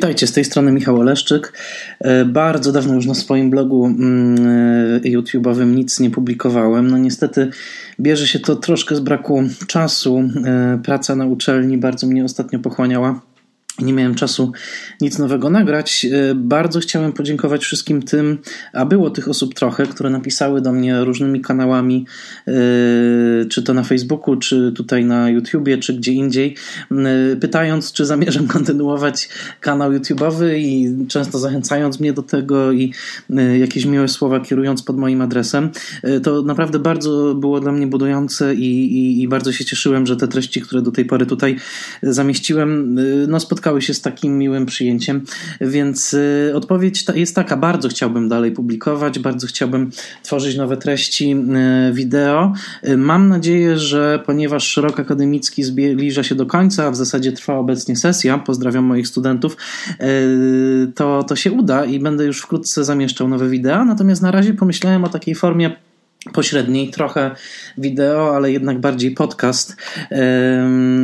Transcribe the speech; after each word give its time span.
Witajcie, 0.00 0.26
z 0.26 0.32
tej 0.32 0.44
strony 0.44 0.72
Michał 0.72 1.00
Oleszczyk. 1.00 1.52
E, 2.00 2.24
bardzo 2.24 2.72
dawno 2.72 2.94
już 2.94 3.06
na 3.06 3.14
swoim 3.14 3.50
blogu 3.50 3.86
mm, 3.86 4.46
e, 4.96 5.00
YouTube'owym 5.00 5.74
nic 5.74 6.00
nie 6.00 6.10
publikowałem. 6.10 6.90
No 6.90 6.98
niestety 6.98 7.50
bierze 8.00 8.26
się 8.26 8.38
to 8.38 8.56
troszkę 8.56 8.96
z 8.96 9.00
braku 9.00 9.42
czasu. 9.66 10.22
E, 10.44 10.80
praca 10.84 11.16
na 11.16 11.26
uczelni 11.26 11.78
bardzo 11.78 12.06
mnie 12.06 12.24
ostatnio 12.24 12.58
pochłaniała 12.58 13.20
nie 13.82 13.92
miałem 13.92 14.14
czasu 14.14 14.52
nic 15.00 15.18
nowego 15.18 15.50
nagrać. 15.50 16.06
E, 16.12 16.34
bardzo 16.34 16.80
chciałem 16.80 17.12
podziękować 17.12 17.62
wszystkim 17.62 18.02
tym, 18.02 18.38
a 18.72 18.84
było 18.84 19.10
tych 19.10 19.28
osób 19.28 19.54
trochę, 19.54 19.86
które 19.86 20.10
napisały 20.10 20.60
do 20.60 20.72
mnie 20.72 21.04
różnymi 21.04 21.40
kanałami, 21.40 22.06
e, 22.48 22.52
czy 23.48 23.62
to 23.62 23.74
na 23.74 23.82
Facebooku, 23.82 24.36
czy 24.36 24.72
tutaj 24.76 25.04
na 25.04 25.30
YouTubie, 25.30 25.78
czy 25.78 25.94
gdzie 25.94 26.12
indziej, 26.12 26.56
e, 26.90 27.36
pytając, 27.36 27.92
czy 27.92 28.06
zamierzam 28.06 28.46
kontynuować 28.56 29.28
kanał 29.60 29.92
YouTubeowy 29.92 30.58
i 30.58 30.94
często 31.08 31.38
zachęcając 31.38 32.00
mnie 32.00 32.12
do 32.12 32.22
tego 32.22 32.72
i 32.72 32.92
jakieś 33.58 33.84
miłe 33.84 34.08
słowa 34.08 34.40
kierując 34.40 34.82
pod 34.82 34.96
moim 34.96 35.20
adresem. 35.20 35.70
To 36.22 36.42
naprawdę 36.42 36.78
bardzo 36.78 37.34
było 37.34 37.60
dla 37.60 37.72
mnie 37.72 37.86
budujące 37.86 38.54
i, 38.54 38.96
i, 38.96 39.22
i 39.22 39.28
bardzo 39.28 39.52
się 39.52 39.64
cieszyłem, 39.64 40.06
że 40.06 40.16
te 40.16 40.28
treści, 40.28 40.60
które 40.60 40.82
do 40.82 40.90
tej 40.90 41.04
pory 41.04 41.26
tutaj 41.26 41.56
zamieściłem, 42.02 42.98
no 43.28 43.40
spotkały 43.70 43.82
się 43.82 43.94
z 43.94 44.00
takim 44.00 44.38
miłym 44.38 44.66
przyjęciem, 44.66 45.24
więc 45.60 46.14
y, 46.14 46.52
odpowiedź 46.54 47.04
jest 47.14 47.34
taka: 47.34 47.56
bardzo 47.56 47.88
chciałbym 47.88 48.28
dalej 48.28 48.52
publikować, 48.52 49.18
bardzo 49.18 49.46
chciałbym 49.46 49.90
tworzyć 50.22 50.56
nowe 50.56 50.76
treści 50.76 51.36
y, 51.90 51.92
wideo. 51.92 52.52
Y, 52.88 52.96
mam 52.96 53.28
nadzieję, 53.28 53.78
że 53.78 54.22
ponieważ 54.26 54.76
rok 54.76 55.00
akademicki 55.00 55.62
zbliża 55.62 56.22
się 56.22 56.34
do 56.34 56.46
końca, 56.46 56.86
a 56.86 56.90
w 56.90 56.96
zasadzie 56.96 57.32
trwa 57.32 57.58
obecnie 57.58 57.96
sesja, 57.96 58.38
pozdrawiam 58.38 58.84
moich 58.84 59.08
studentów, 59.08 59.56
to, 60.94 61.22
to 61.22 61.36
się 61.36 61.52
uda 61.52 61.84
i 61.84 61.98
będę 61.98 62.24
już 62.24 62.40
wkrótce 62.40 62.84
zamieszczał 62.84 63.28
nowe 63.28 63.48
wideo. 63.48 63.84
Natomiast 63.84 64.22
na 64.22 64.30
razie 64.30 64.54
pomyślałem 64.54 65.04
o 65.04 65.08
takiej 65.08 65.34
formie 65.34 65.70
pośredniej, 66.32 66.90
trochę 66.90 67.30
wideo, 67.78 68.36
ale 68.36 68.52
jednak 68.52 68.80
bardziej 68.80 69.10
podcast. 69.10 69.76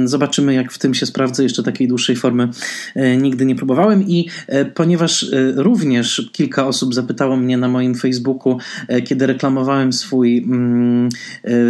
Zobaczymy, 0.05 0.55
jak 0.55 0.73
w 0.73 0.79
tym 0.79 0.95
się 0.95 1.07
sprawdzę. 1.07 1.43
Jeszcze 1.43 1.63
takiej 1.63 1.89
dłuższej 1.89 2.17
formy 2.17 2.49
e, 2.95 3.17
nigdy 3.17 3.47
nie 3.47 3.55
próbowałem 3.55 4.03
i 4.03 4.29
e, 4.47 4.65
ponieważ 4.65 5.23
e, 5.23 5.53
również 5.57 6.31
kilka 6.33 6.67
osób 6.67 6.95
zapytało 6.95 7.37
mnie 7.37 7.59
na 7.59 7.69
moim 7.69 7.95
Facebooku, 7.95 8.59
kiedy 9.05 9.27
reklamowałem 9.27 9.93
swój 9.93 10.39
mm, 10.39 11.09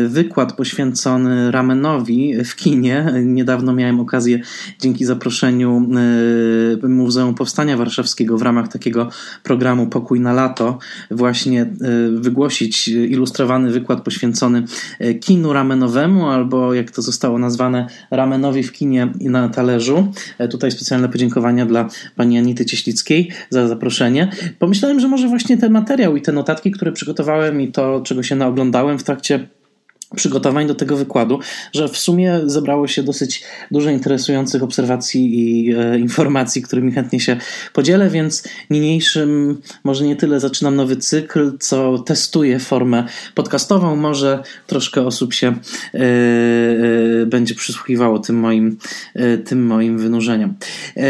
wykład 0.06 0.52
poświęcony 0.52 1.50
ramenowi 1.50 2.44
w 2.44 2.56
kinie, 2.56 3.12
niedawno 3.24 3.72
miałem 3.72 4.00
okazję 4.00 4.40
dzięki 4.80 5.04
zaproszeniu 5.04 5.88
Muzeum 6.82 7.34
Powstania 7.34 7.76
Warszawskiego 7.76 8.38
w 8.38 8.42
ramach 8.42 8.68
takiego 8.68 9.08
programu 9.42 9.86
Pokój 9.86 10.20
na 10.20 10.32
lato 10.32 10.78
właśnie 11.10 11.66
wygłosić 12.10 12.88
ilustrację 12.88 13.35
ilustrowany 13.36 13.70
wykład 13.70 14.00
poświęcony 14.00 14.64
e, 14.98 15.14
kinu 15.14 15.52
ramenowemu, 15.52 16.26
albo 16.26 16.74
jak 16.74 16.90
to 16.90 17.02
zostało 17.02 17.38
nazwane, 17.38 17.86
ramenowi 18.10 18.62
w 18.62 18.72
kinie 18.72 19.12
i 19.20 19.28
na 19.28 19.48
talerzu. 19.48 20.12
E, 20.38 20.48
tutaj 20.48 20.70
specjalne 20.70 21.08
podziękowania 21.08 21.66
dla 21.66 21.88
pani 22.16 22.38
Anity 22.38 22.64
Cieślickiej 22.64 23.30
za 23.50 23.68
zaproszenie. 23.68 24.30
Pomyślałem, 24.58 25.00
że 25.00 25.08
może 25.08 25.28
właśnie 25.28 25.56
ten 25.56 25.72
materiał 25.72 26.16
i 26.16 26.22
te 26.22 26.32
notatki, 26.32 26.70
które 26.70 26.92
przygotowałem 26.92 27.60
i 27.60 27.72
to, 27.72 28.00
czego 28.00 28.22
się 28.22 28.36
naoglądałem 28.36 28.98
w 28.98 29.02
trakcie 29.02 29.48
przygotowań 30.14 30.66
do 30.66 30.74
tego 30.74 30.96
wykładu, 30.96 31.38
że 31.72 31.88
w 31.88 31.96
sumie 31.96 32.40
zebrało 32.44 32.88
się 32.88 33.02
dosyć 33.02 33.44
dużo 33.70 33.90
interesujących 33.90 34.62
obserwacji 34.62 35.40
i 35.40 35.74
e, 35.74 35.98
informacji, 35.98 36.62
którymi 36.62 36.92
chętnie 36.92 37.20
się 37.20 37.36
podzielę, 37.72 38.10
więc 38.10 38.44
niniejszym 38.70 39.60
może 39.84 40.04
nie 40.04 40.16
tyle 40.16 40.40
zaczynam 40.40 40.76
nowy 40.76 40.96
cykl, 40.96 41.52
co 41.60 41.98
testuję 41.98 42.58
formę 42.58 43.04
podcastową. 43.34 43.96
Może 43.96 44.42
troszkę 44.66 45.06
osób 45.06 45.34
się 45.34 45.46
e, 45.46 45.98
e, 46.00 47.26
będzie 47.26 47.54
przysłuchiwało 47.54 48.18
tym 48.18 48.36
moim, 48.36 48.78
e, 49.14 49.38
tym 49.38 49.66
moim 49.66 49.98
wynurzeniom. 49.98 50.54
E, 50.96 51.04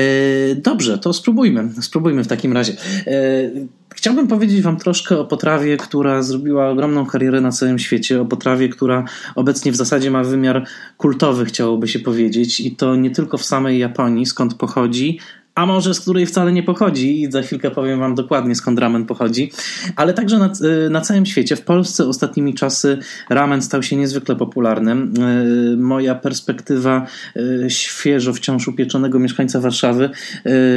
dobrze, 0.54 0.98
to 0.98 1.12
spróbujmy. 1.12 1.68
Spróbujmy 1.80 2.24
w 2.24 2.26
takim 2.28 2.52
razie. 2.52 2.76
Chciałbym 3.96 4.28
powiedzieć 4.28 4.62
Wam 4.62 4.76
troszkę 4.76 5.18
o 5.18 5.24
potrawie, 5.24 5.76
która 5.76 6.22
zrobiła 6.22 6.68
ogromną 6.68 7.06
karierę 7.06 7.40
na 7.40 7.52
całym 7.52 7.78
świecie, 7.78 8.20
o 8.20 8.24
potrawie, 8.24 8.68
która 8.68 9.04
obecnie 9.34 9.72
w 9.72 9.76
zasadzie 9.76 10.10
ma 10.10 10.24
wymiar 10.24 10.66
kultowy, 10.96 11.44
chciałoby 11.44 11.88
się 11.88 11.98
powiedzieć, 11.98 12.60
i 12.60 12.76
to 12.76 12.96
nie 12.96 13.10
tylko 13.10 13.38
w 13.38 13.44
samej 13.44 13.78
Japonii, 13.78 14.26
skąd 14.26 14.54
pochodzi, 14.54 15.18
a 15.56 15.66
może 15.66 15.94
z 15.94 16.00
której 16.00 16.26
wcale 16.26 16.52
nie 16.52 16.62
pochodzi 16.62 17.22
i 17.22 17.32
za 17.32 17.42
chwilkę 17.42 17.70
powiem 17.70 18.00
wam 18.00 18.14
dokładnie 18.14 18.54
skąd 18.54 18.78
ramen 18.78 19.06
pochodzi, 19.06 19.50
ale 19.96 20.14
także 20.14 20.38
na, 20.38 20.52
y, 20.86 20.90
na 20.90 21.00
całym 21.00 21.26
świecie. 21.26 21.56
W 21.56 21.62
Polsce 21.62 22.06
ostatnimi 22.08 22.54
czasy 22.54 22.98
ramen 23.30 23.62
stał 23.62 23.82
się 23.82 23.96
niezwykle 23.96 24.36
popularnym. 24.36 25.14
Y, 25.72 25.76
moja 25.76 26.14
perspektywa 26.14 27.06
y, 27.36 27.70
świeżo 27.70 28.32
wciąż 28.32 28.68
upieczonego 28.68 29.18
mieszkańca 29.18 29.60
Warszawy 29.60 30.10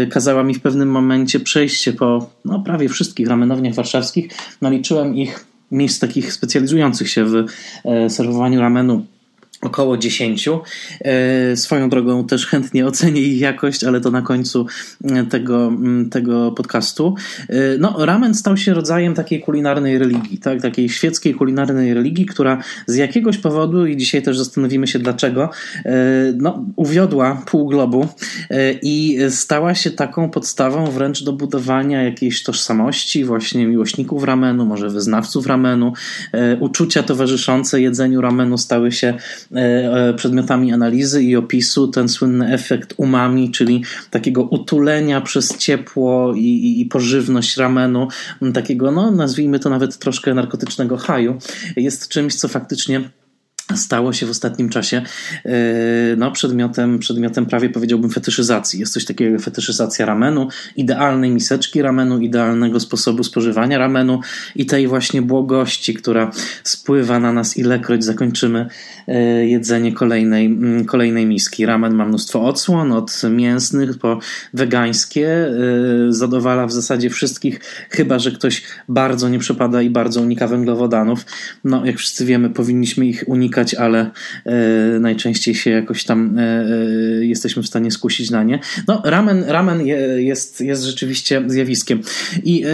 kazała 0.10 0.44
mi 0.44 0.54
w 0.54 0.62
pewnym 0.62 0.92
momencie 0.92 1.40
przejście 1.40 1.94
po 1.94 2.30
no, 2.46 2.60
prawie 2.60 2.90
wszystkich 2.90 3.28
ramenowniach 3.28 3.74
warszawskich. 3.74 4.32
Naliczyłem 4.62 5.16
ich 5.16 5.46
miejsc 5.72 6.00
takich 6.00 6.34
specjalizujących 6.34 7.10
się 7.10 7.26
w 7.26 7.46
serwowaniu 8.12 8.62
ramenu 8.62 9.06
około 9.62 9.98
10. 9.98 10.50
E, 11.02 11.58
swoją 11.58 11.90
drogą 11.90 12.26
też 12.26 12.48
chętnie 12.48 12.86
ocenię 12.86 13.22
ich 13.22 13.40
jakość, 13.40 13.84
ale 13.84 14.02
to 14.02 14.12
na 14.12 14.22
końcu 14.22 14.66
e, 15.04 15.24
tego, 15.24 15.72
tego 16.12 16.52
podcastu. 16.52 17.16
E, 17.50 17.56
no, 17.80 18.06
ramen 18.06 18.36
stał 18.36 18.58
się 18.58 18.74
rodzajem 18.74 19.14
takiej 19.14 19.42
kulinarnej 19.42 19.98
religii, 19.98 20.38
tak? 20.38 20.62
takiej 20.62 20.90
świeckiej 20.90 21.36
kulinarnej 21.36 21.94
religii, 21.94 22.26
która 22.26 22.64
z 22.88 22.96
jakiegoś 22.96 23.38
powodu, 23.38 23.86
i 23.86 23.98
dzisiaj 23.98 24.22
też 24.22 24.38
zastanowimy 24.38 24.88
się 24.88 25.00
dlaczego, 25.00 25.50
no, 26.38 26.66
uwiodła 26.76 27.42
pół 27.46 27.68
globu 27.68 28.08
i 28.82 29.18
stała 29.30 29.76
się 29.76 29.92
taką 29.92 30.30
podstawą 30.30 30.86
wręcz 30.86 31.24
do 31.24 31.34
budowania 31.34 32.04
jakiejś 32.04 32.44
tożsamości 32.44 33.26
właśnie 33.26 33.68
miłośników 33.68 34.24
ramenu, 34.24 34.66
może 34.66 34.90
wyznawców 34.90 35.48
ramenu. 35.48 35.94
Uczucia 36.60 37.04
towarzyszące 37.04 37.82
jedzeniu 37.82 38.22
ramenu 38.22 38.58
stały 38.58 38.92
się 38.92 39.14
przedmiotami 40.16 40.74
analizy 40.74 41.24
i 41.24 41.36
opisu 41.36 41.88
ten 41.88 42.10
słynny 42.10 42.54
efekt 42.54 42.94
umami, 42.98 43.52
czyli 43.52 43.84
takiego 44.10 44.44
utulenia 44.44 45.22
przez 45.22 45.58
ciepło 45.58 46.34
i, 46.34 46.40
i, 46.40 46.82
i 46.82 46.86
pożywność 46.86 47.58
ramenu, 47.58 48.08
takiego, 48.54 48.92
no 48.92 49.12
nazwijmy 49.12 49.60
to 49.60 49.70
nawet 49.70 49.98
troszkę 49.98 50.34
narkotycznego 50.34 50.98
haju, 50.98 51.38
jest 51.76 52.08
czymś, 52.08 52.36
co 52.36 52.48
faktycznie 52.48 53.10
stało 53.76 54.14
się 54.14 54.26
w 54.26 54.30
ostatnim 54.30 54.70
czasie 54.70 55.02
e, 55.46 55.52
no, 56.18 56.32
przedmiotem, 56.32 57.00
przedmiotem 57.00 57.46
prawie 57.46 57.70
powiedziałbym 57.70 58.10
fetyszyzacji. 58.10 58.80
Jest 58.80 58.94
coś 58.94 59.06
takiego 59.06 59.32
jak 59.32 59.42
fetyszyzacja 59.42 60.06
ramenu, 60.06 60.48
idealnej 60.76 61.32
miseczki 61.32 61.82
ramenu, 61.82 62.20
idealnego 62.20 62.80
sposobu 62.80 63.24
spożywania 63.24 63.78
ramenu 63.78 64.20
i 64.56 64.66
tej 64.66 64.88
właśnie 64.88 65.22
błogości, 65.22 65.94
która 65.94 66.32
spływa 66.64 67.20
na 67.20 67.34
nas 67.34 67.58
ilekroć 67.58 68.04
zakończymy 68.04 68.68
e, 69.08 69.48
jedzenie 69.48 69.94
kolejnej, 69.94 70.46
mm, 70.46 70.86
kolejnej 70.86 71.26
miski. 71.26 71.66
Ramen 71.66 71.94
ma 71.94 72.06
mnóstwo 72.06 72.46
odsłon, 72.46 72.92
od 72.92 73.22
mięsnych 73.30 73.98
po 73.98 74.20
wegańskie. 74.54 75.30
E, 75.30 75.52
zadowala 76.10 76.68
w 76.68 76.72
zasadzie 76.72 77.10
wszystkich, 77.10 77.60
chyba 77.90 78.20
że 78.20 78.32
ktoś 78.32 78.64
bardzo 78.90 79.30
nie 79.30 79.40
przepada 79.40 79.82
i 79.82 79.90
bardzo 79.90 80.22
unika 80.22 80.48
węglowodanów. 80.48 81.26
No, 81.64 81.86
jak 81.86 81.98
wszyscy 81.98 82.26
wiemy, 82.26 82.50
powinniśmy 82.50 83.06
ich 83.06 83.24
unikać 83.28 83.59
ale 83.76 84.12
e, 84.46 85.00
najczęściej 85.00 85.56
się 85.56 85.70
jakoś 85.70 86.04
tam 86.04 86.38
e, 86.38 86.42
e, 86.42 87.26
jesteśmy 87.26 87.64
w 87.64 87.68
stanie 87.68 87.92
skusić 87.92 88.30
na 88.30 88.44
nie. 88.44 88.60
No, 88.88 89.02
ramen, 89.06 89.44
ramen 89.48 89.86
jest, 90.18 90.62
jest 90.62 90.84
rzeczywiście 90.84 91.44
zjawiskiem. 91.48 92.02
I 92.44 92.66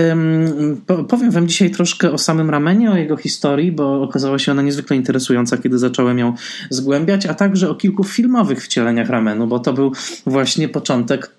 powiem 1.07 1.31
Wam 1.31 1.47
dzisiaj 1.47 1.71
troszkę 1.71 2.11
o 2.11 2.17
samym 2.17 2.49
ramenie, 2.49 2.91
o 2.91 2.97
jego 2.97 3.17
historii, 3.17 3.71
bo 3.71 4.01
okazała 4.01 4.39
się 4.39 4.51
ona 4.51 4.61
niezwykle 4.61 4.95
interesująca, 4.95 5.57
kiedy 5.57 5.77
zacząłem 5.77 6.19
ją 6.19 6.33
zgłębiać, 6.69 7.25
a 7.25 7.33
także 7.33 7.69
o 7.69 7.75
kilku 7.75 8.03
filmowych 8.03 8.63
wcieleniach 8.63 9.09
ramenu, 9.09 9.47
bo 9.47 9.59
to 9.59 9.73
był 9.73 9.91
właśnie 10.25 10.69
początek 10.69 11.34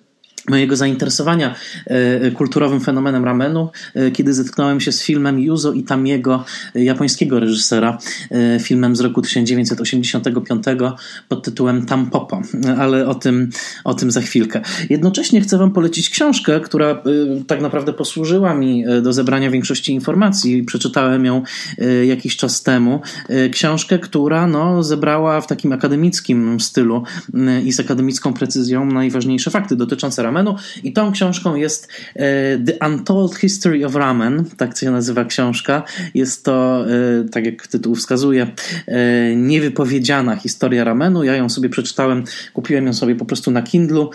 mojego 0.50 0.76
zainteresowania 0.76 1.54
e, 1.86 2.30
kulturowym 2.30 2.80
fenomenem 2.80 3.24
ramenu, 3.24 3.70
e, 3.94 4.10
kiedy 4.10 4.34
zetknąłem 4.34 4.80
się 4.80 4.92
z 4.92 5.02
filmem 5.02 5.40
Yuzo 5.40 5.72
Itamiego, 5.72 6.44
e, 6.74 6.84
japońskiego 6.84 7.40
reżysera, 7.40 7.98
filmem 8.60 8.96
z 8.96 9.00
roku 9.00 9.22
1985 9.22 10.64
pod 11.28 11.44
tytułem 11.44 11.86
Tampopo, 11.86 12.42
ale 12.78 13.08
o 13.08 13.14
tym, 13.14 13.50
o 13.84 13.94
tym 13.94 14.10
za 14.10 14.20
chwilkę. 14.20 14.60
Jednocześnie 14.90 15.40
chcę 15.40 15.58
Wam 15.58 15.72
polecić 15.72 16.10
książkę, 16.10 16.60
która 16.60 17.02
tak 17.46 17.60
naprawdę 17.60 17.92
posłużyła 17.92 18.54
mi 18.54 18.84
do 19.02 19.12
zebrania 19.12 19.50
większości 19.50 19.92
informacji. 19.92 20.62
Przeczytałem 20.62 21.24
ją 21.24 21.42
jakiś 22.06 22.36
czas 22.36 22.62
temu. 22.62 23.00
Książkę, 23.52 23.98
która 23.98 24.46
no, 24.46 24.82
zebrała 24.82 25.40
w 25.40 25.46
takim 25.46 25.72
akademickim 25.72 26.60
stylu 26.60 27.02
i 27.64 27.72
z 27.72 27.80
akademicką 27.80 28.32
precyzją 28.32 28.86
najważniejsze 28.86 29.50
fakty 29.50 29.76
dotyczące 29.76 30.22
ramenu 30.22 30.35
ramenu 30.36 30.56
i 30.84 30.92
tą 30.92 31.12
książką 31.12 31.54
jest 31.54 31.88
The 32.66 32.86
Untold 32.86 33.34
History 33.34 33.86
of 33.86 33.94
Ramen, 33.94 34.44
tak 34.56 34.78
się 34.78 34.90
nazywa 34.90 35.24
książka. 35.24 35.82
Jest 36.14 36.44
to, 36.44 36.84
tak 37.32 37.46
jak 37.46 37.66
tytuł 37.66 37.94
wskazuje, 37.94 38.46
niewypowiedziana 39.36 40.36
historia 40.36 40.84
ramenu. 40.84 41.24
Ja 41.24 41.36
ją 41.36 41.48
sobie 41.48 41.68
przeczytałem, 41.68 42.24
kupiłem 42.52 42.86
ją 42.86 42.94
sobie 42.94 43.14
po 43.14 43.24
prostu 43.24 43.50
na 43.50 43.62
Kindlu 43.62 44.10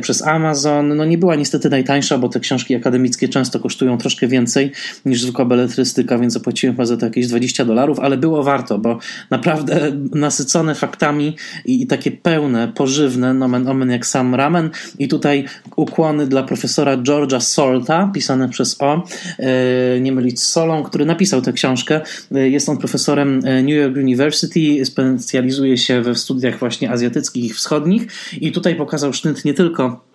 przez 0.00 0.22
Amazon. 0.22 0.96
No 0.96 1.04
nie 1.04 1.18
była 1.18 1.36
niestety 1.36 1.70
najtańsza, 1.70 2.18
bo 2.18 2.28
te 2.28 2.40
książki 2.40 2.74
akademickie 2.74 3.28
często 3.28 3.60
kosztują 3.60 3.98
troszkę 3.98 4.26
więcej 4.26 4.72
niż 5.04 5.22
zwykła 5.22 5.44
beletrystyka, 5.44 6.18
więc 6.18 6.32
zapłaciłem 6.32 6.74
chyba 6.74 6.86
za 6.86 6.96
to 6.96 7.06
jakieś 7.06 7.26
20 7.26 7.64
dolarów, 7.64 8.00
ale 8.00 8.16
było 8.16 8.42
warto, 8.42 8.78
bo 8.78 8.98
naprawdę 9.30 9.92
nasycone 10.14 10.74
faktami 10.74 11.36
i, 11.64 11.82
i 11.82 11.86
takie 11.86 12.10
pełne, 12.10 12.72
pożywne, 12.74 13.34
nomen 13.34 13.68
omen 13.68 13.90
jak 13.90 14.06
sam 14.06 14.34
ramen. 14.34 14.70
I 14.98 15.08
tutaj 15.08 15.44
ukłony 15.76 16.26
dla 16.26 16.42
profesora 16.42 16.96
George'a 16.96 17.40
Solta, 17.40 18.10
pisane 18.14 18.48
przez 18.48 18.76
O, 18.80 19.04
e, 19.38 20.00
nie 20.00 20.12
mylić 20.12 20.40
z 20.40 20.46
Solą, 20.46 20.82
który 20.82 21.06
napisał 21.06 21.42
tę 21.42 21.52
książkę. 21.52 22.00
E, 22.34 22.48
jest 22.48 22.68
on 22.68 22.78
profesorem 22.78 23.40
e, 23.44 23.62
New 23.62 23.74
York 23.74 23.96
University, 23.96 24.84
specjalizuje 24.84 25.78
się 25.78 26.02
we 26.02 26.14
studiach 26.14 26.58
właśnie 26.58 26.90
azjatyckich 26.90 27.44
i 27.44 27.48
wschodnich 27.48 28.06
i 28.40 28.52
tutaj 28.52 28.74
pokazał 28.74 29.12
sznyt 29.12 29.44
nie 29.44 29.54
tylko 29.54 30.05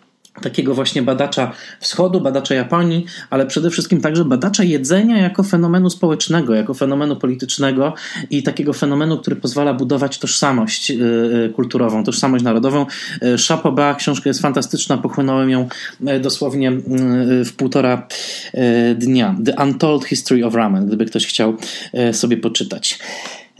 takiego 0.42 0.74
właśnie 0.74 1.01
badacza 1.01 1.51
wschodu, 1.80 2.22
badacza 2.22 2.56
Japonii, 2.56 3.06
ale 3.30 3.45
przede 3.45 3.69
wszystkim 3.69 4.01
także 4.01 4.25
badacza 4.25 4.63
jedzenia 4.63 5.18
jako 5.18 5.44
fenomenu 5.44 5.89
społecznego, 5.89 6.56
jako 6.56 6.74
fenomenu 6.74 7.16
politycznego 7.16 7.94
i 8.30 8.44
takiego 8.44 8.74
fenomenu, 8.74 9.18
który 9.18 9.36
pozwala 9.36 9.74
budować 9.74 10.18
tożsamość 10.18 10.92
y, 10.92 10.94
y, 10.94 11.54
kulturową, 11.56 12.04
tożsamość 12.04 12.44
narodową. 12.44 12.86
Y, 13.24 13.36
Chapoba, 13.48 13.95
książka 13.95 14.30
jest 14.30 14.42
fantastyczna, 14.42 14.98
pochłonąłem 14.98 15.50
ją 15.50 15.68
dosłownie 16.22 16.72
w 17.45 17.54
półtora 17.57 18.07
dnia. 18.95 19.36
The 19.45 19.63
Untold 19.63 20.06
History 20.06 20.45
of 20.45 20.56
Ramen, 20.56 20.88
gdyby 20.88 21.06
ktoś 21.06 21.27
chciał 21.27 21.57
sobie 22.12 22.38
poczytać. 22.38 23.00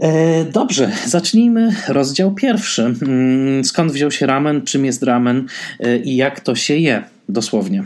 E, 0.02 0.46
dobrze, 0.46 0.92
zacznijmy 1.06 1.76
rozdział 1.88 2.32
pierwszy. 2.32 2.82
Mm, 3.02 3.66
skąd 3.66 3.92
wziął 3.92 4.12
się 4.12 4.26
ramen, 4.26 4.62
czym 4.62 4.86
jest 4.86 5.04
ramen 5.04 5.46
e, 5.80 5.98
i 5.98 6.16
jak 6.16 6.40
to 6.40 6.56
się 6.56 6.76
je, 6.76 7.04
dosłownie. 7.30 7.84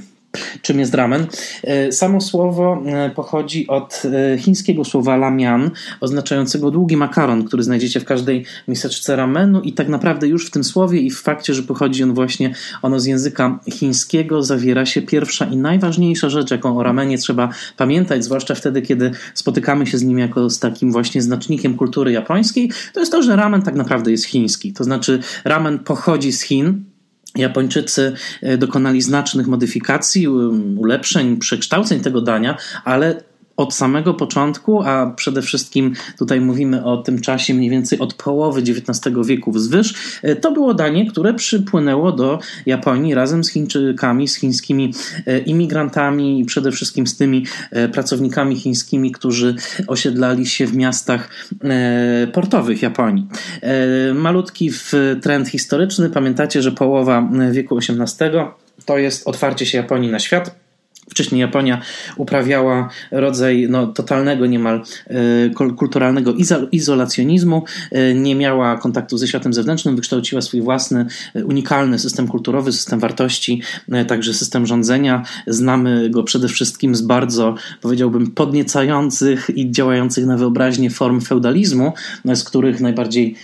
Czym 0.62 0.80
jest 0.80 0.94
ramen? 0.94 1.28
E, 1.64 1.92
samo 1.92 2.22
słowo 2.22 2.84
e, 2.86 3.10
pochodzi 3.10 3.68
od 3.68 4.02
e, 4.34 4.38
chińskiego 4.38 4.86
słowa 4.86 5.18
lamian, 5.18 5.72
oznaczającego 6.02 6.72
długi 6.72 6.98
makaron, 6.98 7.44
który 7.44 7.64
znajdziecie 7.64 8.00
w 8.00 8.06
każdej 8.06 8.46
miseczce 8.68 9.16
ramenu 9.16 9.62
i 9.62 9.74
tak 9.74 9.88
naprawdę 9.88 10.28
już 10.28 10.48
w 10.48 10.52
tym 10.52 10.64
słowie 10.64 11.00
i 11.00 11.12
w 11.12 11.22
fakcie, 11.22 11.54
że 11.54 11.64
pochodzi 11.64 12.04
on 12.04 12.14
właśnie 12.14 12.54
ono 12.82 13.00
z 13.00 13.06
języka 13.06 13.60
chińskiego, 13.72 14.44
zawiera 14.44 14.86
się 14.86 15.02
pierwsza 15.02 15.46
i 15.46 15.58
najważniejsza 15.58 16.30
rzecz, 16.30 16.52
jaką 16.52 16.78
o 16.78 16.84
ramenie 16.84 17.18
trzeba 17.18 17.50
pamiętać, 17.78 18.24
zwłaszcza 18.24 18.56
wtedy, 18.56 18.82
kiedy 18.82 19.12
spotykamy 19.34 19.88
się 19.88 19.98
z 19.98 20.04
nim 20.04 20.20
jako 20.20 20.50
z 20.50 20.60
takim 20.60 20.92
właśnie 20.92 21.22
znacznikiem 21.22 21.78
kultury 21.78 22.12
japońskiej, 22.12 22.72
to 22.94 23.00
jest 23.00 23.12
to, 23.12 23.24
że 23.24 23.36
ramen 23.36 23.62
tak 23.62 23.76
naprawdę 23.76 24.12
jest 24.12 24.26
chiński. 24.26 24.74
To 24.74 24.84
znaczy 24.84 25.20
ramen 25.44 25.80
pochodzi 25.80 26.32
z 26.32 26.42
Chin, 26.42 26.84
Japończycy 27.36 28.14
e, 28.42 28.58
dokonali 28.58 29.02
znacznych 29.02 29.48
modyfikacji, 29.48 30.28
ulepszeń, 30.78 31.38
przekształceń 31.38 32.00
tego 32.00 32.22
dania, 32.22 32.58
ale 32.84 33.24
od 33.58 33.74
samego 33.74 34.14
początku, 34.14 34.84
a 34.84 35.14
przede 35.16 35.42
wszystkim 35.42 35.94
tutaj 36.18 36.42
mówimy 36.42 36.86
o 36.86 36.98
tym 36.98 37.22
czasie 37.22 37.54
mniej 37.54 37.70
więcej 37.70 38.00
od 38.00 38.14
połowy 38.14 38.62
XIX 38.62 39.16
wieku 39.26 39.52
wzwyż, 39.52 39.94
e, 40.24 40.36
to 40.36 40.52
było 40.52 40.74
danie, 40.74 41.12
które 41.12 41.34
przypłynęło 41.34 42.12
do 42.12 42.40
Japonii 42.66 43.14
razem 43.14 43.44
z 43.44 43.52
Chińczykami, 43.52 44.28
z 44.28 44.36
chińskimi 44.36 44.94
e, 45.26 45.40
imigrantami 45.40 46.40
i 46.40 46.46
przede 46.46 46.72
wszystkim 46.72 47.08
z 47.08 47.18
tymi 47.18 47.46
e, 47.72 47.90
pracownikami 47.90 48.56
chińskimi, 48.56 49.12
którzy 49.12 49.56
osiedlali 49.88 50.46
się 50.46 50.68
w 50.68 50.76
miastach 50.76 51.30
portowych 52.34 52.82
Japonii. 52.82 53.28
Malutki 54.14 54.72
trend 55.22 55.48
historyczny. 55.48 56.10
Pamiętacie, 56.10 56.62
że 56.62 56.72
połowa 56.72 57.30
wieku 57.52 57.78
XVIII 57.78 58.32
to 58.86 58.98
jest 58.98 59.28
otwarcie 59.28 59.66
się 59.66 59.78
Japonii 59.78 60.12
na 60.12 60.20
świat 60.20 60.65
Wcześniej 61.10 61.42
Japonia 61.42 61.82
uprawiała 62.18 62.90
rodzaj 63.12 63.68
no, 63.70 63.88
totalnego 63.88 64.46
niemal 64.46 64.82
e, 65.08 65.50
kulturalnego 65.76 66.34
izolacjonizmu, 66.72 67.64
e, 67.92 68.14
nie 68.14 68.36
miała 68.36 68.78
kontaktu 68.78 69.18
ze 69.18 69.28
światem 69.28 69.54
zewnętrznym, 69.54 69.96
wykształciła 69.96 70.42
swój 70.42 70.62
własny, 70.62 71.06
e, 71.36 71.46
unikalny 71.46 72.00
system 72.00 72.28
kulturowy, 72.28 72.72
system 72.72 73.00
wartości, 73.00 73.62
także 74.08 74.34
system 74.34 74.66
rządzenia. 74.66 75.24
Znamy 75.48 76.10
go 76.10 76.24
przede 76.24 76.48
wszystkim 76.48 76.96
z 76.96 77.02
bardzo, 77.02 77.56
powiedziałbym, 77.82 78.32
podniecających 78.32 79.50
i 79.56 79.72
działających 79.72 80.26
na 80.26 80.38
wyobraźnię 80.38 80.90
form 80.90 81.22
feudalizmu, 81.22 81.94
z 82.34 82.44
których 82.44 82.82
najbardziej 82.82 83.36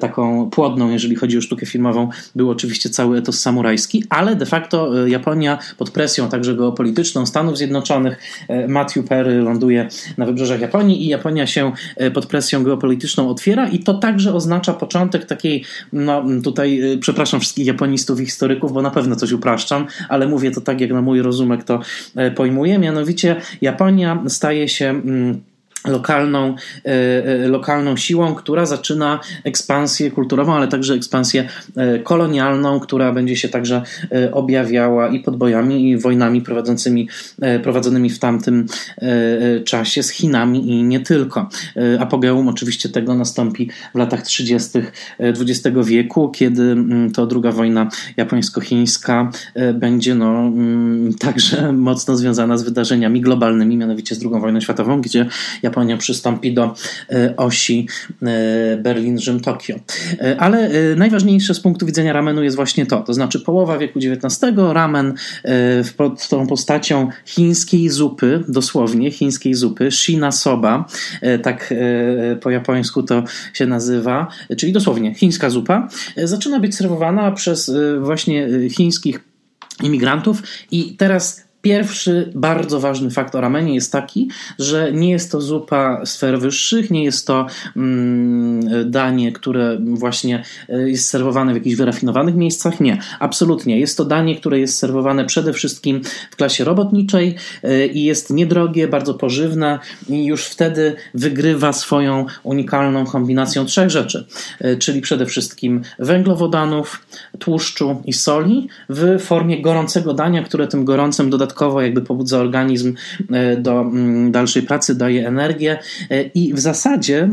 taką 0.00 0.50
płodną, 0.50 0.90
jeżeli 0.90 1.16
chodzi 1.16 1.38
o 1.38 1.40
sztukę 1.40 1.66
filmową, 1.66 2.08
był 2.34 2.50
oczywiście 2.50 2.90
cały 2.90 3.18
etos 3.18 3.40
samurajski, 3.40 4.04
ale 4.08 4.36
de 4.36 4.46
facto 4.46 5.06
Japonia 5.06 5.58
pod 5.78 5.90
presją 5.90 6.28
także 6.28 6.54
geopolityczną, 6.54 7.09
Stanów 7.26 7.58
Zjednoczonych. 7.58 8.18
E, 8.48 8.68
Matthew 8.68 9.08
Perry 9.08 9.34
ląduje 9.38 9.88
na 10.18 10.26
wybrzeżach 10.26 10.60
Japonii 10.60 11.04
i 11.04 11.08
Japonia 11.08 11.46
się 11.46 11.72
e, 11.96 12.10
pod 12.10 12.26
presją 12.26 12.64
geopolityczną 12.64 13.28
otwiera 13.28 13.68
i 13.68 13.78
to 13.78 13.94
także 13.94 14.34
oznacza 14.34 14.72
początek 14.72 15.24
takiej, 15.24 15.64
no 15.92 16.24
tutaj 16.44 16.92
e, 16.92 16.98
przepraszam 16.98 17.40
wszystkich 17.40 17.66
japonistów 17.66 18.20
i 18.20 18.24
historyków, 18.24 18.72
bo 18.72 18.82
na 18.82 18.90
pewno 18.90 19.16
coś 19.16 19.32
upraszczam, 19.32 19.86
ale 20.08 20.28
mówię 20.28 20.50
to 20.50 20.60
tak, 20.60 20.80
jak 20.80 20.90
na 20.90 21.02
mój 21.02 21.22
rozumek 21.22 21.64
to 21.64 21.80
pojmuję, 22.36 22.78
mianowicie 22.78 23.36
Japonia 23.60 24.22
staje 24.28 24.68
się 24.68 24.88
mm, 24.88 25.40
lokalną, 25.88 26.54
e, 26.84 26.88
e, 27.44 27.48
lokalną 27.48 27.96
siłą, 27.96 28.34
która 28.34 28.66
zaczyna 28.66 29.20
ekspansję 29.44 30.10
kulturową, 30.10 30.54
ale 30.54 30.68
także 30.68 30.94
ekspansję 30.94 31.48
e, 31.76 31.98
kolonialną, 31.98 32.80
która 32.80 33.12
będzie 33.12 33.36
się 33.36 33.48
także 33.48 33.82
objawiała 34.32 35.08
i 35.08 35.20
podbojami, 35.20 35.90
i 35.90 35.98
wojnami 35.98 36.42
prowadzącymi, 36.42 37.08
prowadzonymi 37.62 38.10
w 38.10 38.18
tamtym 38.18 38.66
czasie 39.64 40.02
z 40.02 40.10
Chinami 40.10 40.70
i 40.70 40.82
nie 40.82 41.00
tylko. 41.00 41.48
Apogeum 41.98 42.48
oczywiście 42.48 42.88
tego 42.88 43.14
nastąpi 43.14 43.70
w 43.94 43.98
latach 43.98 44.22
30. 44.22 44.78
XX 45.18 45.78
wieku, 45.84 46.30
kiedy 46.30 46.62
mm, 46.62 47.10
to 47.10 47.26
druga 47.26 47.52
wojna 47.52 47.88
japońsko-chińska 48.16 49.30
będzie 49.74 50.14
no, 50.14 50.38
mm, 50.38 51.14
także 51.14 51.72
mocno 51.72 52.16
związana 52.16 52.58
z 52.58 52.62
wydarzeniami 52.62 53.20
globalnymi, 53.20 53.76
mianowicie 53.76 54.14
z 54.14 54.22
II 54.22 54.40
wojną 54.40 54.60
światową, 54.60 55.00
gdzie 55.00 55.26
Japonia 55.70 55.96
przystąpi 55.96 56.54
do 56.54 56.74
e, 57.10 57.36
osi 57.36 57.88
e, 58.22 58.76
Berlin-Rzym-Tokio. 58.76 59.76
E, 60.20 60.36
ale 60.40 60.70
najważniejsze 60.96 61.54
z 61.54 61.60
punktu 61.60 61.86
widzenia 61.86 62.12
ramenu 62.12 62.42
jest 62.42 62.56
właśnie 62.56 62.86
to, 62.86 63.00
to 63.00 63.14
znaczy 63.14 63.40
połowa 63.40 63.78
wieku 63.78 63.98
XIX, 63.98 64.52
ramen 64.72 65.14
pod 65.96 66.28
tą 66.28 66.46
postacią 66.46 67.08
chińskiej 67.24 67.88
zupy, 67.88 68.44
dosłownie 68.48 69.10
chińskiej 69.10 69.54
zupy, 69.54 69.90
shina 69.90 70.32
soba, 70.32 70.84
tak 71.42 71.74
po 72.40 72.50
japońsku 72.50 73.02
to 73.02 73.24
się 73.52 73.66
nazywa, 73.66 74.28
czyli 74.56 74.72
dosłownie 74.72 75.14
chińska 75.14 75.50
zupa, 75.50 75.88
zaczyna 76.16 76.60
być 76.60 76.76
serwowana 76.76 77.32
przez 77.32 77.72
właśnie 78.00 78.48
chińskich 78.70 79.20
imigrantów 79.82 80.42
i 80.70 80.96
teraz 80.96 81.49
Pierwszy 81.62 82.32
bardzo 82.34 82.80
ważny 82.80 83.10
fakt 83.10 83.34
o 83.34 83.40
ramenie 83.40 83.74
jest 83.74 83.92
taki, 83.92 84.28
że 84.58 84.92
nie 84.92 85.10
jest 85.10 85.32
to 85.32 85.40
zupa 85.40 86.06
sfer 86.06 86.40
wyższych, 86.40 86.90
nie 86.90 87.04
jest 87.04 87.26
to 87.26 87.46
mm, 87.76 88.90
danie, 88.90 89.32
które 89.32 89.78
właśnie 89.80 90.44
e, 90.68 90.90
jest 90.90 91.08
serwowane 91.08 91.52
w 91.52 91.56
jakichś 91.56 91.76
wyrafinowanych 91.76 92.34
miejscach. 92.34 92.80
Nie, 92.80 92.98
absolutnie. 93.18 93.80
Jest 93.80 93.96
to 93.96 94.04
danie, 94.04 94.36
które 94.36 94.58
jest 94.58 94.78
serwowane 94.78 95.24
przede 95.24 95.52
wszystkim 95.52 96.00
w 96.30 96.36
klasie 96.36 96.64
robotniczej 96.64 97.34
e, 97.62 97.86
i 97.86 98.04
jest 98.04 98.30
niedrogie, 98.30 98.88
bardzo 98.88 99.14
pożywne 99.14 99.78
i 100.08 100.24
już 100.24 100.44
wtedy 100.44 100.94
wygrywa 101.14 101.72
swoją 101.72 102.26
unikalną 102.42 103.06
kombinacją 103.06 103.64
trzech 103.64 103.90
rzeczy, 103.90 104.26
e, 104.60 104.76
czyli 104.76 105.00
przede 105.00 105.26
wszystkim 105.26 105.82
węglowodanów, 105.98 107.06
tłuszczu 107.38 108.02
i 108.04 108.12
soli 108.12 108.68
w 108.88 109.22
formie 109.22 109.62
gorącego 109.62 110.14
dania, 110.14 110.42
które 110.42 110.68
tym 110.68 110.84
gorącym 110.84 111.30
dodatkowo 111.30 111.49
dodatkowo 111.50 111.82
jakby 111.82 112.02
pobudza 112.02 112.38
organizm 112.38 112.94
e, 113.32 113.56
do 113.56 113.80
mm, 113.80 114.32
dalszej 114.32 114.62
pracy, 114.62 114.94
daje 114.94 115.28
energię 115.28 115.78
e, 116.10 116.22
i 116.22 116.54
w 116.54 116.60
zasadzie 116.60 117.28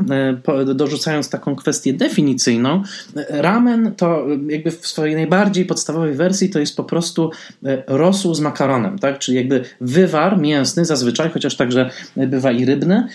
e, 0.47 0.65
dorzucając 0.75 1.29
taką 1.29 1.55
kwestię 1.55 1.93
definicyjną, 1.93 2.83
ramen 3.29 3.95
to 3.95 4.27
jakby 4.50 4.71
w 4.71 4.88
swojej 4.88 5.15
najbardziej 5.15 5.65
podstawowej 5.65 6.13
wersji 6.13 6.50
to 6.50 6.59
jest 6.59 6.77
po 6.77 6.83
prostu 6.83 7.31
rosół 7.88 8.33
z 8.33 8.39
makaronem, 8.39 9.00
tak? 9.00 9.19
czyli 9.19 9.38
jakby 9.38 9.63
wywar 9.81 10.39
mięsny 10.39 10.86
zazwyczaj, 10.86 11.29
chociaż 11.29 11.55
także 11.55 11.89
bywa 12.15 12.51
i 12.51 12.65
rybny, 12.65 13.07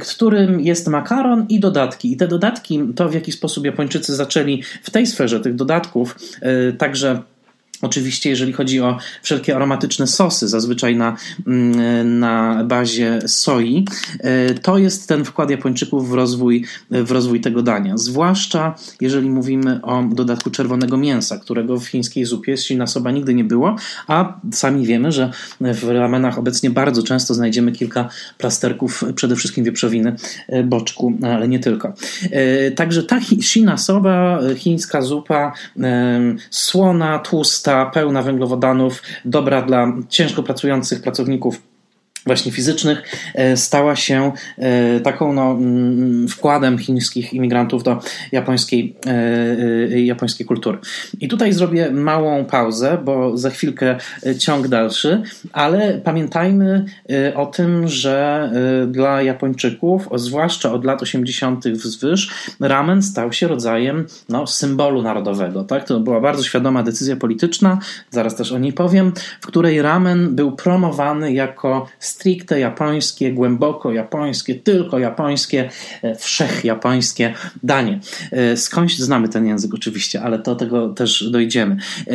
którym 0.00 0.60
jest 0.60 0.88
makaron 0.88 1.46
i 1.48 1.60
dodatki. 1.60 2.12
I 2.12 2.16
te 2.16 2.28
dodatki, 2.28 2.80
to 2.96 3.08
w 3.08 3.14
jaki 3.14 3.32
sposób 3.32 3.64
Japończycy 3.64 4.14
zaczęli 4.14 4.62
w 4.82 4.90
tej 4.90 5.06
sferze 5.06 5.40
tych 5.40 5.54
dodatków 5.54 6.16
także 6.78 7.22
Oczywiście, 7.82 8.30
jeżeli 8.30 8.52
chodzi 8.52 8.80
o 8.80 8.98
wszelkie 9.22 9.56
aromatyczne 9.56 10.06
sosy, 10.06 10.48
zazwyczaj 10.48 10.96
na, 10.96 11.16
mm, 11.46 12.18
na 12.18 12.64
bazie 12.64 13.18
soi, 13.26 13.84
e, 14.20 14.54
to 14.54 14.78
jest 14.78 15.08
ten 15.08 15.24
wkład 15.24 15.50
Japończyków 15.50 16.10
w 16.10 16.12
rozwój, 16.12 16.64
w 16.90 17.10
rozwój 17.10 17.40
tego 17.40 17.62
dania. 17.62 17.96
Zwłaszcza 17.96 18.74
jeżeli 19.00 19.30
mówimy 19.30 19.82
o 19.82 20.02
dodatku 20.12 20.50
czerwonego 20.50 20.96
mięsa, 20.96 21.38
którego 21.38 21.80
w 21.80 21.86
chińskiej 21.86 22.24
zupie 22.24 22.56
soba 22.86 23.10
nigdy 23.10 23.34
nie 23.34 23.44
było, 23.44 23.76
a 24.06 24.40
sami 24.52 24.86
wiemy, 24.86 25.12
że 25.12 25.30
w 25.60 25.88
ramenach 25.88 26.38
obecnie 26.38 26.70
bardzo 26.70 27.02
często 27.02 27.34
znajdziemy 27.34 27.72
kilka 27.72 28.08
plasterków, 28.38 29.04
przede 29.14 29.36
wszystkim 29.36 29.64
wieprzowiny, 29.64 30.16
e, 30.48 30.62
boczku, 30.62 31.12
ale 31.22 31.48
nie 31.48 31.58
tylko. 31.58 31.92
E, 32.30 32.70
także 32.70 33.02
ta 33.02 33.20
soba, 33.76 34.40
chińska 34.56 35.02
zupa, 35.02 35.52
słona, 36.50 37.18
tłusta, 37.18 37.65
pełna 37.92 38.22
węglowodanów, 38.22 39.02
dobra 39.24 39.62
dla 39.62 39.92
ciężko 40.08 40.42
pracujących 40.42 41.02
pracowników 41.02 41.62
właśnie 42.26 42.52
fizycznych, 42.52 43.02
e, 43.34 43.56
stała 43.56 43.96
się 43.96 44.32
e, 44.58 45.00
taką 45.00 45.32
no, 45.32 45.50
mm, 45.50 46.28
wkładem 46.28 46.78
chińskich 46.78 47.34
imigrantów 47.34 47.82
do 47.82 48.00
japońskiej, 48.32 48.96
e, 49.06 50.00
japońskiej 50.00 50.46
kultury. 50.46 50.78
I 51.20 51.28
tutaj 51.28 51.52
zrobię 51.52 51.90
małą 51.90 52.44
pauzę, 52.44 52.98
bo 53.04 53.38
za 53.38 53.50
chwilkę 53.50 53.96
ciąg 54.38 54.68
dalszy, 54.68 55.22
ale 55.52 56.00
pamiętajmy 56.04 56.84
o 57.34 57.46
tym, 57.46 57.88
że 57.88 58.50
dla 58.88 59.22
Japończyków, 59.22 60.08
zwłaszcza 60.14 60.72
od 60.72 60.84
lat 60.84 61.02
80. 61.02 61.64
wzwyż, 61.68 62.30
ramen 62.60 63.02
stał 63.02 63.32
się 63.32 63.48
rodzajem 63.48 64.06
no, 64.28 64.46
symbolu 64.46 65.02
narodowego. 65.02 65.64
Tak? 65.64 65.84
To 65.84 66.00
była 66.00 66.20
bardzo 66.20 66.42
świadoma 66.42 66.82
decyzja 66.82 67.16
polityczna, 67.16 67.78
zaraz 68.10 68.36
też 68.36 68.52
o 68.52 68.58
niej 68.58 68.72
powiem, 68.72 69.12
w 69.40 69.46
której 69.46 69.82
ramen 69.82 70.36
był 70.36 70.52
promowany 70.52 71.32
jako 71.32 71.86
stricte 72.16 72.60
japońskie, 72.60 73.32
głęboko 73.32 73.92
japońskie, 73.92 74.54
tylko 74.54 74.98
japońskie, 74.98 75.70
e, 76.02 76.14
wszechjapońskie 76.14 77.34
danie. 77.62 78.00
E, 78.32 78.56
skądś 78.56 78.98
znamy 78.98 79.28
ten 79.28 79.46
język 79.46 79.74
oczywiście, 79.74 80.22
ale 80.22 80.38
do 80.38 80.56
tego 80.56 80.88
też 80.88 81.30
dojdziemy. 81.30 81.76
E, 82.06 82.12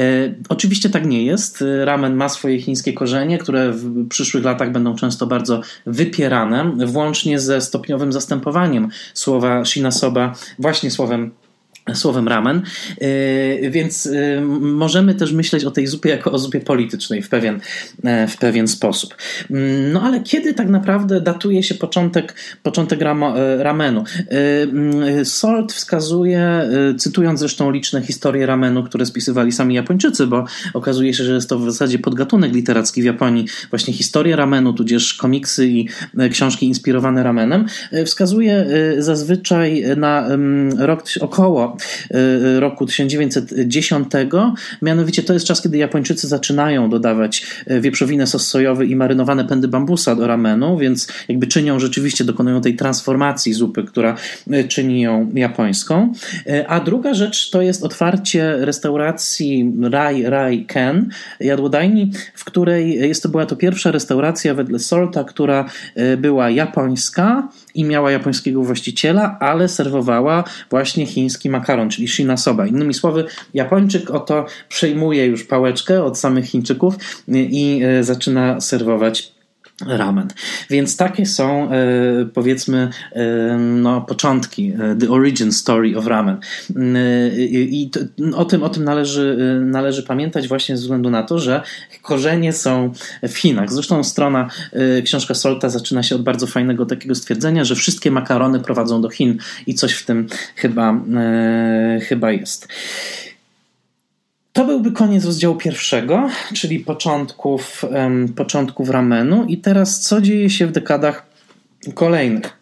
oczywiście 0.50 0.89
tak 0.89 1.05
nie 1.05 1.24
jest. 1.24 1.63
Ramen 1.84 2.15
ma 2.15 2.29
swoje 2.29 2.62
chińskie 2.62 2.93
korzenie, 2.93 3.38
które 3.38 3.72
w 3.72 4.08
przyszłych 4.08 4.43
latach 4.43 4.72
będą 4.72 4.96
często 4.96 5.27
bardzo 5.27 5.62
wypierane, 5.86 6.72
włącznie 6.86 7.39
ze 7.39 7.62
stopniowym 7.62 8.13
zastępowaniem 8.13 8.89
słowa 9.13 9.65
shinasoba 9.65 10.34
właśnie 10.60 10.91
słowem 10.91 11.31
słowem 11.95 12.27
ramen, 12.27 12.62
y, 13.01 13.69
więc 13.71 14.05
y, 14.05 14.41
możemy 14.62 15.15
też 15.15 15.33
myśleć 15.33 15.65
o 15.65 15.71
tej 15.71 15.88
zupie 15.88 16.10
jako 16.10 16.31
o 16.31 16.39
zupie 16.39 16.60
politycznej 16.60 17.21
w 17.21 17.29
pewien, 17.29 17.60
e, 18.03 18.27
w 18.27 18.38
pewien 18.38 18.67
sposób. 18.67 19.15
Mm, 19.51 19.91
no 19.91 20.01
ale 20.01 20.21
kiedy 20.21 20.53
tak 20.53 20.69
naprawdę 20.69 21.21
datuje 21.21 21.63
się 21.63 21.75
początek, 21.75 22.36
początek 22.63 23.01
e, 23.01 23.63
ramenu? 23.63 24.03
Y, 24.19 24.36
mm, 24.63 25.25
Salt 25.25 25.74
wskazuje, 25.74 26.69
cytując 26.98 27.39
zresztą 27.39 27.71
liczne 27.71 28.01
historie 28.01 28.45
ramenu, 28.45 28.83
które 28.83 29.05
spisywali 29.05 29.51
sami 29.51 29.75
Japończycy, 29.75 30.27
bo 30.27 30.45
okazuje 30.74 31.13
się, 31.13 31.24
że 31.24 31.33
jest 31.33 31.50
to 31.50 31.60
w 31.60 31.65
zasadzie 31.65 32.00
podgatunek 32.00 32.53
literacki 32.53 33.01
w 33.01 33.05
Japonii, 33.05 33.45
właśnie 33.69 33.93
historia 33.93 34.36
ramenu, 34.36 34.74
tudzież 34.74 35.13
komiksy 35.13 35.67
i 35.67 35.88
e, 36.17 36.29
książki 36.29 36.67
inspirowane 36.67 37.24
ramenem, 37.24 37.65
wskazuje 38.05 38.65
zazwyczaj 38.98 39.83
na 39.98 40.25
mm, 40.27 40.79
rok 40.79 41.03
około 41.21 41.77
roku 42.59 42.85
1910. 42.85 44.11
Mianowicie 44.81 45.23
to 45.23 45.33
jest 45.33 45.45
czas, 45.45 45.61
kiedy 45.61 45.77
Japończycy 45.77 46.27
zaczynają 46.27 46.89
dodawać 46.89 47.45
y, 47.71 47.81
wieprzowinę 47.81 48.27
sos 48.27 48.47
sojowy 48.47 48.85
i 48.85 48.95
marynowane 48.95 49.45
pędy 49.45 49.67
bambusa 49.67 50.15
do 50.15 50.27
ramenu, 50.27 50.77
więc 50.77 51.07
jakby 51.27 51.47
czynią 51.47 51.79
rzeczywiście, 51.79 52.23
dokonują 52.23 52.61
tej 52.61 52.75
transformacji 52.75 53.53
zupy, 53.53 53.83
która 53.83 54.15
y, 54.53 54.67
czyni 54.67 55.01
ją 55.01 55.31
japońską. 55.33 56.13
A 56.67 56.79
druga 56.79 57.13
rzecz 57.13 57.50
to 57.50 57.61
jest 57.61 57.83
otwarcie 57.83 58.55
restauracji 58.57 59.73
Rai 59.91 60.23
Rai 60.23 60.65
Ken, 60.65 61.09
jadłodajni, 61.39 62.11
w 62.33 62.45
której 62.45 62.95
jest 62.95 63.23
to 63.23 63.29
była 63.29 63.45
to 63.45 63.55
pierwsza 63.55 63.91
restauracja 63.91 64.53
wedle 64.53 64.79
Solta, 64.79 65.23
która 65.23 65.65
była 66.17 66.50
japońska 66.50 67.50
i 67.75 67.83
miała 67.83 68.11
japońskiego 68.11 68.61
właściciela, 68.63 69.37
ale 69.39 69.67
serwowała 69.67 70.43
właśnie 70.69 71.05
chiński 71.05 71.49
makaron, 71.49 71.89
czyli 71.89 72.07
shinasoba. 72.07 72.67
Innymi 72.67 72.93
słowy, 72.93 73.25
Japończyk 73.53 74.11
oto 74.11 74.45
przejmuje 74.69 75.25
już 75.25 75.43
pałeczkę 75.43 76.03
od 76.03 76.19
samych 76.19 76.45
Chińczyków 76.45 76.95
i 77.27 77.81
e, 77.83 78.03
zaczyna 78.03 78.61
serwować 78.61 79.40
ramen. 79.88 80.27
Więc 80.69 80.97
takie 80.97 81.25
są 81.25 81.71
e, 81.71 81.75
powiedzmy 82.33 82.89
e, 83.11 83.57
no, 83.57 84.01
początki, 84.01 84.73
the 85.00 85.09
origin 85.09 85.51
story 85.51 85.97
of 85.97 86.07
ramen. 86.07 86.38
I 87.38 87.89
o 88.35 88.45
tym, 88.45 88.63
o 88.63 88.69
tym 88.69 88.83
należy, 88.83 89.59
należy 89.65 90.03
pamiętać 90.03 90.47
właśnie 90.47 90.77
ze 90.77 90.81
względu 90.81 91.09
na 91.09 91.23
to, 91.23 91.39
że 91.39 91.61
korzenie 92.01 92.53
są 92.53 92.91
w 93.23 93.38
Chinach. 93.38 93.73
Zresztą 93.73 94.03
strona, 94.03 94.50
książka 95.05 95.33
Solta 95.33 95.69
zaczyna 95.69 96.03
się 96.03 96.15
od 96.15 96.23
bardzo 96.23 96.47
fajnego 96.47 96.85
takiego 96.85 97.15
stwierdzenia, 97.15 97.63
że 97.63 97.75
wszystkie 97.75 98.11
makarony 98.11 98.59
prowadzą 98.59 99.01
do 99.01 99.09
Chin 99.09 99.38
i 99.67 99.73
coś 99.73 99.93
w 99.93 100.05
tym 100.05 100.27
chyba, 100.55 101.01
chyba 102.07 102.31
jest. 102.31 102.67
To 104.53 104.65
byłby 104.65 104.91
koniec 104.91 105.25
rozdziału 105.25 105.55
pierwszego, 105.55 106.29
czyli 106.53 106.79
początków, 106.79 107.84
um, 107.84 108.34
początków 108.34 108.89
ramenu. 108.89 109.46
I 109.46 109.58
teraz 109.58 110.00
co 110.00 110.22
dzieje 110.22 110.50
się 110.50 110.67
w 110.67 110.72
dekadach 110.72 111.25
kolejnych? 111.93 112.61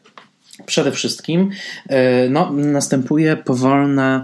Przede 0.70 0.92
wszystkim 0.92 1.50
e, 1.88 2.30
no, 2.30 2.52
następuje 2.54 3.38
powolne, 3.38 4.24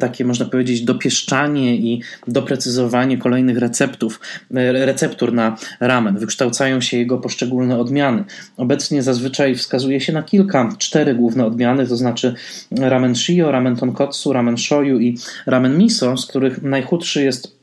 takie 0.00 0.24
można 0.24 0.46
powiedzieć, 0.46 0.82
dopieszczanie 0.82 1.76
i 1.76 2.02
doprecyzowanie 2.28 3.18
kolejnych 3.18 3.58
receptów, 3.58 4.20
e, 4.54 4.86
receptur 4.86 5.32
na 5.32 5.56
ramen. 5.80 6.18
Wykształcają 6.18 6.80
się 6.80 6.98
jego 6.98 7.18
poszczególne 7.18 7.78
odmiany. 7.78 8.24
Obecnie 8.56 9.02
zazwyczaj 9.02 9.54
wskazuje 9.54 10.00
się 10.00 10.12
na 10.12 10.22
kilka, 10.22 10.68
cztery 10.78 11.14
główne 11.14 11.46
odmiany, 11.46 11.86
to 11.86 11.96
znaczy 11.96 12.34
ramen 12.78 13.14
shio, 13.14 13.50
ramen 13.50 13.76
tonkotsu, 13.76 14.32
ramen 14.32 14.56
shoyu 14.56 15.00
i 15.00 15.18
ramen 15.46 15.78
miso, 15.78 16.16
z 16.16 16.26
których 16.26 16.62
najchudszy 16.62 17.24
jest 17.24 17.55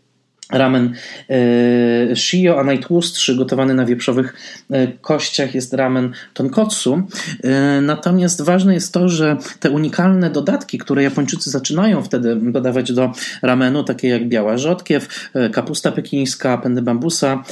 Ramen 0.51 0.93
e, 1.29 2.15
shio, 2.15 2.59
a 2.59 2.63
najtłustszy, 2.63 3.35
gotowany 3.35 3.73
na 3.73 3.85
wieprzowych 3.85 4.33
e, 4.71 4.87
kościach, 4.87 5.55
jest 5.55 5.73
ramen 5.73 6.13
tonkotsu. 6.33 7.01
E, 7.43 7.81
natomiast 7.81 8.41
ważne 8.41 8.73
jest 8.73 8.93
to, 8.93 9.09
że 9.09 9.37
te 9.59 9.71
unikalne 9.71 10.29
dodatki, 10.29 10.77
które 10.77 11.03
Japończycy 11.03 11.49
zaczynają 11.49 12.03
wtedy 12.03 12.35
dodawać 12.35 12.93
do 12.93 13.11
ramenu, 13.41 13.83
takie 13.83 14.07
jak 14.07 14.27
biała 14.27 14.57
rzodkiew, 14.57 15.29
kapusta 15.53 15.91
pekińska, 15.91 16.57
pędy 16.57 16.81
bambusa, 16.81 17.43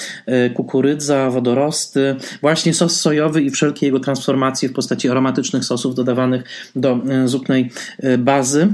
kukurydza, 0.53 1.29
wodorosty, 1.29 2.15
właśnie 2.41 2.73
sos 2.73 3.01
sojowy 3.01 3.41
i 3.41 3.49
wszelkie 3.49 3.85
jego 3.85 3.99
transformacje 3.99 4.69
w 4.69 4.73
postaci 4.73 5.09
aromatycznych 5.09 5.65
sosów 5.65 5.95
dodawanych 5.95 6.43
do 6.75 6.99
zupnej 7.25 7.71
bazy 8.17 8.67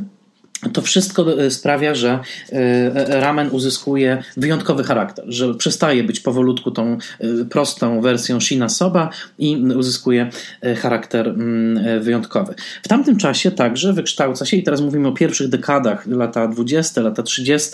to 0.73 0.81
wszystko 0.81 1.43
e, 1.43 1.51
sprawia, 1.51 1.95
że 1.95 2.19
e, 2.51 2.55
e, 2.55 3.21
ramen 3.21 3.49
uzyskuje 3.51 4.23
wyjątkowy 4.37 4.83
charakter, 4.83 5.25
że 5.27 5.53
przestaje 5.53 6.03
być 6.03 6.19
powolutku 6.19 6.71
tą 6.71 6.97
prostą 7.49 8.01
wersją 8.01 8.39
shina 8.39 8.69
soba 8.69 9.09
i 9.39 9.57
uzyskuje 9.75 10.29
charakter 10.77 11.27
mm, 11.27 12.03
wyjątkowy. 12.03 12.53
W 12.83 12.87
tamtym 12.87 13.17
czasie 13.17 13.51
także 13.51 13.93
wykształca 13.93 14.45
się, 14.45 14.57
i 14.57 14.63
teraz 14.63 14.81
mówimy 14.81 15.07
o 15.07 15.11
pierwszych 15.11 15.49
dekadach, 15.49 16.07
lata 16.07 16.47
20, 16.47 17.01
lata 17.01 17.23
30 17.23 17.69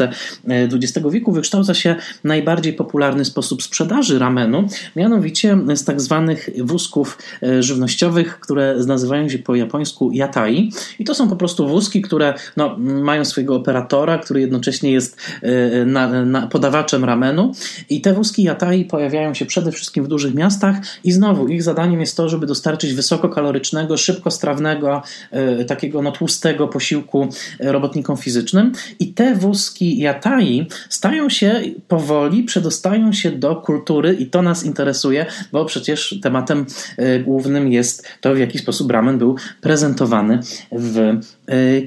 XX 0.48 1.08
wieku, 1.12 1.32
wykształca 1.32 1.74
się 1.74 1.96
najbardziej 2.24 2.74
popularny 2.74 3.26
sposób 3.26 3.64
sprzedaży 3.64 4.20
ramenu, 4.20 4.68
mianowicie 4.96 5.58
z 5.76 5.84
tak 5.84 6.02
zwanych 6.02 6.50
wózków 6.64 7.18
żywnościowych, 7.60 8.40
które 8.40 8.76
nazywają 8.88 9.30
się 9.30 9.40
po 9.40 9.56
japońsku 9.56 10.12
yatai. 10.12 10.72
I 11.00 11.04
to 11.04 11.16
są 11.16 11.30
po 11.30 11.36
prostu 11.36 11.68
wózki, 11.68 12.02
które 12.02 12.34
no, 12.58 12.73
mają 12.80 13.26
swojego 13.26 13.56
operatora, 13.56 14.18
który 14.18 14.42
jednocześnie 14.42 14.92
jest 14.92 15.18
e, 15.42 15.86
na, 15.86 16.26
na 16.26 16.48
podawaczem 16.48 17.06
ramenu. 17.06 17.52
I 17.90 18.02
te 18.02 18.14
wózki 18.14 18.44
Yatai 18.44 18.86
pojawiają 18.86 19.34
się 19.34 19.46
przede 19.46 19.72
wszystkim 19.72 20.04
w 20.04 20.08
dużych 20.08 20.34
miastach. 20.34 20.76
I 21.04 21.12
znowu 21.12 21.48
ich 21.48 21.64
zadaniem 21.64 22.00
jest 22.00 22.18
to, 22.18 22.30
żeby 22.30 22.48
dostarczyć 22.48 22.94
wysokokalorycznego, 22.94 23.98
szybkostrawnego, 23.98 25.02
e, 25.32 25.66
takiego 25.66 26.02
no, 26.02 26.12
tłustego 26.12 26.68
posiłku 26.68 27.28
robotnikom 27.60 28.18
fizycznym. 28.18 28.72
I 29.00 29.14
te 29.14 29.36
wózki 29.36 30.00
Yatai 30.00 30.68
stają 30.90 31.30
się 31.30 31.62
powoli, 31.88 32.44
przedostają 32.44 33.14
się 33.14 33.32
do 33.32 33.56
kultury. 33.56 34.14
I 34.14 34.26
to 34.26 34.42
nas 34.42 34.66
interesuje, 34.66 35.26
bo 35.52 35.66
przecież 35.66 36.20
tematem 36.22 36.66
e, 36.98 37.20
głównym 37.20 37.72
jest 37.72 38.08
to, 38.22 38.34
w 38.34 38.38
jaki 38.38 38.60
sposób 38.60 38.92
ramen 38.92 39.18
był 39.18 39.36
prezentowany 39.62 40.40
w 40.72 41.20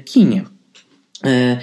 kinie. 0.05 0.56
Uh, 1.23 1.59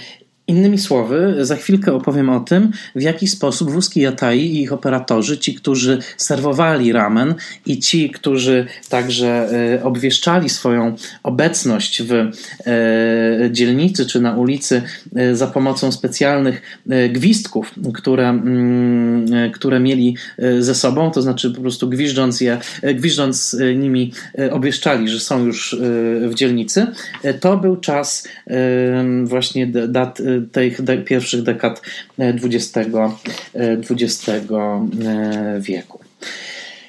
Innymi 0.46 0.78
słowy, 0.78 1.34
za 1.40 1.56
chwilkę 1.56 1.94
opowiem 1.94 2.30
o 2.30 2.40
tym, 2.40 2.70
w 2.94 3.02
jaki 3.02 3.28
sposób 3.28 3.70
wózki 3.70 4.00
Yatai 4.00 4.40
i 4.40 4.62
ich 4.62 4.72
operatorzy, 4.72 5.38
ci, 5.38 5.54
którzy 5.54 5.98
serwowali 6.16 6.92
ramen 6.92 7.34
i 7.66 7.78
ci, 7.78 8.10
którzy 8.10 8.66
także 8.88 9.48
e, 9.76 9.84
obwieszczali 9.84 10.48
swoją 10.48 10.96
obecność 11.22 12.02
w 12.02 12.12
e, 12.12 12.30
dzielnicy 13.50 14.06
czy 14.06 14.20
na 14.20 14.36
ulicy 14.36 14.82
e, 15.16 15.36
za 15.36 15.46
pomocą 15.46 15.92
specjalnych 15.92 16.62
gwizdków, 17.10 17.74
które, 17.94 18.28
mm, 18.28 19.52
które 19.52 19.80
mieli 19.80 20.16
ze 20.58 20.74
sobą, 20.74 21.10
to 21.10 21.22
znaczy 21.22 21.50
po 21.50 21.60
prostu 21.60 21.88
gwizdząc, 21.88 22.40
je, 22.40 22.58
gwizdząc 22.94 23.56
nimi 23.76 24.12
obwieszczali, 24.50 25.08
że 25.08 25.20
są 25.20 25.46
już 25.46 25.76
w 26.28 26.34
dzielnicy, 26.34 26.86
to 27.40 27.56
był 27.56 27.76
czas 27.76 28.28
właśnie 29.24 29.66
dat 29.66 30.20
tych 30.52 30.80
pierwszych 31.04 31.42
dekad 31.42 31.82
XX, 32.18 32.78
XX 33.90 34.30
wieku. 35.60 36.00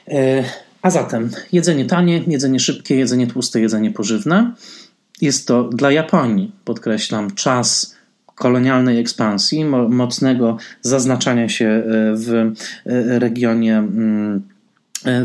E, 0.08 0.44
a 0.82 0.90
zatem 0.90 1.30
jedzenie 1.52 1.86
tanie, 1.86 2.24
jedzenie 2.28 2.60
szybkie, 2.60 2.96
jedzenie 2.96 3.28
tłuste, 3.28 3.62
jedzenie 3.62 3.92
pożywne. 3.92 4.54
Jest 5.22 5.48
to 5.48 5.64
dla 5.64 5.92
Japonii, 5.92 6.52
podkreślam, 6.66 7.36
czas 7.36 7.96
kolonialnej 8.36 9.00
ekspansji, 9.00 9.66
mocnego 9.90 10.58
zaznaczania 10.82 11.50
się 11.50 11.66
e, 11.66 11.84
w 12.16 12.30
e, 12.86 13.20
regionie 13.20 13.78
mm, 13.78 14.42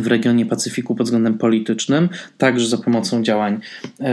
w 0.00 0.06
regionie 0.06 0.46
Pacyfiku 0.46 0.94
pod 0.94 1.06
względem 1.06 1.38
politycznym, 1.38 2.08
także 2.38 2.66
za 2.66 2.78
pomocą 2.78 3.22
działań 3.22 3.60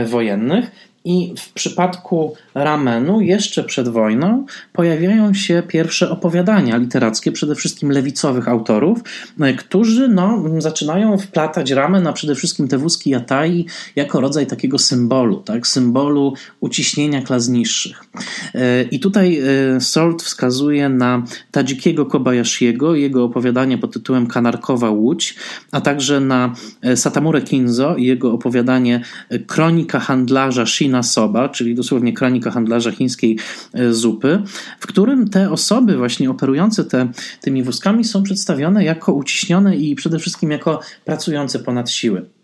wojennych. 0.06 0.70
I 1.08 1.34
w 1.38 1.52
przypadku 1.52 2.34
ramenu, 2.54 3.20
jeszcze 3.20 3.64
przed 3.64 3.88
wojną, 3.88 4.46
pojawiają 4.72 5.34
się 5.34 5.62
pierwsze 5.68 6.10
opowiadania 6.10 6.76
literackie, 6.76 7.32
przede 7.32 7.54
wszystkim 7.54 7.90
lewicowych 7.90 8.48
autorów, 8.48 8.98
e, 9.40 9.54
którzy 9.54 10.08
no, 10.08 10.44
zaczynają 10.58 11.18
wplatać 11.18 11.70
ramen, 11.70 12.06
a 12.06 12.12
przede 12.12 12.34
wszystkim 12.34 12.68
te 12.68 12.78
wózki 12.78 13.10
Yatai, 13.10 13.66
jako 13.96 14.20
rodzaj 14.20 14.46
takiego 14.46 14.78
symbolu, 14.78 15.36
tak? 15.36 15.66
symbolu 15.66 16.34
uciśnienia 16.60 17.22
klas 17.22 17.48
niższych. 17.48 18.04
E, 18.54 18.82
I 18.82 19.00
tutaj 19.00 19.40
e, 19.76 19.80
Salt 19.80 20.22
wskazuje 20.22 20.88
na 20.88 21.22
Tadzikiego 21.50 22.06
Kobayashiego, 22.06 22.94
jego 22.94 23.24
opowiadanie 23.24 23.78
pod 23.78 23.92
tytułem 23.92 24.26
Kanarkowa 24.26 24.90
Łódź, 24.90 25.34
a 25.72 25.80
także 25.80 26.20
na 26.20 26.54
Satamure 26.94 27.42
Kinzo 27.42 27.96
i 27.96 28.04
jego 28.04 28.32
opowiadanie 28.32 29.00
Kronika 29.46 30.00
handlarza 30.00 30.66
Shina 30.66 30.97
Soba, 31.02 31.48
czyli 31.48 31.74
dosłownie 31.74 32.12
kronika 32.12 32.50
handlarza 32.50 32.92
chińskiej 32.92 33.38
e, 33.74 33.92
zupy, 33.92 34.42
w 34.80 34.86
którym 34.86 35.28
te 35.28 35.50
osoby 35.50 35.96
właśnie 35.96 36.30
operujące 36.30 36.84
te, 36.84 37.08
tymi 37.40 37.62
wózkami 37.62 38.04
są 38.04 38.22
przedstawione 38.22 38.84
jako 38.84 39.12
uciśnione 39.12 39.76
i 39.76 39.94
przede 39.94 40.18
wszystkim 40.18 40.50
jako 40.50 40.80
pracujące 41.04 41.58
ponad 41.58 41.90
siły 41.90 42.37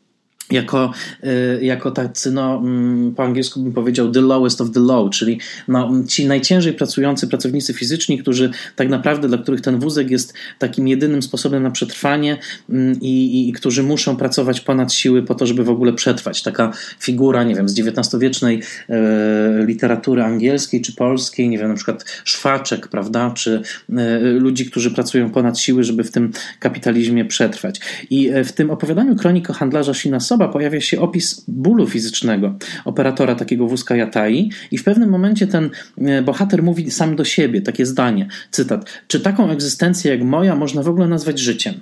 jako, 0.50 0.92
y, 1.24 1.64
jako 1.64 1.90
tacy, 1.90 2.30
no, 2.30 2.56
mm, 2.56 3.14
po 3.14 3.24
angielsku 3.24 3.60
bym 3.60 3.72
powiedział, 3.72 4.10
the 4.10 4.20
lowest 4.20 4.60
of 4.60 4.70
the 4.70 4.80
low, 4.80 5.10
czyli 5.10 5.40
no, 5.68 5.90
ci 6.08 6.26
najciężej 6.26 6.72
pracujący 6.72 7.28
pracownicy 7.28 7.74
fizyczni, 7.74 8.18
którzy 8.18 8.50
tak 8.76 8.88
naprawdę, 8.88 9.28
dla 9.28 9.38
których 9.38 9.60
ten 9.60 9.78
wózek 9.78 10.10
jest 10.10 10.34
takim 10.58 10.88
jedynym 10.88 11.22
sposobem 11.22 11.62
na 11.62 11.70
przetrwanie 11.70 12.38
mm, 12.70 13.00
i, 13.00 13.48
i, 13.48 13.52
którzy 13.52 13.82
muszą 13.82 14.16
pracować 14.16 14.60
ponad 14.60 14.92
siły 14.92 15.22
po 15.22 15.34
to, 15.34 15.46
żeby 15.46 15.64
w 15.64 15.70
ogóle 15.70 15.92
przetrwać. 15.92 16.42
Taka 16.42 16.72
figura, 17.00 17.44
nie 17.44 17.54
wiem, 17.54 17.68
z 17.68 17.80
XIX-wiecznej 17.80 18.62
e, 18.88 19.66
literatury 19.66 20.22
angielskiej 20.22 20.80
czy 20.80 20.94
polskiej, 20.94 21.48
nie 21.48 21.58
wiem, 21.58 21.68
na 21.68 21.74
przykład 21.74 22.04
szwaczek, 22.24 22.88
prawda, 22.88 23.30
czy 23.30 23.62
e, 23.96 24.20
ludzi, 24.20 24.66
którzy 24.66 24.90
pracują 24.90 25.30
ponad 25.30 25.58
siły, 25.58 25.84
żeby 25.84 26.04
w 26.04 26.10
tym 26.10 26.32
kapitalizmie 26.58 27.24
przetrwać. 27.24 27.80
I 28.10 28.30
w 28.44 28.52
tym 28.52 28.70
opowiadaniu 28.70 29.16
kronika 29.16 29.52
handlarza 29.52 29.94
Shinasowa 29.94 30.33
osoba 30.34 30.48
pojawia 30.48 30.80
się 30.80 31.00
opis 31.00 31.44
bólu 31.48 31.86
fizycznego 31.86 32.54
operatora 32.84 33.34
takiego 33.34 33.66
wózka 33.66 33.96
Yatai 33.96 34.50
i 34.70 34.78
w 34.78 34.84
pewnym 34.84 35.10
momencie 35.10 35.46
ten 35.46 35.70
e, 35.98 36.22
bohater 36.22 36.62
mówi 36.62 36.90
sam 36.90 37.16
do 37.16 37.24
siebie 37.24 37.62
takie 37.62 37.86
zdanie, 37.86 38.28
cytat, 38.50 39.02
czy 39.08 39.20
taką 39.20 39.50
egzystencję 39.50 40.10
jak 40.10 40.22
moja 40.22 40.56
można 40.56 40.82
w 40.82 40.88
ogóle 40.88 41.08
nazwać 41.08 41.38
życiem? 41.38 41.74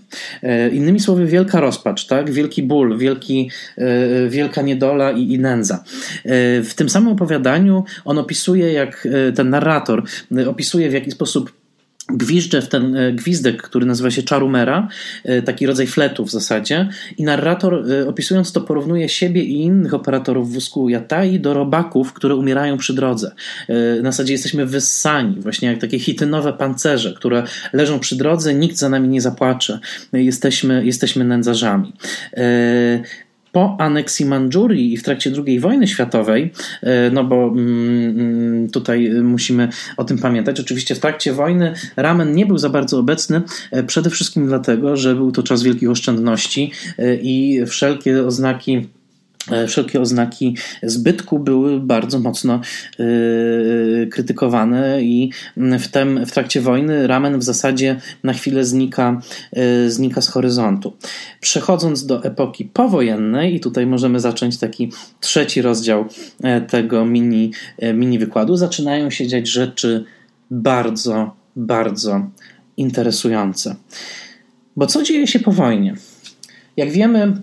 E, 0.43 0.69
innymi 0.69 1.01
słowy, 1.01 1.27
wielka 1.27 1.61
rozpacz, 1.61 2.07
tak? 2.07 2.31
wielki 2.31 2.63
ból, 2.63 2.99
wielki, 2.99 3.51
e, 3.79 4.29
wielka 4.29 4.63
niedola 4.63 5.13
i, 5.13 5.33
i 5.33 5.39
nędza. 5.39 5.85
W 6.65 6.73
tym 6.77 6.89
samym 6.89 7.13
opowiadaniu 7.13 7.85
on 8.05 8.19
opisuje, 8.19 8.73
jak 8.73 9.09
ten 9.35 9.51
narrator 9.51 10.03
opisuje, 10.47 10.91
w 10.91 10.93
jaki 10.93 11.11
sposób 11.11 11.62
gwizdże 12.13 12.63
w 12.63 12.69
ten 12.69 12.97
e, 12.97 13.13
gwizdek, 13.13 13.63
który 13.63 13.87
nazywa 13.87 14.11
się 14.11 14.23
czarumera, 14.23 14.89
e, 15.25 15.43
taki 15.43 15.67
rodzaj 15.67 15.87
fletu 15.87 16.25
w 16.25 16.31
zasadzie 16.31 16.89
i 17.19 17.23
narrator 17.23 17.93
e, 17.93 18.09
opisując 18.09 18.53
to 18.53 18.61
porównuje 18.61 19.09
siebie 19.09 19.43
i 19.43 19.63
innych 19.63 19.95
operatorów 19.95 20.53
wózku 20.53 20.89
Yatai 20.89 21.41
do 21.41 21.55
robaków, 21.55 22.13
które 22.13 22.35
umierają 22.37 22.77
przy 22.77 22.95
drodze. 22.95 23.33
Na 24.03 24.13
zasadzie 24.13 24.33
jesteśmy 24.33 24.67
wyssani, 24.67 25.41
właśnie 25.41 25.69
jak 25.69 25.81
takie 25.81 25.99
hitynowe 25.99 26.53
pancerze, 26.53 27.15
które 27.17 27.43
leżą 27.73 27.99
przy 27.99 28.17
drodze, 28.17 28.55
nikt 28.55 28.77
za 28.77 28.89
nami 28.89 29.09
nie 29.09 29.21
zapłacze. 29.21 29.79
Jesteśmy, 30.13 30.85
jesteśmy 30.85 31.25
nędzarzami 31.25 31.93
po 33.53 33.77
aneksji 33.81 34.27
Mandżurii 34.27 34.93
i 34.93 34.97
w 34.97 35.03
trakcie 35.03 35.33
II 35.47 35.61
wojny 35.61 35.89
światowej, 35.89 36.53
e, 36.83 37.11
no 37.11 37.25
bo 37.25 37.49
mm, 37.49 38.21
mm, 38.21 38.71
tutaj 38.71 39.11
musimy 39.23 39.69
o 39.97 40.05
tym 40.05 40.19
pamiętać. 40.19 40.61
Oczywiście 40.61 40.95
w 40.95 41.01
trakcie 41.01 41.33
wojny 41.33 41.75
ramen 41.97 42.35
nie 42.35 42.47
był 42.47 42.59
za 42.59 42.69
bardzo 42.69 42.99
obecny, 42.99 43.43
e, 43.71 43.83
przede 43.83 44.11
wszystkim 44.11 44.47
dlatego, 44.47 44.97
że 44.97 45.15
był 45.15 45.33
to 45.33 45.43
czas 45.43 45.63
wielkich 45.63 45.91
oszczędności 45.91 46.73
e, 46.99 47.17
i 47.17 47.67
wszelkie 47.67 48.27
oznaki 48.27 48.89
wszelkie 49.67 50.01
oznaki 50.01 50.57
zbytku 50.83 51.39
były 51.39 51.81
bardzo 51.81 52.19
mocno 52.19 52.61
yy, 52.99 54.09
krytykowane 54.11 55.03
i 55.03 55.31
w, 55.57 55.89
tem, 55.89 56.27
w 56.27 56.33
trakcie 56.33 56.61
wojny 56.61 57.07
ramen 57.07 57.39
w 57.39 57.43
zasadzie 57.43 58.01
na 58.23 58.33
chwilę 58.33 58.65
znika, 58.65 59.21
yy, 59.53 59.91
znika 59.91 60.21
z 60.21 60.29
horyzontu. 60.29 60.93
Przechodząc 61.41 62.07
do 62.07 62.25
epoki 62.25 62.65
powojennej 62.65 63.55
i 63.55 63.61
tutaj 63.61 63.87
możemy 63.87 64.21
zacząć 64.21 64.59
taki 64.59 64.93
trzeci 65.21 65.63
rozdział 65.63 66.05
tego 66.69 67.05
mini, 67.05 67.53
mini 67.95 68.19
wykładu, 68.19 68.57
zaczynają 68.57 69.11
się 69.11 69.27
dziać 69.27 69.49
rzeczy 69.49 70.05
bardzo, 70.51 71.37
bardzo 71.57 72.27
interesujące. 72.77 73.77
Bo 74.77 74.87
co 74.87 75.03
dzieje 75.03 75.27
się 75.27 75.41
po 75.41 75.53
wojnie? 75.53 75.95
Jak 76.77 76.91
wiemy, 76.91 77.43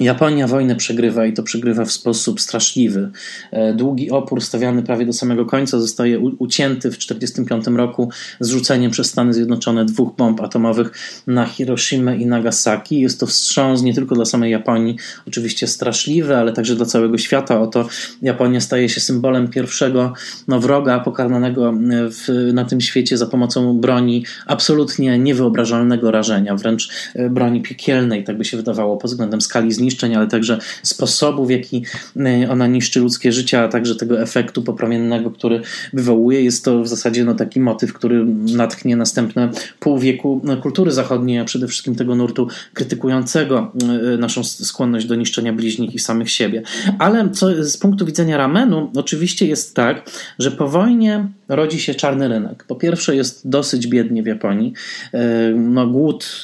Japonia 0.00 0.46
wojnę 0.46 0.76
przegrywa 0.76 1.26
i 1.26 1.32
to 1.32 1.42
przegrywa 1.42 1.84
w 1.84 1.92
sposób 1.92 2.40
straszliwy. 2.40 3.10
E, 3.50 3.74
długi 3.74 4.10
opór 4.10 4.40
stawiany 4.40 4.82
prawie 4.82 5.06
do 5.06 5.12
samego 5.12 5.46
końca 5.46 5.80
zostaje 5.80 6.18
ucięty 6.18 6.90
w 6.90 6.98
1945 6.98 7.76
roku 7.78 8.10
zrzuceniem 8.40 8.90
przez 8.90 9.06
Stany 9.06 9.34
Zjednoczone 9.34 9.84
dwóch 9.84 10.16
bomb 10.16 10.40
atomowych 10.40 10.92
na 11.26 11.46
Hiroshima 11.46 12.14
i 12.14 12.26
Nagasaki. 12.26 13.00
Jest 13.00 13.20
to 13.20 13.26
wstrząs 13.26 13.82
nie 13.82 13.94
tylko 13.94 14.14
dla 14.14 14.24
samej 14.24 14.52
Japonii, 14.52 14.96
oczywiście 15.28 15.66
straszliwy, 15.66 16.36
ale 16.36 16.52
także 16.52 16.76
dla 16.76 16.86
całego 16.86 17.18
świata. 17.18 17.60
Oto 17.60 17.88
Japonia 18.22 18.60
staje 18.60 18.88
się 18.88 19.00
symbolem 19.00 19.48
pierwszego 19.48 20.12
no, 20.48 20.60
wroga 20.60 21.00
pokarnanego 21.00 21.72
w, 22.10 22.50
na 22.52 22.64
tym 22.64 22.80
świecie 22.80 23.18
za 23.18 23.26
pomocą 23.26 23.78
broni 23.78 24.24
absolutnie 24.46 25.18
niewyobrażalnego 25.18 26.10
rażenia, 26.10 26.56
wręcz 26.56 26.88
e, 27.14 27.30
broni 27.30 27.62
piekielnej, 27.62 28.24
tak 28.24 28.38
by 28.38 28.44
się 28.44 28.56
wydawało 28.56 28.96
pod 28.96 29.10
względem 29.10 29.40
skali 29.40 29.72
zniszczenia 29.72 29.85
zniszczeń, 29.86 30.14
ale 30.14 30.26
także 30.26 30.58
sposobu, 30.82 31.46
w 31.46 31.50
jaki 31.50 31.82
y, 32.16 32.50
ona 32.50 32.66
niszczy 32.66 33.00
ludzkie 33.00 33.32
życie, 33.32 33.62
a 33.62 33.68
także 33.68 33.96
tego 33.96 34.20
efektu 34.20 34.62
popromiennego, 34.62 35.30
który 35.30 35.60
wywołuje. 35.92 36.42
Jest 36.42 36.64
to 36.64 36.82
w 36.82 36.88
zasadzie 36.88 37.24
no, 37.24 37.34
taki 37.34 37.60
motyw, 37.60 37.92
który 37.92 38.24
natchnie 38.56 38.96
następne 38.96 39.50
pół 39.80 39.98
wieku 39.98 40.40
no, 40.44 40.56
kultury 40.56 40.92
zachodniej, 40.92 41.38
a 41.38 41.44
przede 41.44 41.68
wszystkim 41.68 41.94
tego 41.94 42.14
nurtu 42.14 42.48
krytykującego 42.74 43.72
y, 44.14 44.18
naszą 44.18 44.44
skłonność 44.44 45.06
do 45.06 45.14
niszczenia 45.14 45.52
bliźnich 45.52 45.94
i 45.94 45.98
samych 45.98 46.30
siebie. 46.30 46.62
Ale 46.98 47.30
co, 47.30 47.64
z 47.64 47.76
punktu 47.76 48.06
widzenia 48.06 48.36
ramenu, 48.36 48.90
oczywiście 48.96 49.46
jest 49.46 49.74
tak, 49.74 50.10
że 50.38 50.50
po 50.50 50.68
wojnie 50.68 51.28
rodzi 51.48 51.80
się 51.80 51.94
czarny 51.94 52.28
rynek. 52.28 52.64
Po 52.64 52.76
pierwsze, 52.76 53.16
jest 53.16 53.48
dosyć 53.48 53.86
biednie 53.86 54.22
w 54.22 54.26
Japonii. 54.26 54.72
Y, 55.14 55.18
no, 55.56 55.86
głód 55.86 56.42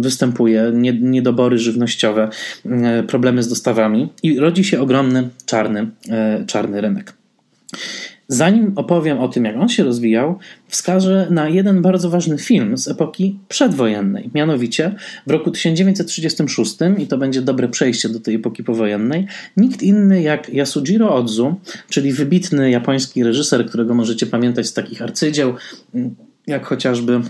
występuje, 0.00 0.72
niedobory 1.00 1.58
żywnościowe, 1.58 2.28
E, 2.70 3.02
problemy 3.02 3.42
z 3.42 3.48
dostawami 3.48 4.08
i 4.22 4.38
rodzi 4.38 4.64
się 4.64 4.80
ogromny 4.80 5.28
czarny, 5.46 5.90
e, 6.10 6.44
czarny 6.46 6.80
rynek. 6.80 7.12
Zanim 8.28 8.72
opowiem 8.76 9.18
o 9.18 9.28
tym, 9.28 9.44
jak 9.44 9.56
on 9.56 9.68
się 9.68 9.84
rozwijał, 9.84 10.38
wskażę 10.68 11.26
na 11.30 11.48
jeden 11.48 11.82
bardzo 11.82 12.10
ważny 12.10 12.38
film 12.38 12.78
z 12.78 12.88
epoki 12.88 13.38
przedwojennej. 13.48 14.30
Mianowicie 14.34 14.94
w 15.26 15.30
roku 15.30 15.50
1936, 15.50 16.76
i 16.98 17.06
to 17.06 17.18
będzie 17.18 17.42
dobre 17.42 17.68
przejście 17.68 18.08
do 18.08 18.20
tej 18.20 18.34
epoki 18.34 18.64
powojennej, 18.64 19.26
nikt 19.56 19.82
inny 19.82 20.22
jak 20.22 20.48
Yasujiro 20.48 21.14
Ozu, 21.14 21.54
czyli 21.88 22.12
wybitny 22.12 22.70
japoński 22.70 23.24
reżyser, 23.24 23.66
którego 23.66 23.94
możecie 23.94 24.26
pamiętać 24.26 24.66
z 24.66 24.72
takich 24.72 25.02
arcydzieł, 25.02 25.54
jak 26.46 26.66
chociażby 26.66 27.20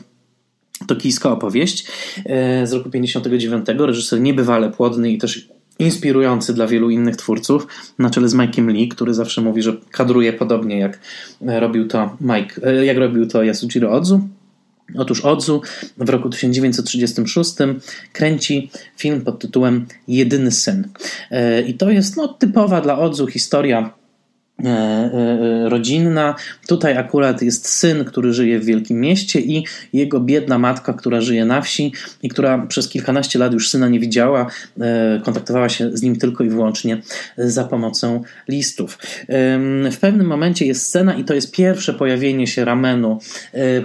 Tokijska 0.87 1.33
opowieść 1.33 1.87
e, 2.27 2.67
z 2.67 2.73
roku 2.73 2.91
59, 2.91 3.67
reżyser 3.79 4.21
niebywale 4.21 4.71
płodny 4.71 5.13
i 5.13 5.19
też 5.19 5.49
inspirujący 5.79 6.55
dla 6.55 6.67
wielu 6.67 6.91
innych 6.91 7.17
twórców, 7.17 7.67
na 7.99 8.11
czele 8.11 8.29
z 8.29 8.35
Mike'iem 8.35 8.73
Lee, 8.73 8.89
który 8.89 9.15
zawsze 9.15 9.41
mówi, 9.41 9.63
że 9.63 9.77
kadruje 9.91 10.33
podobnie 10.33 10.79
jak 10.79 10.99
robił 11.41 11.89
to 11.89 12.17
Mike, 12.21 12.69
e, 12.69 12.85
jak 12.85 12.97
robił 12.97 13.27
to 13.27 13.43
Yasujiro 13.43 13.91
Odzu. 13.93 14.29
Otóż 14.97 15.21
Odzu 15.21 15.63
w 15.99 16.09
roku 16.09 16.31
1936 16.31 17.55
kręci 18.13 18.71
film 18.97 19.21
pod 19.21 19.39
tytułem 19.39 19.87
Jedyny 20.09 20.51
syn. 20.51 20.89
E, 21.31 21.63
I 21.63 21.75
to 21.75 21.91
jest 21.91 22.17
no, 22.17 22.29
typowa 22.29 22.81
dla 22.81 22.99
Odzu 22.99 23.27
historia 23.27 23.91
E, 23.91 23.97
e, 23.97 24.04
rodzinna. 25.65 26.35
Tutaj 26.69 26.97
akurat 26.97 27.43
jest 27.43 27.69
syn, 27.69 28.05
który 28.05 28.33
żyje 28.33 28.61
w 28.61 28.65
wielkim 28.65 29.01
mieście 29.01 29.41
i 29.41 29.65
jego 29.93 30.21
biedna 30.21 30.59
matka, 30.59 30.93
która 30.93 31.21
żyje 31.21 31.45
na 31.45 31.61
wsi 31.61 31.93
i 32.23 32.29
która 32.29 32.67
przez 32.67 32.89
kilkanaście 32.89 33.39
lat 33.39 33.53
już 33.53 33.71
syna 33.71 33.89
nie 33.89 34.01
widziała, 34.01 34.47
e, 34.81 35.21
kontaktowała 35.25 35.69
się 35.69 35.97
z 35.97 36.03
nim 36.03 36.17
tylko 36.17 36.45
i 36.45 36.49
wyłącznie 36.49 37.03
za 37.39 37.65
pomocą 37.65 38.23
listów. 38.49 38.99
W 39.91 39.97
pewnym 40.01 40.27
momencie 40.27 40.67
jest 40.67 40.87
scena 40.87 41.15
i 41.15 41.25
to 41.25 41.35
jest 41.35 41.53
pierwsze 41.53 41.95
pojawienie 41.95 42.47
się 42.47 42.65
ramenu, 42.65 43.19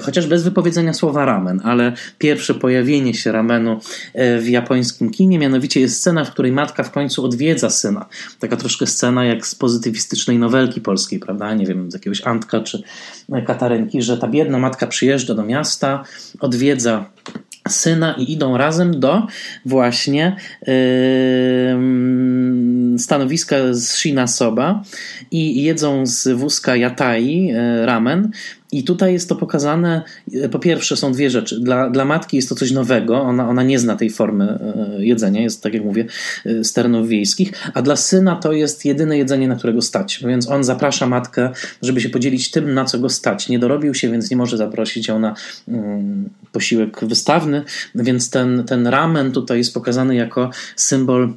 chociaż 0.01 0.27
bez 0.27 0.43
wypowiedzenia 0.43 0.93
słowa 0.93 1.25
ramen, 1.25 1.61
ale 1.63 1.93
pierwsze 2.17 2.53
pojawienie 2.53 3.13
się 3.13 3.31
ramenu 3.31 3.79
w 4.15 4.47
japońskim 4.47 5.11
kinie, 5.11 5.39
mianowicie 5.39 5.79
jest 5.79 5.97
scena, 5.97 6.25
w 6.25 6.31
której 6.31 6.51
matka 6.51 6.83
w 6.83 6.91
końcu 6.91 7.25
odwiedza 7.25 7.69
syna. 7.69 8.05
Taka 8.39 8.57
troszkę 8.57 8.87
scena 8.87 9.25
jak 9.25 9.47
z 9.47 9.55
pozytywistycznej 9.55 10.39
noweli 10.39 10.58
nowelki 10.59 10.81
polskiej, 10.81 11.19
prawda? 11.19 11.53
Nie 11.53 11.65
wiem, 11.65 11.91
z 11.91 11.93
jakiegoś 11.93 12.27
Antka 12.27 12.59
czy 12.59 12.83
Katarenki, 13.47 14.01
że 14.01 14.17
ta 14.17 14.27
biedna 14.27 14.59
matka 14.59 14.87
przyjeżdża 14.87 15.33
do 15.33 15.43
miasta, 15.43 16.03
odwiedza 16.39 17.05
syna 17.69 18.15
i 18.17 18.31
idą 18.31 18.57
razem 18.57 18.99
do 18.99 19.27
właśnie 19.65 20.35
yy, 20.67 20.75
stanowiska 22.99 23.55
z 23.71 23.95
Shinasoba 23.95 24.83
i 25.31 25.63
jedzą 25.63 26.05
z 26.05 26.27
wózka 26.27 26.75
Yatai 26.75 27.45
yy, 27.45 27.85
ramen 27.85 28.31
i 28.71 28.83
tutaj 28.83 29.13
jest 29.13 29.29
to 29.29 29.35
pokazane, 29.35 30.03
po 30.51 30.59
pierwsze 30.59 30.97
są 30.97 31.11
dwie 31.11 31.29
rzeczy. 31.29 31.59
Dla, 31.59 31.89
dla 31.89 32.05
matki 32.05 32.37
jest 32.37 32.49
to 32.49 32.55
coś 32.55 32.71
nowego, 32.71 33.21
ona, 33.21 33.49
ona 33.49 33.63
nie 33.63 33.79
zna 33.79 33.95
tej 33.95 34.09
formy 34.09 34.45
e, 34.45 35.05
jedzenia, 35.05 35.41
jest 35.41 35.63
tak 35.63 35.73
jak 35.73 35.83
mówię, 35.83 36.05
e, 36.45 36.63
z 36.63 36.73
terenów 36.73 37.07
wiejskich, 37.07 37.51
a 37.73 37.81
dla 37.81 37.95
syna 37.95 38.35
to 38.35 38.53
jest 38.53 38.85
jedyne 38.85 39.17
jedzenie, 39.17 39.47
na 39.47 39.55
którego 39.55 39.81
stać. 39.81 40.23
Więc 40.27 40.49
on 40.49 40.63
zaprasza 40.63 41.07
matkę, 41.07 41.49
żeby 41.81 42.01
się 42.01 42.09
podzielić 42.09 42.51
tym, 42.51 42.73
na 42.73 42.85
co 42.85 42.99
go 42.99 43.09
stać. 43.09 43.49
Nie 43.49 43.59
dorobił 43.59 43.93
się, 43.93 44.11
więc 44.11 44.31
nie 44.31 44.37
może 44.37 44.57
zaprosić 44.57 45.07
ją 45.07 45.19
na 45.19 45.35
mm, 45.67 46.29
posiłek 46.51 47.05
wystawny, 47.05 47.63
więc 47.95 48.29
ten, 48.29 48.63
ten 48.67 48.87
ramen 48.87 49.31
tutaj 49.31 49.57
jest 49.57 49.73
pokazany 49.73 50.15
jako 50.15 50.49
symbol 50.75 51.33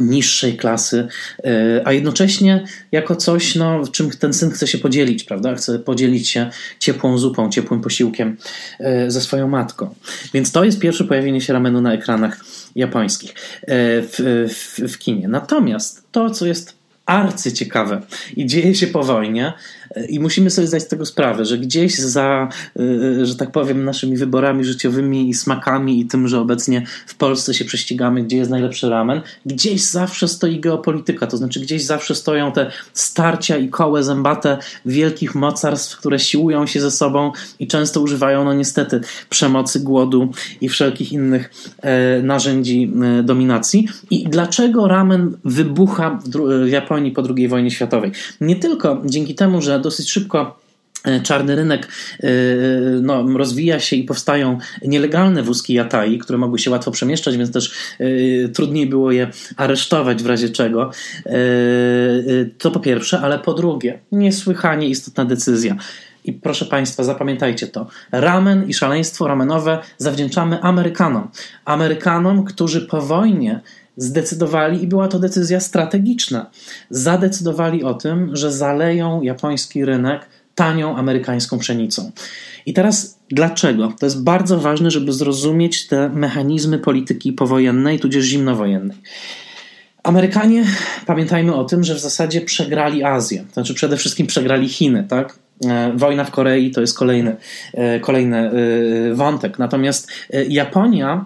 niższej 0.00 0.56
klasy, 0.56 1.08
e, 1.44 1.82
a 1.84 1.92
jednocześnie 1.92 2.64
jako 2.92 3.16
coś, 3.16 3.54
no, 3.54 3.86
czym 3.92 4.10
ten 4.10 4.32
syn 4.32 4.50
chce 4.50 4.66
się 4.66 4.78
podzielić, 4.78 5.24
prawda? 5.24 5.54
Chce 5.54 5.78
podzielić 5.78 6.28
się 6.28 6.50
ciepłą 6.78 7.18
zupą, 7.18 7.50
ciepłym 7.50 7.80
posiłkiem 7.80 8.36
e, 8.80 9.10
ze 9.10 9.20
swoją 9.20 9.48
matką. 9.48 9.94
Więc 10.34 10.52
to 10.52 10.64
jest 10.64 10.78
pierwsze 10.78 11.04
pojawienie 11.04 11.40
się 11.40 11.52
ramenu 11.52 11.80
na 11.80 11.94
ekranach 11.94 12.40
japońskich 12.76 13.30
e, 13.30 13.34
w, 14.02 14.46
w, 14.48 14.92
w 14.92 14.98
kinie. 14.98 15.28
Natomiast 15.28 16.02
to, 16.12 16.30
co 16.30 16.46
jest 16.46 16.82
arcyciekawe 17.06 18.02
i 18.36 18.46
dzieje 18.46 18.74
się 18.74 18.86
po 18.86 19.02
wojnie, 19.02 19.52
i 20.08 20.20
musimy 20.20 20.50
sobie 20.50 20.66
zdać 20.66 20.82
z 20.82 20.88
tego 20.88 21.06
sprawę, 21.06 21.44
że 21.44 21.58
gdzieś 21.58 21.98
za, 21.98 22.48
y, 22.80 23.26
że 23.26 23.36
tak 23.36 23.52
powiem, 23.52 23.84
naszymi 23.84 24.16
wyborami 24.16 24.64
życiowymi 24.64 25.28
i 25.28 25.34
smakami 25.34 26.00
i 26.00 26.06
tym, 26.06 26.28
że 26.28 26.40
obecnie 26.40 26.86
w 27.06 27.14
Polsce 27.14 27.54
się 27.54 27.64
prześcigamy, 27.64 28.22
gdzie 28.22 28.36
jest 28.36 28.50
najlepszy 28.50 28.90
ramen, 28.90 29.20
gdzieś 29.46 29.82
zawsze 29.82 30.28
stoi 30.28 30.60
geopolityka, 30.60 31.26
to 31.26 31.36
znaczy 31.36 31.60
gdzieś 31.60 31.84
zawsze 31.84 32.14
stoją 32.14 32.52
te 32.52 32.70
starcia 32.92 33.56
i 33.56 33.68
kołe 33.68 34.02
zębate 34.02 34.58
wielkich 34.86 35.34
mocarstw, 35.34 35.96
które 35.98 36.18
siłują 36.18 36.66
się 36.66 36.80
ze 36.80 36.90
sobą 36.90 37.32
i 37.58 37.66
często 37.66 38.00
używają, 38.00 38.44
no 38.44 38.52
niestety, 38.52 39.00
przemocy, 39.30 39.80
głodu 39.80 40.30
i 40.60 40.68
wszelkich 40.68 41.12
innych 41.12 41.50
e, 41.82 42.22
narzędzi 42.22 42.92
e, 43.18 43.22
dominacji. 43.22 43.88
I 44.10 44.24
dlaczego 44.28 44.88
ramen 44.88 45.36
wybucha 45.44 46.18
w 46.64 46.68
Japonii 46.68 47.12
po 47.12 47.22
II 47.36 47.48
wojnie 47.48 47.70
światowej? 47.70 48.12
Nie 48.40 48.56
tylko 48.56 49.02
dzięki 49.04 49.34
temu, 49.34 49.62
że 49.62 49.81
dosyć 49.82 50.10
szybko 50.10 50.60
e, 51.04 51.20
czarny 51.20 51.56
rynek 51.56 51.88
e, 52.20 52.28
no, 53.02 53.38
rozwija 53.38 53.80
się 53.80 53.96
i 53.96 54.04
powstają 54.04 54.58
nielegalne 54.82 55.42
wózki 55.42 55.74
Yatai, 55.74 56.18
które 56.18 56.38
mogły 56.38 56.58
się 56.58 56.70
łatwo 56.70 56.90
przemieszczać, 56.90 57.36
więc 57.36 57.52
też 57.52 57.72
e, 57.98 58.48
trudniej 58.48 58.86
było 58.86 59.12
je 59.12 59.30
aresztować 59.56 60.22
w 60.22 60.26
razie 60.26 60.48
czego. 60.48 60.90
To 62.58 62.70
po 62.70 62.80
pierwsze, 62.80 63.20
ale 63.20 63.38
po 63.38 63.54
drugie, 63.54 63.98
niesłychanie 64.12 64.88
istotna 64.88 65.24
decyzja. 65.24 65.76
I 66.24 66.32
proszę 66.32 66.64
Państwa, 66.64 67.04
zapamiętajcie 67.04 67.66
to. 67.66 67.86
Ramen 68.12 68.68
i 68.68 68.74
szaleństwo 68.74 69.28
ramenowe 69.28 69.78
zawdzięczamy 69.98 70.62
Amerykanom. 70.62 71.28
Amerykanom, 71.64 72.44
którzy 72.44 72.80
po 72.80 73.00
wojnie 73.00 73.60
zdecydowali, 73.96 74.82
i 74.82 74.86
była 74.86 75.08
to 75.08 75.18
decyzja 75.18 75.60
strategiczna, 75.60 76.50
zadecydowali 76.90 77.84
o 77.84 77.94
tym, 77.94 78.36
że 78.36 78.52
zaleją 78.52 79.22
japoński 79.22 79.84
rynek 79.84 80.26
tanią 80.54 80.96
amerykańską 80.96 81.58
pszenicą. 81.58 82.10
I 82.66 82.72
teraz 82.72 83.18
dlaczego? 83.30 83.92
To 84.00 84.06
jest 84.06 84.22
bardzo 84.22 84.58
ważne, 84.58 84.90
żeby 84.90 85.12
zrozumieć 85.12 85.86
te 85.86 86.08
mechanizmy 86.08 86.78
polityki 86.78 87.32
powojennej, 87.32 88.00
tudzież 88.00 88.24
zimnowojennej. 88.24 88.96
Amerykanie, 90.02 90.64
pamiętajmy 91.06 91.54
o 91.54 91.64
tym, 91.64 91.84
że 91.84 91.94
w 91.94 92.00
zasadzie 92.00 92.40
przegrali 92.40 93.04
Azję, 93.04 93.44
to 93.48 93.52
znaczy 93.52 93.74
przede 93.74 93.96
wszystkim 93.96 94.26
przegrali 94.26 94.68
Chiny, 94.68 95.06
tak? 95.08 95.38
E, 95.64 95.92
wojna 95.96 96.24
w 96.24 96.30
Korei 96.30 96.70
to 96.70 96.80
jest 96.80 96.98
kolejny, 96.98 97.36
e, 97.74 98.00
kolejny 98.00 98.36
e, 98.38 99.14
wątek. 99.14 99.58
Natomiast 99.58 100.08
Japonia 100.48 101.24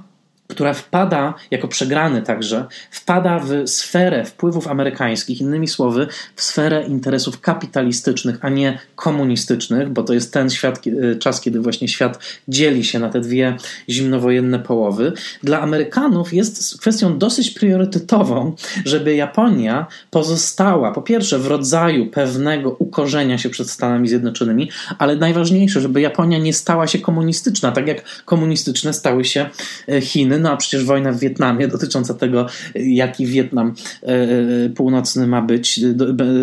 która 0.48 0.74
wpada, 0.74 1.34
jako 1.50 1.68
przegrany 1.68 2.22
także, 2.22 2.66
wpada 2.90 3.38
w 3.38 3.68
sferę 3.68 4.24
wpływów 4.24 4.68
amerykańskich, 4.68 5.40
innymi 5.40 5.68
słowy, 5.68 6.06
w 6.36 6.42
sferę 6.42 6.84
interesów 6.86 7.40
kapitalistycznych, 7.40 8.36
a 8.40 8.48
nie 8.48 8.78
komunistycznych, 8.96 9.88
bo 9.88 10.02
to 10.02 10.14
jest 10.14 10.32
ten 10.32 10.50
świat, 10.50 10.80
e, 10.86 11.16
czas, 11.16 11.40
kiedy 11.40 11.60
właśnie 11.60 11.88
świat 11.88 12.18
dzieli 12.48 12.84
się 12.84 12.98
na 12.98 13.08
te 13.08 13.20
dwie 13.20 13.56
zimnowojenne 13.88 14.58
połowy. 14.58 15.12
Dla 15.42 15.60
Amerykanów 15.60 16.32
jest 16.32 16.80
kwestią 16.80 17.18
dosyć 17.18 17.50
priorytetową, 17.50 18.54
żeby 18.84 19.14
Japonia 19.14 19.86
pozostała, 20.10 20.92
po 20.92 21.02
pierwsze, 21.02 21.38
w 21.38 21.46
rodzaju 21.46 22.06
pewnego 22.06 22.70
ukorzenia 22.70 23.38
się 23.38 23.50
przed 23.50 23.70
Stanami 23.70 24.08
Zjednoczonymi, 24.08 24.70
ale 24.98 25.16
najważniejsze, 25.16 25.80
żeby 25.80 26.00
Japonia 26.00 26.38
nie 26.38 26.52
stała 26.52 26.86
się 26.86 26.98
komunistyczna, 26.98 27.72
tak 27.72 27.86
jak 27.86 28.04
komunistyczne 28.24 28.92
stały 28.92 29.24
się 29.24 29.50
e, 29.88 30.00
Chiny 30.36 30.42
no 30.42 30.50
a 30.52 30.56
przecież 30.56 30.84
wojna 30.84 31.12
w 31.12 31.18
Wietnamie 31.18 31.68
dotycząca 31.76 32.14
tego, 32.14 32.46
jaki 32.74 33.26
Wietnam 33.26 33.74
e, 34.02 34.06
e, 34.06 34.70
północny 34.70 35.26
ma 35.26 35.42
być, 35.42 35.80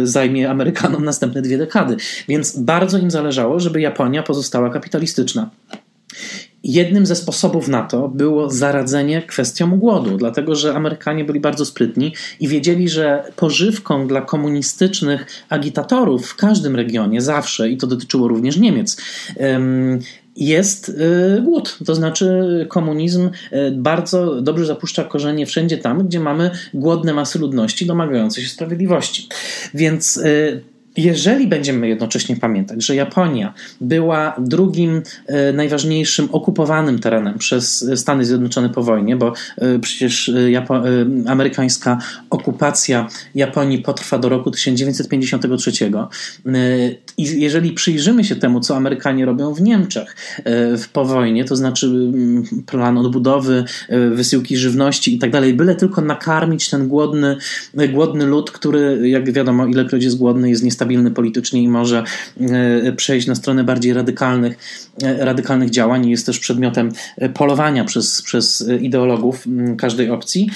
zajmie 0.03 0.49
Amerykanom 0.49 1.05
następne 1.05 1.41
dwie 1.41 1.57
dekady. 1.57 1.97
Więc 2.27 2.57
bardzo 2.57 2.97
im 2.97 3.11
zależało, 3.11 3.59
żeby 3.59 3.81
Japonia 3.81 4.23
pozostała 4.23 4.69
kapitalistyczna. 4.69 5.49
Jednym 6.63 7.05
ze 7.05 7.15
sposobów 7.15 7.67
na 7.67 7.83
to 7.83 8.07
było 8.07 8.49
zaradzenie 8.49 9.21
kwestiom 9.21 9.79
głodu, 9.79 10.17
dlatego 10.17 10.55
że 10.55 10.75
Amerykanie 10.75 11.25
byli 11.25 11.39
bardzo 11.39 11.65
sprytni 11.65 12.13
i 12.39 12.47
wiedzieli, 12.47 12.89
że 12.89 13.23
pożywką 13.35 14.07
dla 14.07 14.21
komunistycznych 14.21 15.25
agitatorów 15.49 16.27
w 16.27 16.35
każdym 16.35 16.75
regionie 16.75 17.21
zawsze, 17.21 17.69
i 17.69 17.77
to 17.77 17.87
dotyczyło 17.87 18.27
również 18.27 18.57
Niemiec, 18.57 18.97
jest 20.35 20.89
y, 20.89 21.41
głód. 21.41 21.77
To 21.85 21.95
znaczy, 21.95 22.27
komunizm 22.69 23.29
y, 23.53 23.71
bardzo 23.71 24.41
dobrze 24.41 24.65
zapuszcza 24.65 25.03
korzenie 25.03 25.45
wszędzie 25.45 25.77
tam, 25.77 26.07
gdzie 26.07 26.19
mamy 26.19 26.51
głodne 26.73 27.13
masy 27.13 27.39
ludności 27.39 27.85
domagające 27.85 28.41
się 28.41 28.49
sprawiedliwości. 28.49 29.27
Więc 29.73 30.17
y, 30.17 30.72
jeżeli 30.97 31.47
będziemy 31.47 31.87
jednocześnie 31.87 32.35
pamiętać, 32.35 32.85
że 32.85 32.95
Japonia 32.95 33.53
była 33.81 34.35
drugim 34.39 35.01
e, 35.27 35.53
najważniejszym 35.53 36.29
okupowanym 36.31 36.99
terenem 36.99 37.37
przez 37.37 37.89
Stany 37.95 38.25
Zjednoczone 38.25 38.69
po 38.69 38.83
wojnie, 38.83 39.15
bo 39.15 39.33
e, 39.57 39.79
przecież 39.79 40.31
Japo 40.49 40.81
amerykańska 41.27 41.97
okupacja 42.29 43.07
Japonii 43.35 43.79
potrwa 43.79 44.19
do 44.19 44.29
roku 44.29 44.51
1953. 44.51 45.71
I 47.17 47.41
jeżeli 47.41 47.71
przyjrzymy 47.71 48.23
się 48.23 48.35
temu, 48.35 48.59
co 48.59 48.75
Amerykanie 48.75 49.25
robią 49.25 49.53
w 49.53 49.61
Niemczech 49.61 50.15
po 50.93 51.05
wojnie, 51.05 51.45
to 51.45 51.55
znaczy 51.55 51.87
mm, 51.87 52.43
plan 52.65 52.97
odbudowy, 52.97 53.63
wysyłki 54.11 54.57
żywności 54.57 55.15
i 55.15 55.19
tak 55.19 55.31
dalej, 55.31 55.53
byle 55.53 55.75
tylko 55.75 56.01
nakarmić 56.01 56.69
ten 56.69 56.87
głodny, 56.87 57.37
głodny 57.93 58.25
lud, 58.25 58.51
który, 58.51 59.09
jak 59.09 59.31
wiadomo, 59.31 59.65
ilekroć 59.65 60.03
jest 60.03 60.17
głodny, 60.17 60.49
jest 60.49 60.63
niestabilny 60.83 61.11
politycznie 61.11 61.63
i 61.63 61.67
może 61.67 62.03
e, 62.39 62.91
przejść 62.91 63.27
na 63.27 63.35
stronę 63.35 63.63
bardziej 63.63 63.93
radykalnych, 63.93 64.57
e, 65.03 65.25
radykalnych 65.25 65.69
działań 65.69 66.09
jest 66.09 66.25
też 66.25 66.39
przedmiotem 66.39 66.91
e, 67.17 67.29
polowania 67.29 67.85
przez, 67.85 68.21
przez 68.21 68.69
ideologów 68.81 69.45
każdej 69.77 70.09
opcji. 70.09 70.49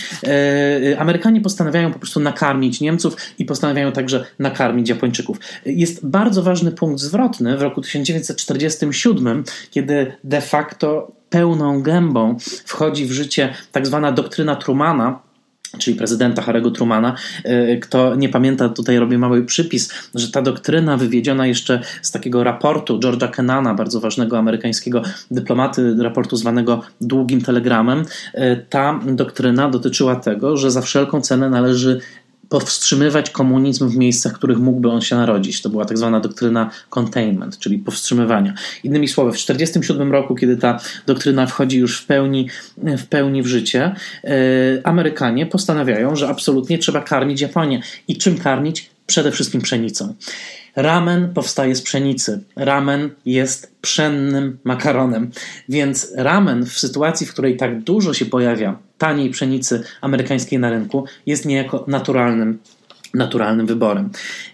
Amerykanie 0.98 1.42
postanawiają 1.42 1.94
po 1.94 2.00
prostu 2.00 2.20
nakarmić 2.20 2.82
Niemców 2.82 3.16
i 3.40 3.46
postanawiają 3.46 3.92
także 3.92 4.26
nakarmić 4.40 4.90
Japończyków. 4.90 5.38
Jest 5.66 6.06
bardzo 6.06 6.44
ważny 6.44 6.72
punkt 6.72 7.02
zwrotny 7.02 7.58
w 7.58 7.62
roku 7.62 7.82
1947, 7.82 9.44
kiedy 9.72 10.12
de 10.24 10.42
facto 10.42 11.12
pełną 11.30 11.82
gębą 11.82 12.38
wchodzi 12.66 13.06
w 13.06 13.12
życie 13.12 13.54
tak 13.72 13.88
zwana 13.88 14.12
doktryna 14.12 14.56
Trumana, 14.56 15.27
czyli 15.78 15.98
prezydenta 15.98 16.42
Harego 16.42 16.72
Trumana. 16.72 17.16
E, 17.44 17.78
kto 17.78 18.16
nie 18.16 18.30
pamięta, 18.30 18.70
tutaj 18.70 18.98
robię 19.00 19.18
mały 19.18 19.46
przypis, 19.46 19.94
że 20.16 20.32
ta 20.32 20.42
doktryna 20.42 20.98
wywiedziona 20.98 21.48
jeszcze 21.48 21.82
z 22.02 22.12
takiego 22.12 22.44
raportu 22.44 23.00
George'a 23.00 23.32
Kennana, 23.32 23.74
bardzo 23.74 24.00
ważnego 24.00 24.38
amerykańskiego 24.38 25.02
dyplomaty, 25.32 25.96
raportu 26.00 26.36
zwanego 26.36 26.82
Długim 27.02 27.42
Telegramem, 27.42 28.06
e, 28.34 28.56
ta 28.56 29.00
doktryna 29.06 29.70
dotyczyła 29.70 30.16
tego, 30.16 30.58
że 30.58 30.72
za 30.72 30.82
wszelką 30.82 31.22
cenę 31.22 31.50
należy 31.50 32.00
powstrzymywać 32.50 33.30
komunizm 33.30 33.90
w 33.90 33.98
miejscach, 33.98 34.34
w 34.34 34.36
których 34.36 34.58
mógłby 34.58 34.90
on 34.90 35.02
się 35.02 35.16
narodzić. 35.16 35.62
To 35.62 35.70
była 35.70 35.86
tak 35.86 35.98
zwana 35.98 36.20
doktryna 36.20 36.70
containment, 36.90 37.60
czyli 37.60 37.80
powstrzymywania. 37.80 38.54
Innymi 38.84 39.08
słowy, 39.08 39.32
w 39.32 39.34
1947 39.34 40.12
roku, 40.12 40.36
kiedy 40.36 40.58
ta 40.58 40.80
doktryna 41.06 41.46
wchodzi 41.46 41.78
już 41.78 42.02
w 42.02 42.06
pełni 42.06 42.50
w, 42.78 43.06
pełni 43.06 43.44
w 43.44 43.48
życie, 43.48 43.96
yy, 44.24 44.32
Amerykanie 44.84 45.46
postanawiają, 45.46 46.16
że 46.16 46.30
absolutnie 46.30 46.78
trzeba 46.78 47.02
karmić 47.02 47.42
Japonię. 47.42 47.82
I 48.08 48.18
czym 48.18 48.38
karmić? 48.38 48.90
Przede 49.08 49.32
wszystkim 49.32 49.62
pszenicą. 49.62 50.14
Ramen 50.76 51.34
powstaje 51.34 51.76
z 51.76 51.82
pszenicy. 51.82 52.44
Ramen 52.56 53.10
jest 53.26 53.72
pszennym 53.82 54.58
makaronem. 54.64 55.32
Więc 55.70 56.14
ramen 56.16 56.66
w 56.66 56.80
sytuacji, 56.80 57.28
w 57.28 57.34
której 57.34 57.58
tak 57.58 57.84
dużo 57.84 58.14
się 58.14 58.26
pojawia 58.26 58.87
taniej 58.98 59.30
pszenicy 59.30 59.84
amerykańskiej 60.02 60.60
na 60.60 60.70
rynku, 60.70 61.06
jest 61.26 61.46
niejako 61.46 61.86
naturalnym 61.88 62.60
naturalnym 63.14 63.68
wyborem. 63.68 64.10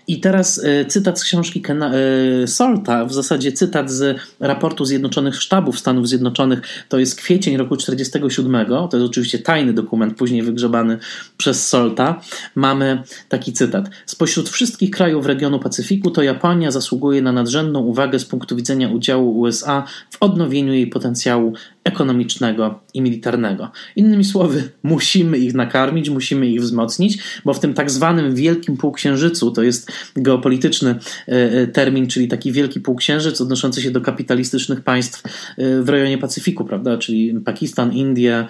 I 0.07 0.19
teraz 0.19 0.63
e, 0.63 0.85
cytat 0.85 1.19
z 1.19 1.23
książki 1.23 1.61
Kena, 1.61 1.91
e, 1.93 2.47
Solta, 2.47 3.05
w 3.05 3.13
zasadzie 3.13 3.51
cytat 3.51 3.91
z 3.91 4.17
raportu 4.39 4.85
Zjednoczonych 4.85 5.35
Sztabów 5.35 5.79
Stanów 5.79 6.07
Zjednoczonych, 6.07 6.85
to 6.89 6.99
jest 6.99 7.15
kwiecień 7.15 7.57
roku 7.57 7.77
1947, 7.77 8.65
to 8.65 8.97
jest 8.97 9.09
oczywiście 9.09 9.39
tajny 9.39 9.73
dokument, 9.73 10.17
później 10.17 10.41
wygrzebany 10.41 10.97
przez 11.37 11.67
Solta. 11.67 12.21
Mamy 12.55 13.03
taki 13.29 13.53
cytat. 13.53 13.89
Spośród 14.05 14.49
wszystkich 14.49 14.91
krajów 14.91 15.25
regionu 15.25 15.59
Pacyfiku 15.59 16.11
to 16.11 16.23
Japonia 16.23 16.71
zasługuje 16.71 17.21
na 17.21 17.31
nadrzędną 17.31 17.79
uwagę 17.79 18.19
z 18.19 18.25
punktu 18.25 18.55
widzenia 18.55 18.89
udziału 18.89 19.39
USA 19.39 19.83
w 20.11 20.17
odnowieniu 20.23 20.73
jej 20.73 20.87
potencjału 20.87 21.53
ekonomicznego 21.83 22.79
i 22.93 23.01
militarnego. 23.01 23.71
Innymi 23.95 24.23
słowy, 24.23 24.69
musimy 24.83 25.37
ich 25.37 25.53
nakarmić, 25.53 26.09
musimy 26.09 26.47
ich 26.47 26.61
wzmocnić, 26.61 27.17
bo 27.45 27.53
w 27.53 27.59
tym 27.59 27.73
tak 27.73 27.91
zwanym 27.91 28.35
wielkim 28.35 28.77
półksiężycu, 28.77 29.51
to 29.51 29.63
jest 29.63 29.91
geopolityczny 30.15 30.89
e, 30.89 31.31
e, 31.31 31.67
termin, 31.67 32.07
czyli 32.07 32.27
taki 32.27 32.51
wielki 32.51 32.79
półksiężyc 32.79 33.41
odnoszący 33.41 33.81
się 33.81 33.91
do 33.91 34.01
kapitalistycznych 34.01 34.81
państw 34.81 35.23
e, 35.57 35.81
w 35.81 35.89
rejonie 35.89 36.17
Pacyfiku, 36.17 36.65
prawda, 36.65 36.97
czyli 36.97 37.33
Pakistan, 37.45 37.93
Indie, 37.93 38.45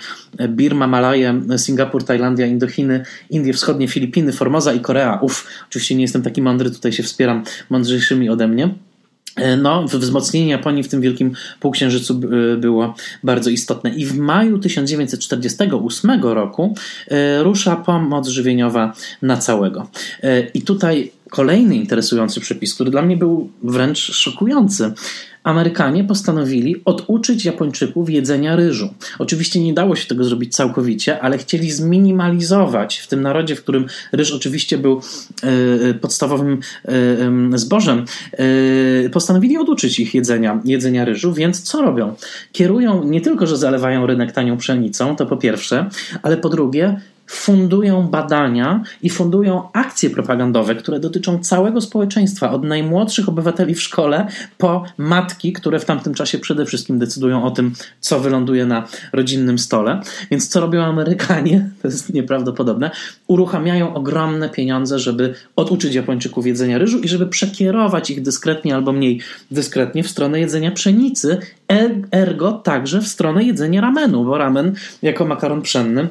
Birma, 0.50 0.88
Malaje, 0.88 1.42
Singapur, 1.58 2.04
Tajlandia, 2.04 2.46
Indochiny, 2.46 3.06
Indie 3.30 3.54
Wschodnie, 3.54 3.88
Filipiny, 3.88 4.32
Formosa 4.32 4.74
i 4.74 4.80
Korea. 4.80 5.20
Uf, 5.22 5.48
oczywiście 5.70 5.96
nie 5.96 6.02
jestem 6.02 6.22
taki 6.22 6.42
mądry, 6.42 6.72
tutaj 6.72 6.94
się 6.94 7.04
wspieram 7.04 7.44
mądrzejszymi 7.70 8.30
ode 8.30 8.48
mnie. 8.48 8.76
No, 9.58 9.84
wzmocnienie 9.88 10.52
Japonii 10.52 10.84
w 10.84 10.88
tym 10.88 11.02
wielkim 11.02 11.32
półksiężycu 11.60 12.22
było 12.58 12.96
bardzo 13.24 13.50
istotne. 13.50 13.90
I 13.90 14.06
w 14.06 14.18
maju 14.18 14.60
1948 14.60 16.24
roku 16.24 16.76
rusza 17.40 17.76
pomoc 17.76 18.28
żywieniowa 18.28 18.94
na 19.22 19.38
całego. 19.38 19.88
I 20.54 20.62
tutaj 20.62 21.12
kolejny 21.34 21.76
interesujący 21.76 22.40
przepis, 22.40 22.76
który 22.76 22.92
dla 22.92 23.02
mnie 23.02 23.18
był 23.18 23.50
wręcz 23.64 24.00
szokujący. 24.00 24.94
Amerykanie 25.44 26.04
postanowili 26.04 26.82
oduczyć 26.86 27.46
Japończyków 27.46 28.10
jedzenia 28.10 28.56
ryżu. 28.56 28.94
Oczywiście 29.20 29.60
nie 29.64 29.74
dało 29.74 29.96
się 29.96 30.08
tego 30.08 30.24
zrobić 30.24 30.56
całkowicie, 30.56 31.20
ale 31.22 31.38
chcieli 31.38 31.72
zminimalizować 31.72 32.98
w 32.98 33.08
tym 33.08 33.22
narodzie, 33.22 33.56
w 33.56 33.64
którym 33.64 33.86
ryż 34.12 34.32
oczywiście 34.32 34.78
był 34.78 35.02
e, 35.90 35.94
podstawowym 35.94 36.60
e, 37.54 37.58
zbożem, 37.58 38.06
e, 39.06 39.10
postanowili 39.10 39.58
oduczyć 39.58 40.00
ich 40.00 40.14
jedzenia, 40.14 40.62
jedzenia 40.66 41.06
ryżu, 41.06 41.34
więc 41.34 41.62
co 41.62 41.82
robią? 41.82 42.16
Kierują 42.52 43.04
nie 43.04 43.22
tylko, 43.22 43.48
że 43.48 43.58
zalewają 43.58 44.06
rynek 44.06 44.32
tanią 44.32 44.58
pszenicą, 44.58 45.16
to 45.16 45.26
po 45.26 45.38
pierwsze, 45.38 45.90
ale 46.22 46.38
po 46.38 46.50
drugie, 46.50 47.00
fundują 47.34 48.08
badania 48.08 48.84
i 49.02 49.10
fundują 49.10 49.70
akcje 49.74 50.10
propagandowe, 50.10 50.76
które 50.76 51.00
dotyczą 51.00 51.40
całego 51.40 51.82
społeczeństwa, 51.82 52.52
od 52.52 52.64
najmłodszych 52.64 53.30
obywateli 53.30 53.76
w 53.76 53.82
szkole 53.82 54.28
po 54.58 54.84
matki, 54.98 55.54
które 55.54 55.80
w 55.80 55.86
tamtym 55.86 56.14
czasie 56.14 56.40
przede 56.40 56.66
wszystkim 56.66 57.00
decydują 57.00 57.44
o 57.44 57.52
tym, 57.52 57.74
co 58.00 58.20
wyląduje 58.20 58.66
na 58.66 58.88
rodzinnym 59.14 59.60
stole. 59.60 60.02
Więc 60.32 60.48
co 60.48 60.60
robią 60.60 60.84
Amerykanie? 60.84 61.70
To 61.82 61.88
jest 61.88 62.14
nieprawdopodobne. 62.14 62.92
Uruchamiają 63.28 63.94
ogromne 63.94 64.50
pieniądze, 64.50 65.00
żeby 65.00 65.34
oduczyć 65.56 65.96
Japończyków 65.96 66.48
jedzenia 66.48 66.78
ryżu 66.78 67.00
i 67.00 67.08
żeby 67.08 67.28
przekierować 67.28 68.10
ich 68.10 68.22
dyskretnie 68.22 68.76
albo 68.76 68.94
mniej 68.94 69.22
dyskretnie 69.52 70.04
w 70.04 70.10
stronę 70.10 70.40
jedzenia 70.40 70.72
pszenicy, 70.72 71.38
ergo 72.12 72.52
także 72.52 73.02
w 73.02 73.08
stronę 73.08 73.44
jedzenia 73.44 73.82
ramenu, 73.82 74.26
bo 74.26 74.38
ramen 74.38 74.76
jako 75.02 75.26
makaron 75.26 75.62
pszenny 75.62 76.08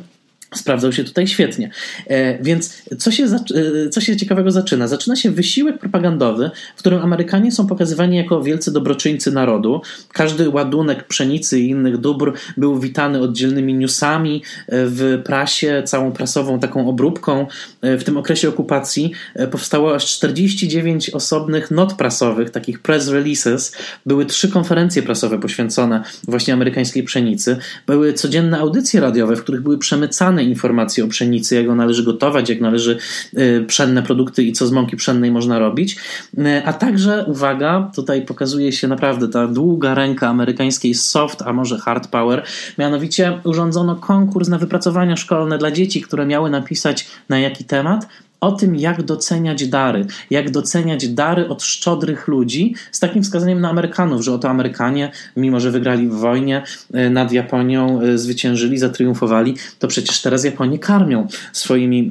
sprawdzał 0.54 0.92
się 0.92 1.04
tutaj 1.04 1.26
świetnie. 1.26 1.70
E, 2.06 2.42
więc 2.42 2.82
co 2.98 3.10
się, 3.10 3.24
e, 3.24 3.88
co 3.88 4.00
się 4.00 4.16
ciekawego 4.16 4.50
zaczyna? 4.50 4.88
Zaczyna 4.88 5.16
się 5.16 5.30
wysiłek 5.30 5.78
propagandowy, 5.78 6.50
w 6.76 6.78
którym 6.78 7.02
Amerykanie 7.02 7.52
są 7.52 7.66
pokazywani 7.66 8.16
jako 8.16 8.42
wielcy 8.42 8.72
dobroczyńcy 8.72 9.32
narodu. 9.32 9.80
Każdy 10.12 10.50
ładunek 10.50 11.04
pszenicy 11.04 11.60
i 11.60 11.68
innych 11.68 11.98
dóbr 11.98 12.32
był 12.56 12.80
witany 12.80 13.20
oddzielnymi 13.20 13.74
newsami 13.74 14.42
e, 14.68 14.86
w 14.86 15.22
prasie, 15.24 15.82
całą 15.86 16.12
prasową 16.12 16.60
taką 16.60 16.88
obróbką. 16.88 17.46
W 17.82 18.04
tym 18.04 18.16
okresie 18.16 18.48
okupacji 18.48 19.12
powstało 19.50 19.94
aż 19.94 20.04
49 20.16 21.10
osobnych 21.10 21.70
not 21.70 21.94
prasowych, 21.94 22.50
takich 22.50 22.82
press 22.82 23.08
releases. 23.08 23.76
Były 24.06 24.26
trzy 24.26 24.48
konferencje 24.48 25.02
prasowe 25.02 25.40
poświęcone 25.40 26.02
właśnie 26.28 26.54
amerykańskiej 26.54 27.02
pszenicy. 27.02 27.56
Były 27.86 28.12
codzienne 28.12 28.58
audycje 28.58 29.00
radiowe, 29.00 29.36
w 29.36 29.42
których 29.42 29.60
były 29.60 29.78
przemycane 29.78 30.41
informacje 30.42 31.05
o 31.05 31.09
pszenicy, 31.09 31.55
jak 31.55 31.64
ją 31.64 31.74
należy 31.74 32.05
gotować, 32.05 32.48
jak 32.48 32.61
należy 32.61 32.98
y, 33.38 33.64
pszenne 33.68 34.02
produkty 34.02 34.42
i 34.42 34.52
co 34.52 34.66
z 34.66 34.72
mąki 34.72 34.96
pszennej 34.96 35.31
można 35.31 35.59
robić. 35.59 35.96
Y, 36.38 36.62
a 36.64 36.72
także, 36.72 37.24
uwaga, 37.28 37.90
tutaj 37.94 38.22
pokazuje 38.22 38.72
się 38.72 38.88
naprawdę 38.88 39.28
ta 39.28 39.46
długa 39.46 39.94
ręka 39.94 40.28
amerykańskiej 40.28 40.94
soft, 40.94 41.42
a 41.42 41.52
może 41.52 41.78
hard 41.78 42.09
power. 42.09 42.42
Mianowicie 42.78 43.40
urządzono 43.44 43.96
konkurs 43.96 44.48
na 44.48 44.59
wypracowania 44.59 45.16
szkolne 45.16 45.59
dla 45.59 45.70
dzieci, 45.70 46.02
które 46.02 46.26
miały 46.26 46.50
napisać 46.50 47.07
na 47.28 47.38
jaki 47.38 47.64
temat 47.64 48.07
o 48.42 48.52
tym, 48.52 48.76
jak 48.76 49.02
doceniać 49.02 49.68
dary, 49.68 50.07
jak 50.31 50.50
doceniać 50.50 51.09
dary 51.09 51.48
od 51.48 51.62
szczodrych 51.62 52.28
ludzi, 52.28 52.74
z 52.92 53.00
takim 53.00 53.22
wskazaniem 53.22 53.61
na 53.61 53.70
Amerykanów, 53.70 54.22
że 54.22 54.33
oto 54.33 54.48
Amerykanie, 54.48 55.11
mimo 55.37 55.61
że 55.61 55.70
wygrali 55.70 56.09
w 56.09 56.14
wojnie 56.14 56.62
e, 56.92 57.11
nad 57.11 57.33
Japonią, 57.33 58.00
e, 58.00 58.18
zwyciężyli, 58.18 58.78
zatriumfowali, 58.78 59.57
to 59.78 59.88
przecież 59.88 60.22
teraz 60.22 60.44
Japonię 60.44 60.78
karmią 60.78 61.26
swoimi 61.52 62.11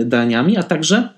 e, 0.00 0.04
daniami, 0.04 0.56
a 0.56 0.62
także 0.62 1.15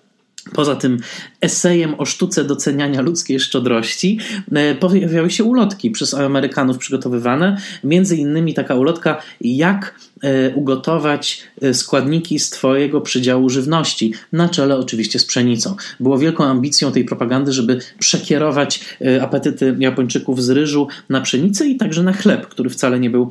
Poza 0.53 0.77
tym 0.77 0.99
esejem 1.41 1.95
o 1.99 2.05
sztuce 2.05 2.45
doceniania 2.45 3.03
ludzkiej 3.03 3.41
szczodrości 3.41 4.19
e, 4.53 4.75
pojawiały 4.75 5.31
się 5.31 5.45
ulotki 5.45 5.91
przez 5.91 6.15
Amerykanów 6.15 6.79
przygotowywane. 6.79 7.57
Między 7.85 8.17
innymi 8.17 8.55
taka 8.55 8.75
ulotka, 8.75 9.23
jak 9.41 9.95
e, 10.23 10.55
ugotować 10.55 11.43
e, 11.63 11.75
składniki 11.75 12.39
z 12.39 12.51
Twojego 12.51 13.01
przydziału 13.01 13.51
żywności, 13.51 14.15
na 14.33 14.49
czele 14.49 14.77
oczywiście 14.77 15.19
z 15.19 15.25
pszenicą. 15.25 15.77
Było 16.01 16.19
wielką 16.19 16.45
ambicją 16.45 16.93
tej 16.93 17.05
propagandy, 17.05 17.53
żeby 17.53 17.79
przekierować 17.99 18.99
apetyty 19.21 19.77
Japończyków 19.79 20.43
z 20.43 20.51
ryżu 20.51 20.89
na 21.09 21.21
pszenicę 21.21 21.67
i 21.67 21.77
także 21.77 22.03
na 22.03 22.13
chleb, 22.13 22.47
który 22.47 22.71
wcale 22.71 23.01
nie 23.01 23.11
był 23.11 23.31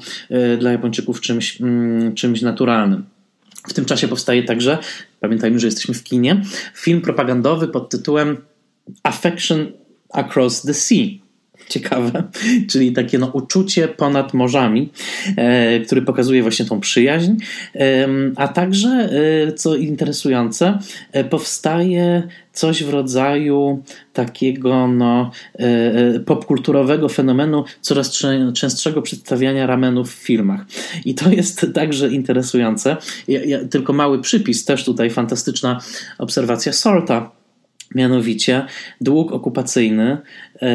dla 0.60 0.72
Japończyków 0.72 1.22
czymś, 1.22 1.62
mm, 1.62 2.16
czymś 2.16 2.42
naturalnym. 2.42 3.17
W 3.68 3.74
tym 3.74 3.86
czasie 3.86 4.08
powstaje 4.08 4.44
także, 4.44 4.78
pamiętajmy, 5.20 5.60
że 5.60 5.68
jesteśmy 5.68 5.94
w 5.94 6.04
kinie, 6.04 6.42
film 6.76 7.02
propagandowy 7.02 7.68
pod 7.68 7.90
tytułem 7.90 8.38
Affection 9.04 9.72
Across 10.14 10.62
the 10.62 10.74
Sea. 10.74 11.27
Ciekawe, 11.70 12.24
czyli 12.72 12.92
takie 12.92 13.18
no, 13.18 13.28
uczucie 13.28 13.88
ponad 13.88 14.34
morzami, 14.34 14.90
e, 15.36 15.80
który 15.80 16.02
pokazuje 16.02 16.42
właśnie 16.42 16.66
tą 16.66 16.80
przyjaźń, 16.80 17.32
e, 17.76 18.08
a 18.36 18.48
także, 18.48 19.10
e, 19.48 19.52
co 19.52 19.76
interesujące, 19.76 20.80
e, 21.12 21.24
powstaje 21.24 22.28
coś 22.58 22.84
w 22.84 22.90
rodzaju 22.90 23.84
takiego 24.14 24.88
no, 24.88 25.32
e, 25.60 25.64
e, 25.64 26.20
popkulturowego 26.20 27.10
fenomenu 27.10 27.64
coraz 27.82 28.12
częstszego 28.54 29.02
przedstawiania 29.02 29.68
ramenów 29.68 30.16
w 30.16 30.24
filmach. 30.24 30.66
I 31.06 31.16
to 31.16 31.30
jest 31.30 31.66
także 31.74 32.10
interesujące. 32.10 32.98
Ja, 33.28 33.44
ja, 33.46 33.60
tylko 33.66 33.94
mały 33.94 34.22
przypis, 34.22 34.66
też 34.66 34.86
tutaj 34.86 35.10
fantastyczna 35.10 35.80
obserwacja 36.18 36.74
Sorta 36.74 37.37
Mianowicie 37.96 38.66
dług 39.02 39.32
okupacyjny 39.32 40.18
e, 40.62 40.68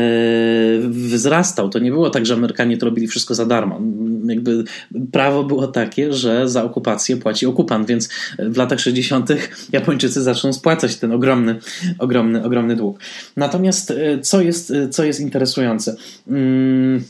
wzrastał. 0.89 1.69
To 1.69 1.79
nie 1.79 1.91
było 1.91 2.11
tak, 2.11 2.27
że 2.27 2.35
Amerykanie 2.35 2.77
to 2.77 2.87
robili 2.87 3.09
wszystko 3.09 3.35
za 3.35 3.47
darmo. 3.47 3.81
Jakby 4.27 4.65
prawo 5.13 5.45
było 5.45 5.67
takie, 5.67 6.13
że 6.13 6.49
za 6.49 6.65
okupację 6.65 7.17
płaci 7.17 7.47
okupant, 7.47 7.89
więc 7.89 8.09
w 8.39 8.57
latach 8.57 8.81
60. 8.81 9.29
Japończycy 9.73 10.23
zaczną 10.23 10.53
spłacać 10.53 10.97
ten 10.97 11.13
ogromny, 11.13 11.59
ogromny, 11.99 12.45
ogromny 12.45 12.77
dług. 12.77 12.99
Natomiast 13.37 13.91
e, 13.91 14.19
co 14.19 14.41
jest, 14.41 14.73
co 14.91 15.05
jest 15.05 15.21
interesujące? 15.21 15.97
Hmm, 16.29 17.05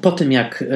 po 0.00 0.12
tym, 0.12 0.32
jak 0.32 0.62
e, 0.62 0.66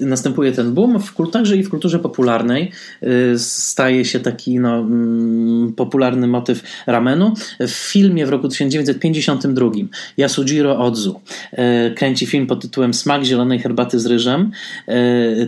e, 0.00 0.06
następuje 0.06 0.52
ten 0.52 0.74
boom, 0.74 1.00
w, 1.00 1.30
także 1.32 1.56
i 1.56 1.62
w 1.62 1.70
kulturze 1.70 1.98
popularnej 1.98 2.70
e, 3.02 3.38
staje 3.38 4.04
się 4.04 4.20
taki 4.20 4.58
no, 4.58 4.78
mm, 4.78 5.72
popularny 5.72 6.26
motyw 6.26 6.62
ramenu. 6.86 7.34
W 7.60 7.70
filmie 7.70 8.26
w 8.26 8.28
roku 8.28 8.48
1952 8.48 9.70
Yasujiro 10.18 10.78
Odzu 10.78 11.20
kręci 11.96 12.26
film 12.26 12.46
pod 12.46 12.62
tytułem 12.62 12.94
Smak 12.94 13.24
zielonej 13.24 13.58
herbaty 13.58 14.00
z 14.00 14.06
ryżem. 14.06 14.50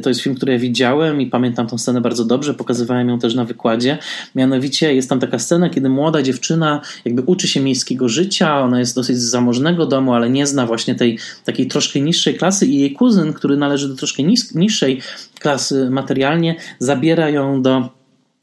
To 0.03 0.11
jest 0.11 0.21
film, 0.21 0.35
który 0.35 0.53
ja 0.53 0.59
widziałem 0.59 1.21
i 1.21 1.27
pamiętam 1.27 1.67
tę 1.67 1.79
scenę 1.79 2.01
bardzo 2.01 2.25
dobrze, 2.25 2.55
pokazywałem 2.55 3.09
ją 3.09 3.19
też 3.19 3.35
na 3.35 3.45
wykładzie. 3.45 3.99
Mianowicie 4.35 4.95
jest 4.95 5.09
tam 5.09 5.21
taka 5.21 5.39
scena, 5.39 5.71
kiedy 5.71 5.89
młoda 5.89 6.23
dziewczyna 6.23 6.81
jakby 7.05 7.23
uczy 7.23 7.49
się 7.49 7.61
miejskiego 7.61 8.09
życia, 8.09 8.61
ona 8.61 8.79
jest 8.79 8.95
dosyć 8.95 9.17
z 9.19 9.31
zamożnego 9.31 9.87
domu, 9.87 10.15
ale 10.15 10.31
nie 10.31 10.47
zna 10.47 10.67
właśnie 10.67 10.95
tej 10.95 11.19
takiej 11.45 11.67
troszkę 11.67 12.01
niższej 12.01 12.30
niższej 12.31 12.39
klasy 12.39 12.67
i 12.67 12.81
jej 12.81 12.93
kuzyn, 12.93 13.33
który 13.33 13.57
należy 13.57 13.89
do 13.89 13.95
troszkę 13.95 14.23
niższej 14.55 15.01
klasy 15.41 15.91
materialnie, 15.91 16.57
zabiera 16.79 17.31
ją 17.31 17.63
do 17.63 17.91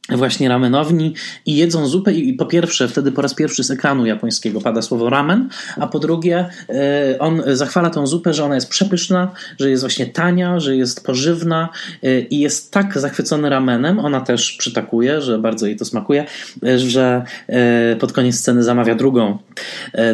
właśnie 0.10 0.50
ramenowni 0.50 1.14
i 1.46 1.56
jedzą 1.56 1.88
zupę 1.88 2.14
i 2.14 2.34
po 2.34 2.46
pierwsze 2.46 2.88
wtedy 2.88 3.12
po 3.12 3.22
raz 3.22 3.34
pierwszy 3.34 3.64
z 3.64 3.72
ekranu 3.72 4.06
japońskiego 4.06 4.62
pada 4.62 4.82
słowo 4.82 5.10
ramen, 5.10 5.50
a 5.78 5.88
po 5.88 6.00
drugie 6.00 6.46
e, 6.70 7.20
on 7.20 7.42
zachwala 7.54 7.90
tą 7.90 8.08
zupę, 8.08 8.34
że 8.34 8.46
ona 8.46 8.56
jest 8.56 8.70
przepyszna, 8.70 9.32
że 9.60 9.70
jest 9.70 9.84
właśnie 9.84 10.06
tania, 10.06 10.60
że 10.60 10.76
jest 10.76 11.06
pożywna 11.06 11.70
e, 12.04 12.20
i 12.20 12.40
jest 12.40 12.72
tak 12.72 12.98
zachwycony 12.98 13.50
ramenem, 13.50 14.00
ona 14.00 14.22
też 14.22 14.52
przytakuje, 14.52 15.22
że 15.22 15.40
bardzo 15.40 15.68
jej 15.68 15.76
to 15.76 15.86
smakuje, 15.86 16.26
e, 16.64 16.80
że 16.80 17.24
pod 18.00 18.14
koniec 18.14 18.36
sceny 18.36 18.64
zamawia 18.64 18.96
drugą, 18.96 19.38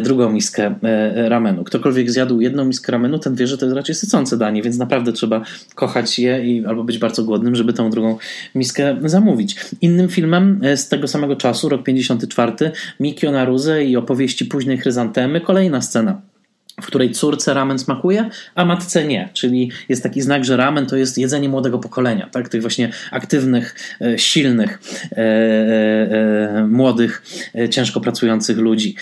drugą 0.02 0.32
miskę 0.32 0.74
ramenu. 1.14 1.64
Ktokolwiek 1.64 2.10
zjadł 2.10 2.40
jedną 2.40 2.64
miskę 2.64 2.92
ramenu, 2.92 3.18
ten 3.18 3.34
wie, 3.34 3.46
że 3.46 3.58
to 3.58 3.66
jest 3.66 3.76
raczej 3.76 3.94
sycące 3.94 4.38
danie, 4.38 4.62
więc 4.62 4.78
naprawdę 4.78 5.12
trzeba 5.12 5.42
kochać 5.74 6.18
je 6.18 6.44
i 6.44 6.66
albo 6.66 6.84
być 6.84 6.98
bardzo 6.98 7.24
głodnym, 7.24 7.54
żeby 7.54 7.72
tą 7.72 7.90
drugą 7.90 8.18
miskę 8.54 8.96
zamówić. 9.04 9.56
Innym 9.80 10.08
filmem 10.08 10.60
e, 10.62 10.76
z 10.76 10.88
tego 10.88 11.08
samego 11.08 11.36
czasu, 11.36 11.68
rok 11.68 11.82
54, 11.82 12.52
Mikio 13.00 13.32
Naruse 13.32 13.84
i 13.84 13.96
opowieści 13.96 14.44
późnej 14.44 14.78
chryzantemy, 14.78 15.40
kolejna 15.40 15.82
scena 15.82 16.33
w 16.82 16.86
której 16.86 17.10
córce 17.12 17.54
ramen 17.54 17.78
smakuje, 17.78 18.30
a 18.54 18.64
matce 18.64 19.04
nie. 19.04 19.28
Czyli 19.32 19.70
jest 19.88 20.02
taki 20.02 20.22
znak, 20.22 20.44
że 20.44 20.56
ramen 20.56 20.86
to 20.86 20.96
jest 20.96 21.18
jedzenie 21.18 21.48
młodego 21.48 21.78
pokolenia, 21.78 22.28
tak? 22.32 22.48
tych 22.48 22.60
właśnie 22.60 22.88
aktywnych, 23.10 23.74
e, 24.00 24.18
silnych, 24.18 24.80
e, 25.12 25.16
e, 25.16 26.66
młodych, 26.68 27.22
ciężko 27.70 28.00
pracujących 28.00 28.58
ludzi. 28.58 28.96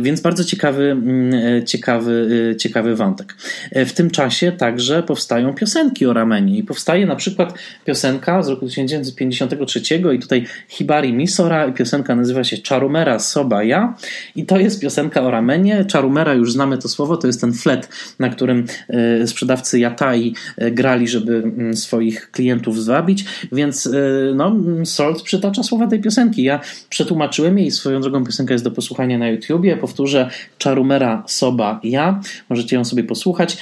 Więc 0.00 0.20
bardzo 0.20 0.44
ciekawy, 0.44 0.90
mm, 0.90 1.66
ciekawy, 1.66 2.56
ciekawy 2.58 2.96
wątek. 2.96 3.34
W 3.72 3.92
tym 3.92 4.10
czasie 4.10 4.52
także 4.52 5.02
powstają 5.02 5.54
piosenki 5.54 6.06
o 6.06 6.12
ramenie 6.12 6.58
i 6.58 6.62
powstaje 6.62 7.06
na 7.06 7.16
przykład 7.16 7.54
piosenka 7.84 8.42
z 8.42 8.48
roku 8.48 8.66
1953 8.66 9.80
i 10.14 10.18
tutaj 10.18 10.46
Hibari 10.68 11.12
Misora 11.12 11.66
i 11.66 11.72
piosenka 11.72 12.16
nazywa 12.16 12.44
się 12.44 12.56
Charumera 12.68 13.18
Soba 13.18 13.62
Ja 13.62 13.94
i 14.36 14.46
to 14.46 14.58
jest 14.58 14.80
piosenka 14.80 15.22
o 15.22 15.30
ramenie. 15.30 15.84
Charumera 15.92 16.34
już 16.34 16.52
znamy 16.52 16.78
to 16.78 16.88
słowo, 16.92 17.16
to 17.16 17.26
jest 17.26 17.40
ten 17.40 17.52
flet, 17.52 17.88
na 18.18 18.28
którym 18.28 18.66
e, 18.88 19.26
sprzedawcy 19.26 19.78
Yatai 19.78 20.34
e, 20.56 20.70
grali, 20.70 21.08
żeby 21.08 21.36
mm, 21.36 21.76
swoich 21.76 22.30
klientów 22.30 22.82
zwabić, 22.82 23.24
więc 23.52 23.86
e, 23.86 23.90
no, 24.34 24.56
Salt 24.84 25.22
przytacza 25.22 25.62
słowa 25.62 25.86
tej 25.86 26.00
piosenki. 26.00 26.42
Ja 26.42 26.60
przetłumaczyłem 26.88 27.58
jej, 27.58 27.70
swoją 27.70 28.00
drogą 28.00 28.24
piosenka 28.24 28.54
jest 28.54 28.64
do 28.64 28.70
posłuchania 28.70 29.18
na 29.18 29.28
YouTubie, 29.28 29.76
powtórzę. 29.76 30.30
Charumera 30.64 31.22
Soba 31.26 31.80
Ja, 31.82 32.20
możecie 32.48 32.76
ją 32.76 32.84
sobie 32.84 33.04
posłuchać, 33.04 33.58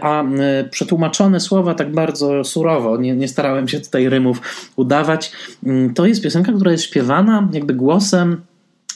a 0.00 0.24
przetłumaczone 0.70 1.40
słowa 1.40 1.74
tak 1.74 1.92
bardzo 1.92 2.44
surowo, 2.44 2.96
nie, 2.96 3.16
nie 3.16 3.28
starałem 3.28 3.68
się 3.68 3.80
tutaj 3.80 4.08
rymów 4.08 4.40
udawać, 4.76 5.32
mm, 5.66 5.94
to 5.94 6.06
jest 6.06 6.22
piosenka, 6.22 6.52
która 6.52 6.72
jest 6.72 6.84
śpiewana 6.84 7.48
jakby 7.52 7.74
głosem 7.74 8.40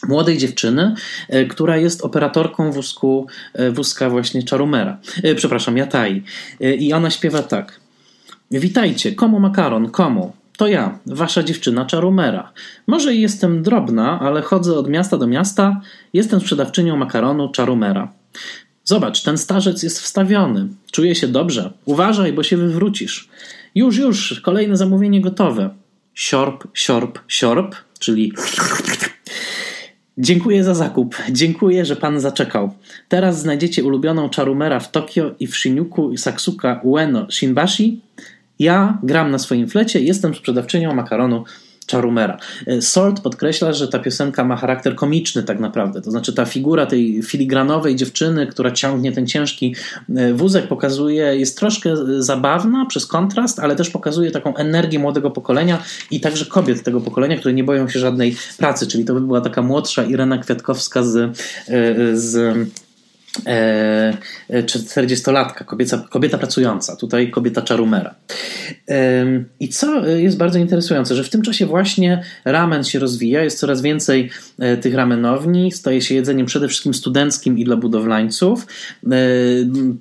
młodej 0.08 0.38
dziewczyny, 0.38 0.94
e, 1.28 1.44
która 1.44 1.76
jest 1.76 2.02
operatorką 2.02 2.72
wózku, 2.72 3.26
e, 3.54 3.70
wózka 3.70 4.10
właśnie 4.10 4.42
Charumera. 4.50 4.98
E, 5.22 5.34
przepraszam, 5.34 5.76
Jatai. 5.76 6.22
I 6.78 6.92
ona 6.92 7.10
śpiewa 7.10 7.42
tak. 7.42 7.80
Witajcie, 8.50 9.12
komu 9.12 9.40
makaron, 9.40 9.90
komu? 9.90 10.32
To 10.56 10.66
ja, 10.66 10.98
wasza 11.06 11.42
dziewczyna 11.42 11.86
Charumera. 11.90 12.52
Może 12.86 13.14
jestem 13.14 13.62
drobna, 13.62 14.20
ale 14.20 14.42
chodzę 14.42 14.74
od 14.74 14.88
miasta 14.88 15.16
do 15.16 15.26
miasta. 15.26 15.80
Jestem 16.12 16.40
sprzedawczynią 16.40 16.96
makaronu 16.96 17.52
Charumera. 17.56 18.12
Zobacz, 18.84 19.22
ten 19.22 19.38
starzec 19.38 19.82
jest 19.82 20.00
wstawiony. 20.00 20.68
Czuje 20.92 21.14
się 21.14 21.28
dobrze. 21.28 21.72
Uważaj, 21.84 22.32
bo 22.32 22.42
się 22.42 22.56
wywrócisz. 22.56 23.28
Już, 23.74 23.96
już, 23.96 24.40
kolejne 24.40 24.76
zamówienie 24.76 25.20
gotowe. 25.20 25.70
Siorb, 26.14 26.64
siorb, 26.74 27.18
siorb, 27.28 27.74
czyli 27.98 28.32
Dziękuję 30.18 30.64
za 30.64 30.74
zakup. 30.74 31.16
Dziękuję, 31.30 31.84
że 31.84 31.96
pan 31.96 32.20
zaczekał. 32.20 32.70
Teraz 33.08 33.40
znajdziecie 33.40 33.84
ulubioną 33.84 34.28
Charumera 34.36 34.80
w 34.80 34.90
Tokio 34.90 35.34
i 35.40 35.46
w 35.46 35.56
Shinjuku 35.56 36.16
Saksuka 36.16 36.80
Ueno 36.82 37.26
Shinbashi. 37.30 38.00
Ja 38.58 38.98
gram 39.02 39.30
na 39.30 39.38
swoim 39.38 39.68
flecie, 39.68 40.00
jestem 40.00 40.34
sprzedawczynią 40.34 40.94
makaronu 40.94 41.44
Charumera. 41.90 42.38
E, 42.66 42.82
Salt 42.82 43.20
podkreśla, 43.20 43.72
że 43.72 43.88
ta 43.88 43.98
piosenka 43.98 44.44
ma 44.44 44.56
charakter 44.56 44.94
komiczny 44.94 45.42
tak 45.42 45.60
naprawdę. 45.60 46.02
To 46.02 46.10
znaczy 46.10 46.32
ta 46.32 46.44
figura 46.44 46.86
tej 46.86 47.22
filigranowej 47.22 47.96
dziewczyny, 47.96 48.46
która 48.46 48.70
ciągnie 48.70 49.12
ten 49.12 49.26
ciężki 49.26 49.74
e, 50.16 50.34
wózek, 50.34 50.68
pokazuje, 50.68 51.36
jest 51.36 51.58
troszkę 51.58 51.94
zabawna 52.22 52.86
przez 52.86 53.06
kontrast, 53.06 53.58
ale 53.58 53.76
też 53.76 53.90
pokazuje 53.90 54.30
taką 54.30 54.56
energię 54.56 54.98
młodego 54.98 55.30
pokolenia 55.30 55.82
i 56.10 56.20
także 56.20 56.44
kobiet 56.44 56.82
tego 56.82 57.00
pokolenia, 57.00 57.36
które 57.38 57.54
nie 57.54 57.64
boją 57.64 57.88
się 57.88 57.98
żadnej 57.98 58.36
pracy. 58.58 58.86
Czyli 58.86 59.04
to 59.04 59.14
by 59.14 59.20
była 59.20 59.40
taka 59.40 59.62
młodsza 59.62 60.04
Irena 60.04 60.38
Kwiatkowska 60.38 61.02
z, 61.02 61.16
e, 61.16 62.16
z 62.16 62.56
czy 64.66 64.78
40-latka, 64.78 65.64
kobieta, 65.64 66.04
kobieta 66.10 66.38
pracująca, 66.38 66.96
tutaj 66.96 67.30
kobieta 67.30 67.62
Czarumera. 67.62 68.14
I 69.60 69.68
co 69.68 70.06
jest 70.06 70.36
bardzo 70.36 70.58
interesujące, 70.58 71.14
że 71.14 71.24
w 71.24 71.28
tym 71.28 71.42
czasie 71.42 71.66
właśnie 71.66 72.22
ramen 72.44 72.84
się 72.84 72.98
rozwija, 72.98 73.44
jest 73.44 73.58
coraz 73.58 73.82
więcej 73.82 74.30
e, 74.58 74.76
tych 74.76 74.94
ramenowni, 74.94 75.72
staje 75.72 76.02
się 76.02 76.14
jedzeniem 76.14 76.46
przede 76.46 76.68
wszystkim 76.68 76.94
studenckim 76.94 77.58
i 77.58 77.64
dla 77.64 77.76
budowlańców. 77.76 78.66
E, 79.06 79.08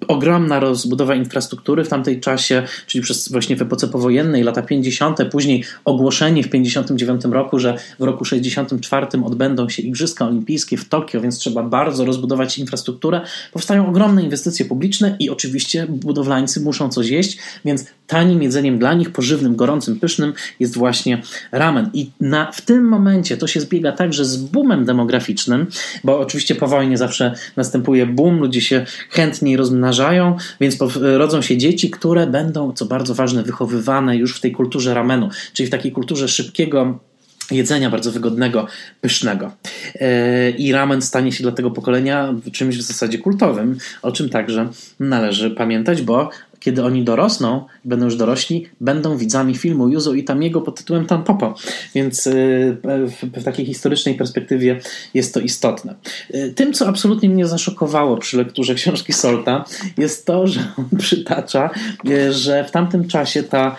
ogromna 0.08 0.60
rozbudowa 0.60 1.16
infrastruktury 1.16 1.84
w 1.84 1.90
tamtej 1.90 2.20
czasie, 2.20 2.64
czyli 2.88 3.02
przez 3.02 3.32
właśnie 3.32 3.56
w 3.56 3.62
epoce 3.62 3.88
powojennej, 3.88 4.44
lata 4.44 4.62
50., 4.62 5.20
później 5.32 5.64
ogłoszenie 5.86 6.44
w 6.44 6.50
59 6.50 7.26
roku, 7.26 7.60
że 7.60 7.78
w 8.00 8.04
roku 8.04 8.26
64 8.26 9.08
odbędą 9.24 9.70
się 9.70 9.82
Igrzyska 9.82 10.28
Olimpijskie 10.28 10.78
w 10.78 10.90
Tokio, 10.90 11.22
więc 11.22 11.38
trzeba 11.38 11.64
bardzo 11.64 12.06
rozbudować 12.06 12.60
infrastrukturę. 12.60 13.22
Powstają 13.52 13.88
ogromne 13.88 14.24
inwestycje 14.24 14.66
publiczne 14.66 15.16
i 15.20 15.30
oczywiście 15.30 15.88
budowlańcy 15.90 16.62
muszą 16.62 16.90
coś 16.90 17.10
jeść, 17.10 17.38
więc 17.66 17.86
tanim 18.08 18.44
jedzeniem 18.44 18.80
dla 18.80 18.94
nich, 18.94 19.12
pożywnym, 19.12 19.56
gorącym, 19.56 20.00
pysznym 20.00 20.34
jest 20.60 20.78
właśnie 20.78 21.22
ramen. 21.52 21.90
I 21.94 22.10
na, 22.20 22.52
w 22.52 22.62
tym 22.62 22.88
momencie 22.88 23.38
to 23.38 23.48
się 23.48 23.62
zbiega 23.62 23.92
także 23.92 24.26
z 24.26 24.38
boomem 24.38 24.86
demograficznym, 24.86 25.68
bo 26.04 26.20
oczywiście 26.20 26.56
po 26.56 26.68
wojnie 26.68 26.98
zawsze 26.98 27.34
następuje 27.56 28.06
boom, 28.06 28.40
ludzie 28.40 28.62
się 28.62 28.86
chętniej 29.10 29.58
rozmnażają, 29.58 30.38
więc 30.62 30.78
rodzą 31.02 31.42
się 31.42 31.58
dzieci, 31.58 31.90
które 31.90 32.28
będą, 32.28 32.74
co 32.74 32.86
bardzo 32.86 33.16
ważne, 33.16 33.44
wychowywane 33.44 34.18
już 34.18 34.38
w 34.38 34.42
tej 34.42 34.52
kulturze 34.52 34.94
ramenu, 34.94 35.30
czyli 35.54 35.68
w 35.68 35.70
takiej 35.70 35.92
kulturze 35.92 36.28
szybkiego 36.28 37.00
jedzenia 37.52 37.90
bardzo 37.90 38.12
wygodnego, 38.12 38.68
pysznego. 39.02 39.52
E, 39.96 40.50
I 40.50 40.72
ramen 40.72 41.02
stanie 41.02 41.32
się 41.32 41.44
dla 41.44 41.52
tego 41.52 41.72
pokolenia 41.72 42.34
czymś 42.52 42.78
w 42.78 42.82
zasadzie 42.82 43.18
kultowym, 43.18 43.78
o 44.02 44.12
czym 44.12 44.30
także 44.30 44.70
należy 45.00 45.52
pamiętać, 45.52 46.02
bo 46.02 46.30
kiedy 46.66 46.84
oni 46.84 47.04
dorosną, 47.04 47.66
będą 47.86 48.06
już 48.06 48.16
dorośli, 48.16 48.66
będą 48.82 49.18
widzami 49.18 49.56
filmu 49.56 49.90
Juzo 49.90 50.14
Itamiego 50.14 50.62
pod 50.62 50.78
tytułem 50.78 51.06
Tampopo. 51.06 51.56
Więc 51.96 52.28
y, 52.28 52.78
w, 53.34 53.44
takiej 53.44 53.66
historycznej 53.66 54.16
perspektywie 54.16 54.80
jest 55.14 55.34
to 55.34 55.40
istotne. 55.40 55.96
Y, 56.36 56.54
tym, 56.56 56.74
co 56.74 56.88
absolutnie 56.88 57.30
mnie 57.30 57.48
zaszokowało 57.48 58.18
przy 58.18 58.38
lekturze 58.38 58.76
książki 58.80 59.14
Solta, 59.14 59.66
jest 59.98 60.26
to, 60.26 60.48
że 60.48 60.60
on 60.78 60.98
przytacza, 61.06 61.70
y, 62.10 62.34
że 62.34 62.64
w 62.64 62.72
tamtym 62.72 63.08
czasie 63.08 63.44
ta 63.44 63.76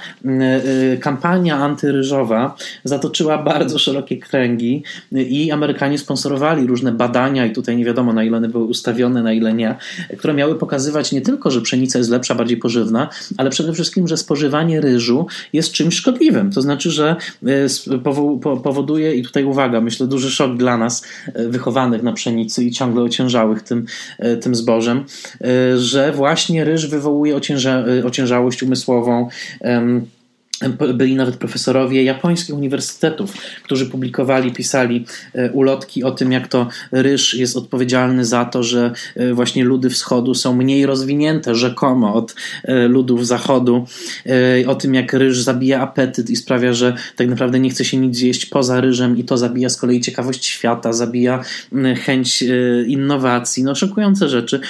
kampania 1.01 1.57
antyryżowa 1.57 2.57
zatoczyła 2.85 3.39
bardzo 3.39 3.79
szerokie 3.79 4.17
kręgi 4.17 4.83
i 5.13 5.51
Amerykanie 5.51 5.99
sponsorowali 5.99 6.67
różne 6.67 6.93
badania 6.93 7.47
i 7.47 7.53
tutaj 7.53 7.77
nie 7.77 7.85
wiadomo 7.85 8.13
na 8.13 8.25
ile 8.25 8.37
one 8.37 8.49
były 8.49 8.65
ustawione, 8.65 9.23
na 9.23 9.33
ile 9.33 9.53
nie, 9.53 9.77
które 10.19 10.35
miały 10.35 10.55
pokazywać 10.55 11.13
nie 11.13 11.21
tylko, 11.21 11.51
że 11.51 11.61
pszenica 11.61 11.99
jest 11.99 12.11
lepsza, 12.11 12.35
bardziej 12.35 12.59
ale 13.37 13.51
przede 13.51 13.73
wszystkim, 13.73 14.09
że 14.09 14.17
spożywanie 14.17 14.81
ryżu 14.81 15.27
jest 15.53 15.73
czymś 15.73 15.95
szkodliwym. 15.95 16.51
To 16.53 16.63
znaczy, 16.63 16.91
że 16.91 17.17
e, 17.47 17.99
powoduje, 18.63 19.15
i 19.15 19.23
tutaj 19.23 19.45
uwaga, 19.45 19.81
myślę, 19.81 20.07
duży 20.07 20.31
szok 20.31 20.57
dla 20.57 20.77
nas, 20.77 21.03
e, 21.35 21.49
wychowanych 21.49 22.03
na 22.03 22.13
pszenicy 22.13 22.65
i 22.65 22.71
ciągle 22.71 23.03
ociężałych 23.03 23.63
tym, 23.63 23.87
e, 24.19 24.37
tym 24.37 24.55
zbożem, 24.55 25.05
że 25.79 26.13
właśnie 26.13 26.65
ryż 26.65 26.87
wywołuje 26.87 27.37
ocięża, 27.37 27.85
ociężałość 28.05 28.63
umysłową 28.63 29.29
byli 30.95 31.15
nawet 31.15 31.37
profesorowie 31.37 32.03
japońskich 32.03 32.55
uniwersytetów, 32.55 33.33
którzy 33.63 33.87
publikowali, 33.87 34.53
pisali 34.53 35.05
e, 35.35 35.53
ulotki 35.53 36.05
o 36.05 36.11
tym, 36.11 36.33
jak 36.33 36.49
to 36.49 36.69
ryż 36.93 37.35
jest 37.35 37.57
odpowiedzialny 37.57 38.25
za 38.25 38.45
to, 38.45 38.63
że 38.63 38.93
e, 39.17 39.35
właśnie 39.35 39.65
ludy 39.65 39.91
wschodu 39.91 40.35
są 40.35 40.57
mniej 40.57 40.87
rozwinięte 40.87 41.55
rzekomo 41.55 42.15
od 42.15 42.35
e, 42.65 42.89
ludów 42.89 43.27
zachodu, 43.27 43.87
o 44.67 44.75
tym, 44.75 44.95
jak 44.95 45.13
ryż 45.13 45.43
zabija 45.43 45.81
apetyt 45.81 46.31
i 46.31 46.37
sprawia, 46.37 46.73
że 46.73 46.95
tak 47.17 47.29
naprawdę 47.29 47.61
nie 47.61 47.71
chce 47.71 47.85
się 47.85 47.97
nic 47.97 48.17
zjeść 48.17 48.47
poza 48.47 48.81
ryżem 48.81 49.19
i 49.19 49.25
to 49.25 49.39
zabija 49.39 49.69
z 49.69 49.77
kolei 49.77 50.01
ciekawość 50.01 50.47
świata, 50.47 50.93
zabija 50.93 51.45
chęć 52.05 52.45
innowacji. 52.87 53.63
No 53.63 53.75
szokujące 53.75 54.29
rzeczy. 54.29 54.61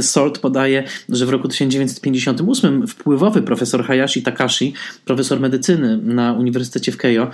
Salt 0.00 0.38
podaje, 0.38 0.84
że 1.08 1.26
w 1.26 1.30
roku 1.30 1.48
1958 1.48 2.86
wpływowy 2.86 3.42
profesor 3.42 3.84
Hayashi 3.84 4.22
Takashi, 4.22 4.74
profesor 5.04 5.23
profesor 5.24 5.40
medycyny 5.40 5.96
na 5.96 6.32
Uniwersytecie 6.32 6.92
w 6.92 6.96
Keio, 6.96 7.30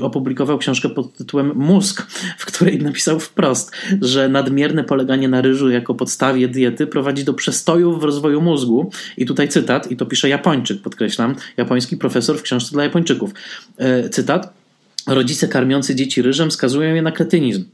opublikował 0.00 0.58
książkę 0.58 0.88
pod 0.88 1.14
tytułem 1.14 1.52
Mózg, 1.54 2.06
w 2.38 2.46
której 2.46 2.78
napisał 2.78 3.20
wprost, 3.20 3.72
że 4.00 4.28
nadmierne 4.28 4.84
poleganie 4.84 5.28
na 5.28 5.40
ryżu 5.40 5.70
jako 5.70 5.94
podstawie 5.94 6.48
diety 6.48 6.86
prowadzi 6.86 7.24
do 7.24 7.34
przestojów 7.34 8.00
w 8.00 8.04
rozwoju 8.04 8.40
mózgu. 8.40 8.90
I 9.16 9.26
tutaj 9.26 9.48
cytat, 9.48 9.90
i 9.90 9.96
to 9.96 10.06
pisze 10.06 10.28
Japończyk, 10.28 10.82
podkreślam, 10.82 11.34
japoński 11.56 11.96
profesor 11.96 12.38
w 12.38 12.42
książce 12.42 12.72
dla 12.72 12.84
Japończyków. 12.84 13.30
E, 13.78 14.08
cytat. 14.08 14.58
Rodzice 15.06 15.48
karmiący 15.48 15.94
dzieci 15.94 16.22
ryżem 16.22 16.50
skazują 16.50 16.94
je 16.94 17.02
na 17.02 17.12
kretynizm. 17.12 17.64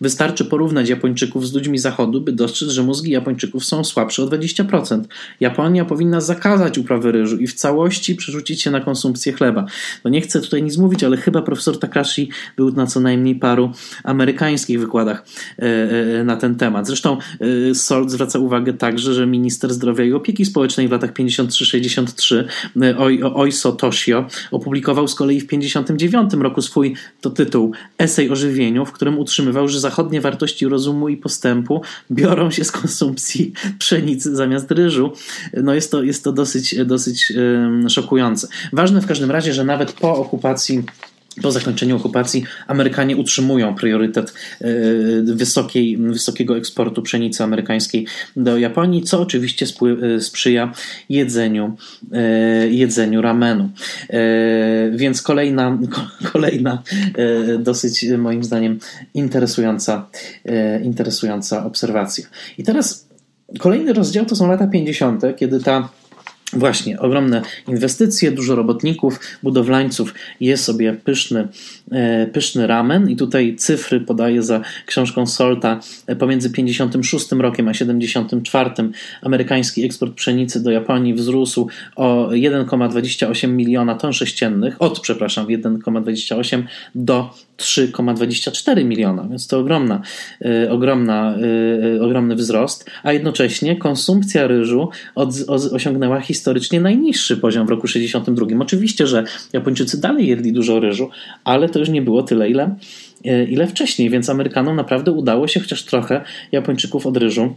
Wystarczy 0.00 0.44
porównać 0.44 0.88
Japończyków 0.88 1.48
z 1.48 1.54
ludźmi 1.54 1.78
Zachodu, 1.78 2.20
by 2.20 2.32
dostrzec, 2.32 2.68
że 2.68 2.82
mózgi 2.82 3.10
Japończyków 3.10 3.64
są 3.64 3.84
słabsze 3.84 4.22
o 4.22 4.26
20%. 4.26 5.02
Japonia 5.40 5.84
powinna 5.84 6.20
zakazać 6.20 6.78
uprawy 6.78 7.12
ryżu 7.12 7.36
i 7.36 7.46
w 7.46 7.54
całości 7.54 8.14
przerzucić 8.14 8.62
się 8.62 8.70
na 8.70 8.80
konsumpcję 8.80 9.32
chleba. 9.32 9.66
No 10.04 10.10
nie 10.10 10.20
chcę 10.20 10.40
tutaj 10.40 10.62
nic 10.62 10.76
mówić, 10.76 11.04
ale 11.04 11.16
chyba 11.16 11.42
profesor 11.42 11.78
Takashi 11.78 12.30
był 12.56 12.72
na 12.72 12.86
co 12.86 13.00
najmniej 13.00 13.34
paru 13.34 13.70
amerykańskich 14.04 14.80
wykładach 14.80 15.24
e, 15.58 15.62
e, 16.20 16.24
na 16.24 16.36
ten 16.36 16.54
temat. 16.54 16.86
Zresztą 16.86 17.18
e, 17.70 17.74
Salt 17.74 18.10
zwraca 18.10 18.38
uwagę 18.38 18.72
także, 18.72 19.14
że 19.14 19.26
minister 19.26 19.74
zdrowia 19.74 20.04
i 20.04 20.12
opieki 20.12 20.44
społecznej 20.44 20.88
w 20.88 20.92
latach 20.92 21.12
53-63 21.12 22.44
Oiso 23.34 23.72
Toshio 23.72 24.26
opublikował 24.50 25.08
z 25.08 25.14
kolei 25.14 25.40
w 25.40 25.46
59 25.46 26.32
roku 26.34 26.62
swój 26.62 26.94
to 27.20 27.30
tytuł 27.30 27.72
Esej 27.98 28.30
o 28.30 28.36
żywieniu, 28.36 28.86
w 28.86 28.92
którym 28.92 29.18
utrzymywał, 29.18 29.68
że 29.68 29.80
zachodnie 29.86 30.20
wartości 30.20 30.68
rozumu 30.68 31.08
i 31.08 31.16
postępu 31.16 31.82
biorą 32.10 32.50
się 32.50 32.64
z 32.64 32.72
konsumpcji 32.72 33.52
pszenicy 33.78 34.36
zamiast 34.36 34.70
ryżu. 34.70 35.12
No 35.62 35.74
jest 35.74 35.90
to, 35.90 36.02
jest 36.02 36.24
to 36.24 36.32
dosyć, 36.32 36.74
dosyć 36.84 37.32
szokujące. 37.88 38.48
Ważne 38.72 39.00
w 39.00 39.06
każdym 39.06 39.30
razie, 39.30 39.52
że 39.52 39.64
nawet 39.64 39.92
po 39.92 40.16
okupacji 40.16 40.84
po 41.42 41.52
zakończeniu 41.52 41.96
okupacji 41.96 42.44
Amerykanie 42.66 43.16
utrzymują 43.16 43.74
priorytet 43.74 44.34
wysokiej, 45.22 45.96
wysokiego 45.96 46.56
eksportu 46.56 47.02
pszenicy 47.02 47.44
amerykańskiej 47.44 48.06
do 48.36 48.58
Japonii, 48.58 49.02
co 49.02 49.20
oczywiście 49.20 49.66
sprzyja 50.20 50.72
jedzeniu, 51.08 51.76
jedzeniu 52.70 53.22
ramenu. 53.22 53.70
Więc 54.90 55.22
kolejna, 55.22 55.78
kolejna 56.32 56.82
dosyć 57.58 58.06
moim 58.18 58.44
zdaniem 58.44 58.78
interesująca, 59.14 60.08
interesująca 60.82 61.64
obserwacja. 61.64 62.26
I 62.58 62.62
teraz 62.62 63.06
kolejny 63.58 63.92
rozdział 63.92 64.24
to 64.24 64.36
są 64.36 64.48
lata 64.48 64.66
50., 64.66 65.22
kiedy 65.36 65.60
ta 65.60 65.88
Właśnie, 66.52 67.00
ogromne 67.00 67.42
inwestycje, 67.68 68.30
dużo 68.32 68.56
robotników, 68.56 69.20
budowlańców, 69.42 70.14
jest 70.40 70.64
sobie 70.64 70.92
pyszny, 70.92 71.48
e, 71.92 72.26
pyszny 72.26 72.66
ramen 72.66 73.10
i 73.10 73.16
tutaj 73.16 73.56
cyfry 73.56 74.00
podaję 74.00 74.42
za 74.42 74.60
książką 74.86 75.26
Solta. 75.26 75.80
E, 76.06 76.16
pomiędzy 76.16 76.50
56 76.50 77.32
rokiem 77.32 77.68
a 77.68 77.74
74 77.74 78.70
amerykański 79.22 79.84
eksport 79.84 80.14
pszenicy 80.14 80.62
do 80.62 80.70
Japonii 80.70 81.14
wzrósł 81.14 81.68
o 81.96 82.28
1,28 82.32 83.48
miliona 83.48 83.94
ton 83.94 84.12
sześciennych, 84.12 84.82
od 84.82 85.00
przepraszam, 85.00 85.46
1,28 85.46 86.62
do 86.94 87.30
3,24 87.58 88.84
miliona, 88.84 89.26
więc 89.30 89.46
to 89.46 89.58
ogromna, 89.58 90.02
y, 90.44 90.70
ogromna, 90.70 91.36
ogromny 92.00 92.34
wzrost, 92.34 92.90
a 93.02 93.12
jednocześnie 93.12 93.76
konsumpcja 93.76 94.46
ryżu 94.46 94.88
od, 95.14 95.30
osiągnęła 95.72 96.20
historycznie 96.36 96.80
najniższy 96.80 97.36
poziom 97.36 97.66
w 97.66 97.70
roku 97.70 97.86
62. 97.86 98.46
Oczywiście, 98.60 99.06
że 99.06 99.24
Japończycy 99.52 100.00
dalej 100.00 100.26
jedli 100.28 100.52
dużo 100.52 100.80
ryżu, 100.80 101.10
ale 101.44 101.68
to 101.68 101.78
już 101.78 101.88
nie 101.88 102.02
było 102.02 102.22
tyle, 102.22 102.50
ile, 102.50 102.76
y, 103.26 103.46
ile 103.50 103.66
wcześniej, 103.66 104.10
więc 104.10 104.30
Amerykanom 104.30 104.76
naprawdę 104.76 105.12
udało 105.12 105.48
się 105.48 105.60
chociaż 105.60 105.84
trochę 105.84 106.24
Japończyków 106.52 107.06
od 107.06 107.16
ryżu 107.16 107.54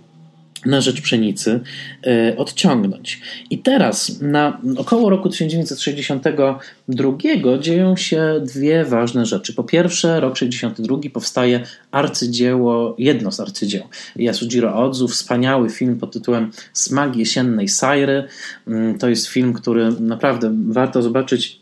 na 0.66 0.82
rzecz 0.82 1.02
pszenicy 1.02 1.60
e, 2.08 2.38
odciągnąć. 2.38 3.22
I 3.50 3.60
teraz 3.60 4.22
na 4.22 4.62
około 4.78 5.10
roku 5.10 5.30
1962 5.30 7.58
dzieją 7.60 7.96
się 7.96 8.42
dwie 8.54 8.86
ważne 8.86 9.26
rzeczy. 9.26 9.54
Po 9.54 9.64
pierwsze, 9.64 10.20
rok 10.20 10.38
62 10.38 10.98
powstaje 11.14 11.64
arcydzieło, 11.92 12.96
jedno 12.98 13.32
z 13.32 13.40
arcydzieł 13.40 13.84
Yasujiro 14.16 14.76
Odzu, 14.76 15.08
wspaniały 15.08 15.70
film 15.70 16.00
pod 16.00 16.12
tytułem 16.12 16.52
Smag 16.74 17.16
jesiennej 17.16 17.68
Sajry. 17.68 18.28
Mm, 18.68 18.98
to 18.98 19.10
jest 19.10 19.28
film, 19.28 19.54
który 19.54 19.92
naprawdę 20.00 20.56
warto 20.68 21.02
zobaczyć 21.02 21.60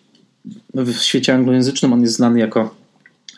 w 0.74 0.94
świecie 0.94 1.34
anglojęzycznym. 1.34 1.94
On 1.94 2.02
jest 2.02 2.16
znany 2.16 2.40
jako 2.40 2.76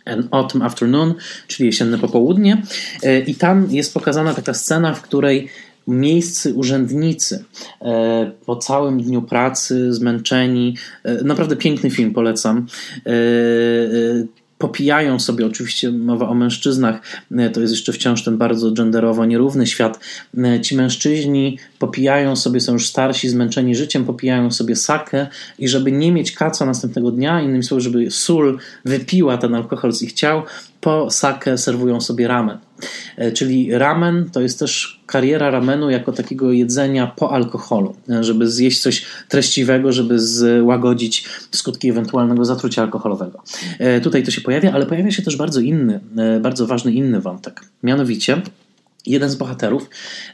An 0.10 0.28
Autumn 0.32 0.62
Afternoon, 0.62 1.14
czyli 1.48 1.68
jesienne 1.68 1.98
popołudnie. 1.98 2.62
E, 3.04 3.20
I 3.20 3.36
tam 3.36 3.68
jest 3.72 3.94
pokazana 3.94 4.34
taka 4.34 4.54
scena, 4.54 4.94
w 4.94 5.02
której 5.02 5.50
miejscy 5.88 6.54
urzędnicy 6.54 7.44
e, 7.82 8.32
po 8.46 8.56
całym 8.56 9.02
dniu 9.02 9.22
pracy, 9.22 9.94
zmęczeni. 9.94 10.76
E, 11.04 11.24
naprawdę 11.24 11.56
piękny 11.56 11.90
film, 11.90 12.14
polecam 12.14 12.68
popijają 14.60 15.20
sobie, 15.20 15.46
oczywiście 15.46 15.92
mowa 15.92 16.30
o 16.30 16.34
mężczyznach, 16.34 17.02
to 17.54 17.62
jest 17.62 17.74
jeszcze 17.74 17.94
wciąż 17.94 18.24
ten 18.24 18.38
bardzo 18.38 18.72
genderowo 18.72 19.26
nierówny 19.26 19.68
świat. 19.68 20.00
Ci 20.62 20.76
mężczyźni 20.76 21.58
popijają 21.80 22.36
sobie, 22.36 22.60
są 22.60 22.74
już 22.74 22.88
starsi, 22.88 23.30
zmęczeni 23.30 23.76
życiem, 23.76 24.06
popijają 24.06 24.52
sobie 24.52 24.76
sakę 24.76 25.28
i 25.60 25.68
żeby 25.68 25.92
nie 25.92 26.12
mieć 26.12 26.32
kaca 26.32 26.66
następnego 26.66 27.12
dnia, 27.12 27.42
innymi 27.42 27.64
słowy, 27.64 27.82
żeby 27.82 28.12
sól 28.12 28.60
wypiła 28.86 29.38
ten 29.38 29.56
alkohol 29.56 29.94
z 29.94 30.02
ich 30.02 30.14
ciał, 30.14 30.44
po 30.82 31.12
sakę 31.12 31.58
serwują 31.58 32.02
sobie 32.02 32.28
ramen. 32.28 32.58
E, 33.18 33.32
czyli 33.32 33.78
ramen 33.78 34.30
to 34.30 34.42
jest 34.42 34.60
też 34.60 35.02
kariera 35.06 35.50
ramenu 35.50 35.90
jako 35.90 36.12
takiego 36.12 36.52
jedzenia 36.52 37.08
po 37.08 37.32
alkoholu, 37.32 37.96
e, 38.10 38.24
żeby 38.24 38.50
zjeść 38.50 38.80
coś 38.80 39.06
treściwego, 39.28 39.92
żeby 39.92 40.20
złagodzić 40.20 41.26
skutki 41.52 41.90
ewentualnego 41.90 42.46
zatrucia 42.46 42.82
alkoholowego. 42.82 43.44
E, 43.80 44.02
tutaj 44.02 44.24
to 44.24 44.32
się 44.32 44.42
pojawia, 44.42 44.72
ale 44.74 44.86
pojawia 44.86 45.12
się 45.12 45.22
też 45.22 45.36
bardzo 45.36 45.60
inny, 45.60 46.00
bardzo 46.42 46.68
ważny 46.68 46.92
inny 46.92 47.22
wątek. 47.22 47.62
Mianowicie 47.84 48.42
jeden 49.06 49.30
z 49.30 49.36
bohaterów 49.36 49.90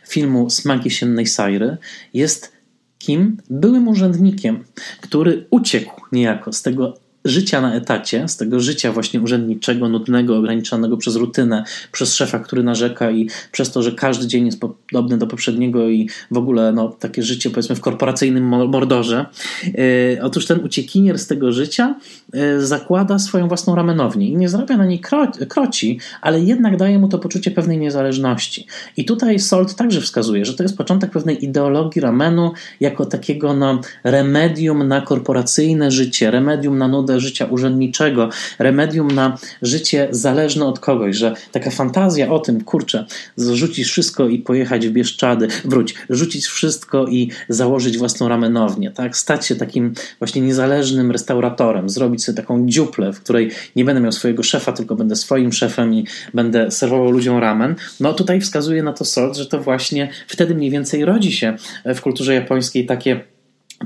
filmu 0.08 0.50
Smaki 0.50 0.92
Siennej 0.92 1.28
Sajry 1.28 1.78
jest 2.14 2.52
kim? 3.00 3.38
Byłym 3.50 3.88
urzędnikiem, 3.88 4.64
który 5.02 5.46
uciekł 5.50 6.02
niejako 6.12 6.54
z 6.54 6.62
tego 6.62 7.05
życia 7.26 7.62
na 7.62 7.76
etacie, 7.76 8.28
z 8.28 8.38
tego 8.38 8.60
życia 8.60 8.92
właśnie 8.92 9.22
urzędniczego, 9.22 9.90
nudnego, 9.90 10.38
ograniczonego 10.38 10.98
przez 10.98 11.16
rutynę, 11.16 11.64
przez 11.92 12.16
szefa, 12.16 12.40
który 12.40 12.64
narzeka 12.64 13.12
i 13.12 13.30
przez 13.52 13.72
to, 13.72 13.84
że 13.84 13.92
każdy 13.92 14.28
dzień 14.28 14.46
jest 14.46 14.60
podobny 14.60 15.18
do 15.18 15.28
poprzedniego 15.28 15.90
i 15.90 16.10
w 16.32 16.38
ogóle 16.38 16.72
no, 16.72 16.90
takie 16.90 17.24
życie 17.24 17.50
powiedzmy 17.50 17.76
w 17.76 17.82
korporacyjnym 17.82 18.44
mordorze. 18.48 19.26
Yy, 19.64 20.20
otóż 20.22 20.46
ten 20.46 20.60
uciekinier 20.60 21.20
z 21.20 21.28
tego 21.28 21.52
życia 21.52 21.96
yy, 22.34 22.66
zakłada 22.66 23.20
swoją 23.20 23.48
własną 23.48 23.76
ramenownię 23.76 24.28
i 24.30 24.36
nie 24.36 24.50
zarabia 24.50 24.78
na 24.78 24.86
niej 24.86 25.00
kro 25.00 25.32
kroci, 25.50 26.00
ale 26.22 26.40
jednak 26.40 26.78
daje 26.78 27.00
mu 27.00 27.08
to 27.08 27.20
poczucie 27.20 27.52
pewnej 27.52 27.78
niezależności. 27.78 28.68
I 28.98 29.06
tutaj 29.06 29.40
Salt 29.40 29.76
także 29.76 30.02
wskazuje, 30.02 30.46
że 30.46 30.54
to 30.54 30.64
jest 30.64 30.78
początek 30.78 31.12
pewnej 31.12 31.46
ideologii 31.46 32.02
ramenu 32.02 32.52
jako 32.80 33.06
takiego 33.06 33.54
no, 33.54 33.82
remedium 34.04 34.88
na 34.88 35.02
korporacyjne 35.02 35.92
życie, 35.92 36.32
remedium 36.32 36.78
na 36.78 36.88
nudę 36.88 37.15
życia 37.20 37.46
urzędniczego, 37.46 38.30
remedium 38.60 39.12
na 39.12 39.38
życie 39.62 40.08
zależne 40.12 40.66
od 40.66 40.80
kogoś, 40.80 41.16
że 41.16 41.34
taka 41.52 41.70
fantazja 41.72 42.32
o 42.32 42.40
tym, 42.40 42.64
kurczę, 42.64 43.06
rzucić 43.38 43.88
wszystko 43.88 44.28
i 44.28 44.40
pojechać 44.40 44.88
w 44.88 44.92
Bieszczady, 44.92 45.48
wróć, 45.66 45.96
rzucić 46.10 46.46
wszystko 46.46 47.06
i 47.06 47.32
założyć 47.50 47.98
własną 47.98 48.28
ramenownię, 48.28 48.92
tak? 48.92 49.18
Stać 49.18 49.46
się 49.46 49.56
takim 49.56 49.94
właśnie 50.20 50.42
niezależnym 50.42 51.12
restauratorem, 51.12 51.90
zrobić 51.90 52.24
sobie 52.24 52.36
taką 52.36 52.68
dziuplę, 52.68 53.14
w 53.14 53.22
której 53.22 53.52
nie 53.76 53.86
będę 53.86 54.02
miał 54.02 54.12
swojego 54.12 54.44
szefa, 54.44 54.72
tylko 54.72 54.96
będę 54.96 55.16
swoim 55.16 55.54
szefem 55.54 55.94
i 55.94 56.06
będę 56.34 56.72
serwował 56.72 57.12
ludziom 57.12 57.38
ramen. 57.38 57.76
No 58.00 58.14
tutaj 58.14 58.42
wskazuje 58.42 58.84
na 58.84 58.94
to 58.94 59.06
Salt, 59.06 59.38
że 59.38 59.46
to 59.46 59.62
właśnie 59.62 60.10
wtedy 60.28 60.56
mniej 60.56 60.72
więcej 60.72 61.06
rodzi 61.06 61.32
się 61.32 61.56
w 61.86 62.02
kulturze 62.02 62.34
japońskiej 62.34 62.86
takie 62.86 63.35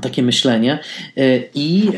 takie 0.02 0.22
myślenie. 0.22 0.78
E, 1.16 1.38
I 1.54 1.88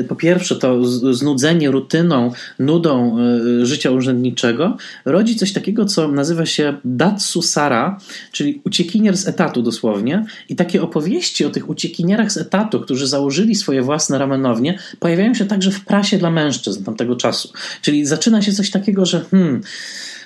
e, 0.00 0.04
po 0.04 0.16
pierwsze, 0.16 0.56
to 0.56 0.84
znudzenie 1.14 1.70
rutyną, 1.70 2.32
nudą 2.58 3.16
e, 3.18 3.66
życia 3.66 3.90
urzędniczego 3.90 4.76
rodzi 5.04 5.36
coś 5.36 5.52
takiego, 5.52 5.84
co 5.84 6.08
nazywa 6.08 6.46
się 6.46 6.76
Datsu 6.84 7.42
Sara, 7.42 7.98
czyli 8.32 8.60
uciekinier 8.64 9.16
z 9.16 9.28
etatu 9.28 9.62
dosłownie. 9.62 10.24
I 10.48 10.56
takie 10.56 10.82
opowieści 10.82 11.44
o 11.44 11.50
tych 11.50 11.68
uciekinierach 11.68 12.32
z 12.32 12.36
etatu, 12.36 12.80
którzy 12.80 13.06
założyli 13.06 13.54
swoje 13.54 13.82
własne 13.82 14.18
ramenownie, 14.18 14.78
pojawiają 15.00 15.34
się 15.34 15.44
także 15.44 15.70
w 15.70 15.84
prasie 15.84 16.18
dla 16.18 16.30
mężczyzn 16.30 16.84
tamtego 16.84 17.16
czasu. 17.16 17.52
Czyli 17.82 18.06
zaczyna 18.06 18.42
się 18.42 18.52
coś 18.52 18.70
takiego, 18.70 19.06
że 19.06 19.24
hmm, 19.30 19.60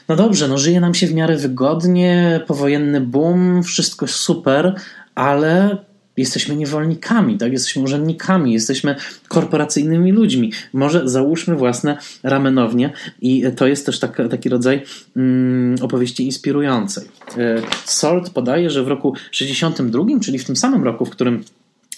no 0.09 0.16
dobrze, 0.16 0.48
no 0.48 0.59
żyje 0.59 0.80
nam 0.80 0.94
się 0.94 1.07
w 1.07 1.14
miarę 1.14 1.36
wygodnie, 1.36 2.40
powojenny 2.46 3.01
boom, 3.01 3.62
wszystko 3.62 4.07
super, 4.07 4.74
ale 5.14 5.78
jesteśmy 6.20 6.56
niewolnikami, 6.56 7.38
tak? 7.38 7.52
jesteśmy 7.52 7.82
urzędnikami, 7.82 8.52
jesteśmy 8.52 8.96
korporacyjnymi 9.28 10.12
ludźmi. 10.12 10.52
Może 10.72 11.08
załóżmy 11.08 11.56
własne 11.56 11.98
ramenownie 12.22 12.92
i 13.20 13.44
to 13.56 13.66
jest 13.66 13.86
też 13.86 13.98
tak, 13.98 14.22
taki 14.30 14.48
rodzaj 14.48 14.82
mm, 15.16 15.76
opowieści 15.82 16.24
inspirującej. 16.24 17.04
E, 17.38 17.62
Salt 17.84 18.30
podaje, 18.30 18.70
że 18.70 18.82
w 18.82 18.88
roku 18.88 19.14
62, 19.30 20.04
czyli 20.22 20.38
w 20.38 20.44
tym 20.44 20.56
samym 20.56 20.84
roku, 20.84 21.06
w 21.06 21.10
którym 21.10 21.44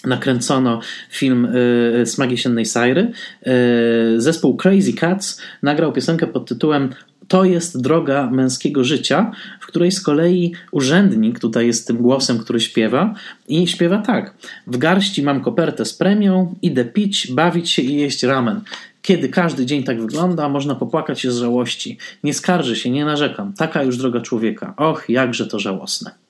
nakręcono 0.05 0.79
film 1.09 1.45
y, 1.45 2.05
Smagi 2.05 2.37
Siennej 2.37 2.65
Sajry. 2.65 3.11
Y, 3.47 4.21
zespół 4.21 4.57
Crazy 4.57 4.93
Cats 4.93 5.41
nagrał 5.61 5.93
piosenkę 5.93 6.27
pod 6.27 6.47
tytułem 6.47 6.89
to 7.27 7.45
jest 7.45 7.81
droga 7.81 8.29
męskiego 8.29 8.83
życia, 8.83 9.31
w 9.61 9.67
której 9.67 9.91
z 9.91 10.01
kolei 10.01 10.53
urzędnik 10.71 11.39
tutaj 11.39 11.67
jest 11.67 11.87
tym 11.87 11.97
głosem, 11.97 12.39
który 12.39 12.59
śpiewa 12.59 13.13
i 13.47 13.67
śpiewa 13.67 13.97
tak. 13.97 14.33
W 14.67 14.77
garści 14.77 15.23
mam 15.23 15.41
kopertę 15.41 15.85
z 15.85 15.93
premią, 15.93 16.55
idę 16.61 16.85
pić, 16.85 17.31
bawić 17.31 17.69
się 17.69 17.81
i 17.81 17.95
jeść 17.95 18.23
ramen. 18.23 18.61
Kiedy 19.01 19.29
każdy 19.29 19.65
dzień 19.65 19.83
tak 19.83 20.01
wygląda, 20.01 20.49
można 20.49 20.75
popłakać 20.75 21.21
się 21.21 21.31
z 21.31 21.37
żałości. 21.37 21.97
Nie 22.23 22.33
skarży 22.33 22.75
się, 22.75 22.89
nie 22.89 23.05
narzekam. 23.05 23.53
Taka 23.53 23.83
już 23.83 23.97
droga 23.97 24.21
człowieka. 24.21 24.73
Och, 24.77 25.09
jakże 25.09 25.47
to 25.47 25.59
żałosne. 25.59 26.22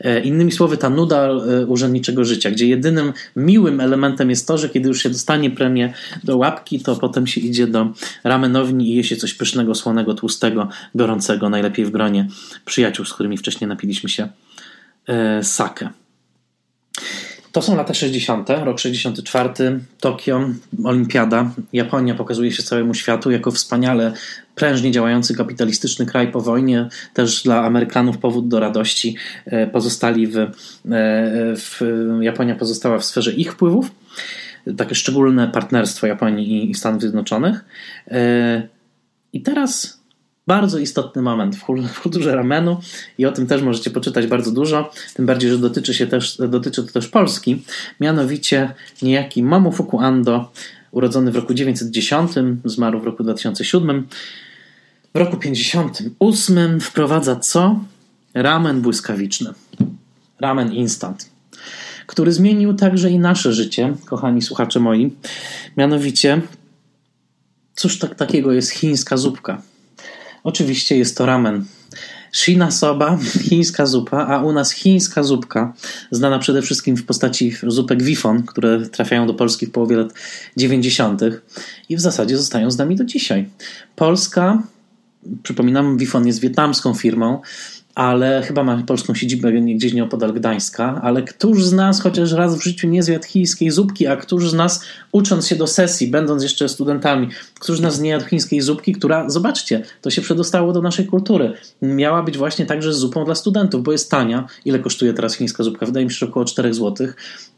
E, 0.00 0.20
innymi 0.20 0.52
słowy, 0.52 0.76
ta 0.76 0.90
nuda 0.90 1.28
e, 1.28 1.66
urzędniczego 1.66 2.24
życia, 2.24 2.50
gdzie 2.50 2.66
jedynym 2.66 3.12
miłym 3.36 3.80
elementem 3.80 4.30
jest 4.30 4.48
to, 4.48 4.58
że 4.58 4.68
kiedy 4.68 4.88
już 4.88 5.02
się 5.02 5.10
dostanie 5.10 5.50
premię 5.50 5.92
do 6.24 6.36
łapki, 6.36 6.80
to 6.80 6.96
potem 6.96 7.26
się 7.26 7.40
idzie 7.40 7.66
do 7.66 7.92
ramenowni 8.24 8.92
i 8.92 8.96
je 8.96 9.04
się 9.04 9.16
coś 9.16 9.34
pysznego, 9.34 9.74
słonego, 9.74 10.14
tłustego, 10.14 10.68
gorącego, 10.94 11.48
najlepiej 11.48 11.84
w 11.84 11.90
gronie 11.90 12.28
przyjaciół, 12.64 13.04
z 13.04 13.14
którymi 13.14 13.36
wcześniej 13.38 13.68
napiliśmy 13.68 14.08
się 14.08 14.28
e, 15.06 15.44
sakę. 15.44 15.88
To 17.52 17.62
są 17.62 17.76
lata 17.76 17.94
60., 17.94 18.50
rok 18.50 18.78
64, 18.78 19.80
Tokio, 20.00 20.50
Olimpiada. 20.84 21.50
Japonia 21.72 22.14
pokazuje 22.14 22.52
się 22.52 22.62
całemu 22.62 22.94
światu 22.94 23.30
jako 23.30 23.50
wspaniale 23.50 24.12
prężnie 24.54 24.90
działający 24.90 25.34
kapitalistyczny 25.34 26.06
kraj 26.06 26.32
po 26.32 26.40
wojnie. 26.40 26.88
Też 27.14 27.42
dla 27.42 27.64
Amerykanów 27.64 28.18
powód 28.18 28.48
do 28.48 28.60
radości. 28.60 29.16
E, 29.46 29.66
pozostali 29.66 30.26
w, 30.26 30.36
e, 30.36 30.50
w 31.56 31.80
Japonia 32.20 32.54
pozostała 32.54 32.98
w 32.98 33.04
sferze 33.04 33.32
ich 33.32 33.52
wpływów. 33.52 33.90
Takie 34.76 34.94
szczególne 34.94 35.48
partnerstwo 35.48 36.06
Japonii 36.06 36.70
i 36.70 36.74
Stanów 36.74 37.00
Zjednoczonych. 37.00 37.64
E, 38.10 38.68
I 39.32 39.40
teraz 39.40 39.97
bardzo 40.48 40.78
istotny 40.78 41.22
moment 41.22 41.56
w 41.94 42.00
kulturze 42.02 42.36
ramenu 42.36 42.80
i 43.18 43.26
o 43.26 43.32
tym 43.32 43.46
też 43.46 43.62
możecie 43.62 43.90
poczytać 43.90 44.26
bardzo 44.26 44.50
dużo, 44.50 44.90
tym 45.14 45.26
bardziej, 45.26 45.50
że 45.50 45.58
dotyczy, 45.58 45.94
się 45.94 46.06
też, 46.06 46.38
dotyczy 46.48 46.84
to 46.84 46.92
też 46.92 47.08
Polski, 47.08 47.62
mianowicie 48.00 48.74
niejaki 49.02 49.42
Momofuku 49.42 50.00
Ando, 50.00 50.52
urodzony 50.90 51.30
w 51.32 51.36
roku 51.36 51.54
910, 51.54 52.30
zmarł 52.64 53.00
w 53.00 53.04
roku 53.04 53.22
2007. 53.22 54.06
W 55.14 55.18
roku 55.18 55.36
58 55.36 56.80
wprowadza 56.80 57.36
co? 57.36 57.80
Ramen 58.34 58.80
błyskawiczny. 58.80 59.52
Ramen 60.40 60.72
instant 60.72 61.38
który 62.06 62.32
zmienił 62.32 62.74
także 62.74 63.10
i 63.10 63.18
nasze 63.18 63.52
życie, 63.52 63.94
kochani 64.04 64.42
słuchacze 64.42 64.80
moi. 64.80 65.12
Mianowicie, 65.76 66.40
cóż 67.74 67.98
tak, 67.98 68.14
takiego 68.14 68.52
jest 68.52 68.70
chińska 68.70 69.16
zupka? 69.16 69.62
Oczywiście 70.44 70.98
jest 70.98 71.16
to 71.16 71.26
ramen. 71.26 71.64
Shina 72.32 72.70
soba, 72.70 73.18
chińska 73.48 73.86
zupa, 73.86 74.26
a 74.26 74.42
u 74.42 74.52
nas 74.52 74.72
chińska 74.72 75.22
zupka, 75.22 75.72
znana 76.10 76.38
przede 76.38 76.62
wszystkim 76.62 76.96
w 76.96 77.04
postaci 77.04 77.52
zupek 77.66 78.02
Wifon, 78.02 78.42
które 78.42 78.88
trafiają 78.88 79.26
do 79.26 79.34
Polski 79.34 79.66
w 79.66 79.70
połowie 79.70 79.96
lat 79.96 80.14
90. 80.56 81.20
i 81.88 81.96
w 81.96 82.00
zasadzie 82.00 82.36
zostają 82.36 82.70
z 82.70 82.78
nami 82.78 82.96
do 82.96 83.04
dzisiaj. 83.04 83.48
Polska, 83.96 84.62
przypominam, 85.42 85.98
Wifon 85.98 86.26
jest 86.26 86.40
wietnamską 86.40 86.94
firmą, 86.94 87.40
ale 87.98 88.42
chyba 88.42 88.64
ma 88.64 88.82
polską 88.86 89.14
siedzibę 89.14 89.52
gdzieś 89.52 89.92
nieopodal 89.92 90.32
Gdańska, 90.32 91.00
ale 91.02 91.22
któż 91.22 91.64
z 91.64 91.72
nas 91.72 92.00
chociaż 92.00 92.32
raz 92.32 92.58
w 92.58 92.62
życiu 92.62 92.88
nie 92.88 93.02
zjadł 93.02 93.24
chińskiej 93.26 93.70
zupki, 93.70 94.06
a 94.06 94.16
któż 94.16 94.50
z 94.50 94.54
nas 94.54 94.84
ucząc 95.12 95.46
się 95.46 95.56
do 95.56 95.66
sesji, 95.66 96.06
będąc 96.06 96.42
jeszcze 96.42 96.68
studentami, 96.68 97.28
któż 97.60 97.78
z 97.78 97.80
nas 97.80 98.00
nie 98.00 98.10
jadł 98.10 98.24
chińskiej 98.26 98.60
zupki, 98.60 98.92
która, 98.92 99.30
zobaczcie, 99.30 99.82
to 100.02 100.10
się 100.10 100.22
przedostało 100.22 100.72
do 100.72 100.82
naszej 100.82 101.06
kultury. 101.06 101.52
Miała 101.82 102.22
być 102.22 102.38
właśnie 102.38 102.66
także 102.66 102.92
zupą 102.92 103.24
dla 103.24 103.34
studentów, 103.34 103.82
bo 103.82 103.92
jest 103.92 104.10
tania. 104.10 104.46
Ile 104.64 104.78
kosztuje 104.78 105.14
teraz 105.14 105.34
chińska 105.34 105.62
zupka? 105.62 105.86
Wydaje 105.86 106.06
mi 106.06 106.12
się, 106.12 106.18
że 106.18 106.26
około 106.26 106.44
4 106.44 106.74
zł. 106.74 107.08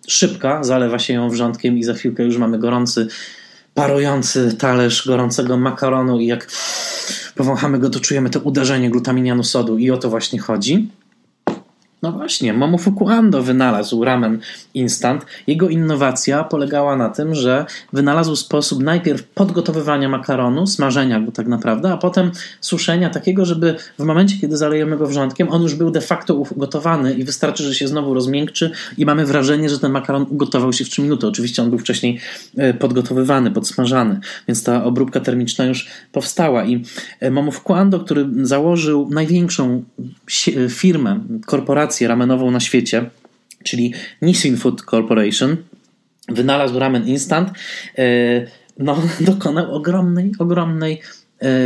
Szybka, 0.09 0.65
zalewa 0.65 0.99
się 0.99 1.15
ją 1.15 1.31
wrzątkiem 1.31 1.79
i 1.79 1.85
za 1.85 1.95
chwilkę 1.95 2.25
już 2.25 2.37
mamy 2.37 2.59
gorący 2.59 3.07
parujący 3.75 4.57
talerz 4.59 5.07
gorącego 5.07 5.57
makaronu 5.57 6.21
i 6.21 6.27
jak 6.27 6.47
powąchamy 7.35 7.79
go, 7.79 7.91
to 7.91 8.01
czujemy 8.01 8.31
to 8.31 8.41
uderzenie 8.41 8.91
glutaminianu 8.91 9.45
sodu 9.45 9.79
i 9.79 9.91
o 9.91 9.97
to 9.97 10.11
właśnie 10.11 10.39
chodzi. 10.39 10.89
No 12.03 12.13
właśnie, 12.13 12.53
Momofuku 12.53 13.09
Ando 13.09 13.43
wynalazł 13.43 14.05
ramen 14.05 14.39
instant. 14.75 15.27
Jego 15.47 15.69
innowacja 15.69 16.45
polegała 16.45 16.97
na 16.97 17.09
tym, 17.09 17.35
że 17.35 17.67
wynalazł 17.93 18.37
sposób 18.37 18.83
najpierw 18.83 19.23
podgotowywania 19.23 20.09
makaronu, 20.09 20.67
smażenia 20.67 21.21
go 21.21 21.33
tak 21.33 21.47
naprawdę, 21.47 21.93
a 21.93 21.97
potem 21.97 22.31
suszenia 22.61 23.11
takiego, 23.11 23.45
żeby 23.45 23.75
w 23.99 24.05
momencie, 24.05 24.37
kiedy 24.41 24.57
zalejemy 24.57 24.97
go 24.97 25.07
wrzątkiem, 25.07 25.49
on 25.49 25.63
już 25.63 25.75
był 25.75 25.91
de 25.91 26.01
facto 26.01 26.35
ugotowany 26.35 27.15
i 27.15 27.25
wystarczy, 27.25 27.63
że 27.65 27.75
się 27.75 27.89
znowu 27.89 28.15
rozmiękczy 28.15 28.71
i 28.99 29.07
mamy 29.07 29.27
wrażenie, 29.27 29.69
że 29.69 29.79
ten 29.79 29.93
makaron 29.93 30.27
ugotował 30.31 30.73
się 30.73 30.85
w 30.85 30.89
3 30.89 31.03
minuty. 31.03 31.27
Oczywiście 31.27 31.63
on 31.63 31.71
był 31.71 31.79
wcześniej 31.79 32.21
e, 32.57 32.75
podgotowywany, 32.75 33.51
podsmażany, 33.51 34.21
więc 34.49 34.65
ta 34.65 34.85
obróbka 34.85 35.21
termiczna 35.21 35.65
już 35.65 35.89
powstała 36.13 36.65
i 36.65 36.85
e, 37.21 37.31
Momofuku 37.31 37.75
Ando, 37.75 38.01
który 38.01 38.29
założył 38.43 39.09
największą 39.11 39.83
firmę, 40.69 41.21
korporację 41.47 41.90
korporację 41.91 42.09
ramenową 42.09 42.51
na 42.51 42.61
świecie, 42.61 43.11
czyli 43.65 43.95
Nissin 44.23 44.57
Food 44.57 44.83
Corporation, 44.83 45.57
wynalazł 46.29 46.79
ramen 46.79 47.09
instant, 47.09 47.51
e, 47.99 48.03
no, 48.79 49.03
dokonał 49.21 49.75
ogromnej, 49.75 50.33
ogromnej 50.39 51.01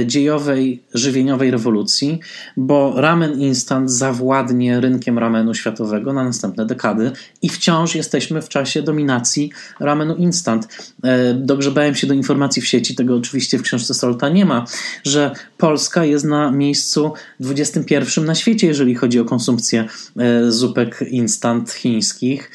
dziejowej, 0.06 0.82
żywieniowej 0.94 1.50
rewolucji, 1.50 2.20
bo 2.56 2.94
ramen 2.96 3.40
instant 3.40 3.90
zawładnie 3.90 4.80
rynkiem 4.80 5.18
ramenu 5.18 5.54
światowego 5.54 6.12
na 6.12 6.24
następne 6.24 6.66
dekady 6.66 7.12
i 7.42 7.48
wciąż 7.48 7.94
jesteśmy 7.94 8.42
w 8.42 8.48
czasie 8.48 8.82
dominacji 8.82 9.50
ramenu 9.80 10.16
instant. 10.16 10.92
E, 11.04 11.34
dogrzebałem 11.34 11.94
się 11.94 12.06
do 12.06 12.14
informacji 12.14 12.62
w 12.62 12.66
sieci, 12.66 12.94
tego 12.94 13.16
oczywiście 13.16 13.58
w 13.58 13.62
książce 13.62 13.94
Solta 13.94 14.28
nie 14.28 14.44
ma, 14.44 14.64
że 15.04 15.32
Polska 15.58 16.04
jest 16.04 16.24
na 16.24 16.50
miejscu 16.50 17.12
21 17.40 18.24
na 18.24 18.34
świecie, 18.34 18.66
jeżeli 18.66 18.94
chodzi 18.94 19.20
o 19.20 19.24
konsumpcję 19.24 19.84
e, 20.18 20.50
zupek 20.52 21.04
instant 21.10 21.72
chińskich, 21.72 22.50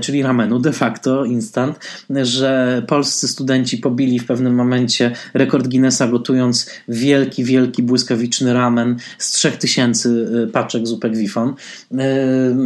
czyli 0.00 0.22
ramenu 0.22 0.58
de 0.58 0.72
facto 0.72 1.24
instant, 1.24 1.78
że 2.10 2.82
polscy 2.88 3.28
studenci 3.28 3.78
pobili 3.78 4.18
w 4.18 4.26
pewnym 4.26 4.54
momencie 4.54 5.12
rekord 5.34 5.68
Guinnessa 5.68 6.08
gotując 6.08 6.55
wielki, 6.88 7.44
wielki, 7.44 7.82
błyskawiczny 7.82 8.54
ramen 8.54 8.96
z 9.18 9.30
3000 9.30 10.08
y, 10.08 10.48
paczek 10.52 10.86
zupek 10.86 11.16
Wifon. 11.16 11.48
Y, 11.48 11.96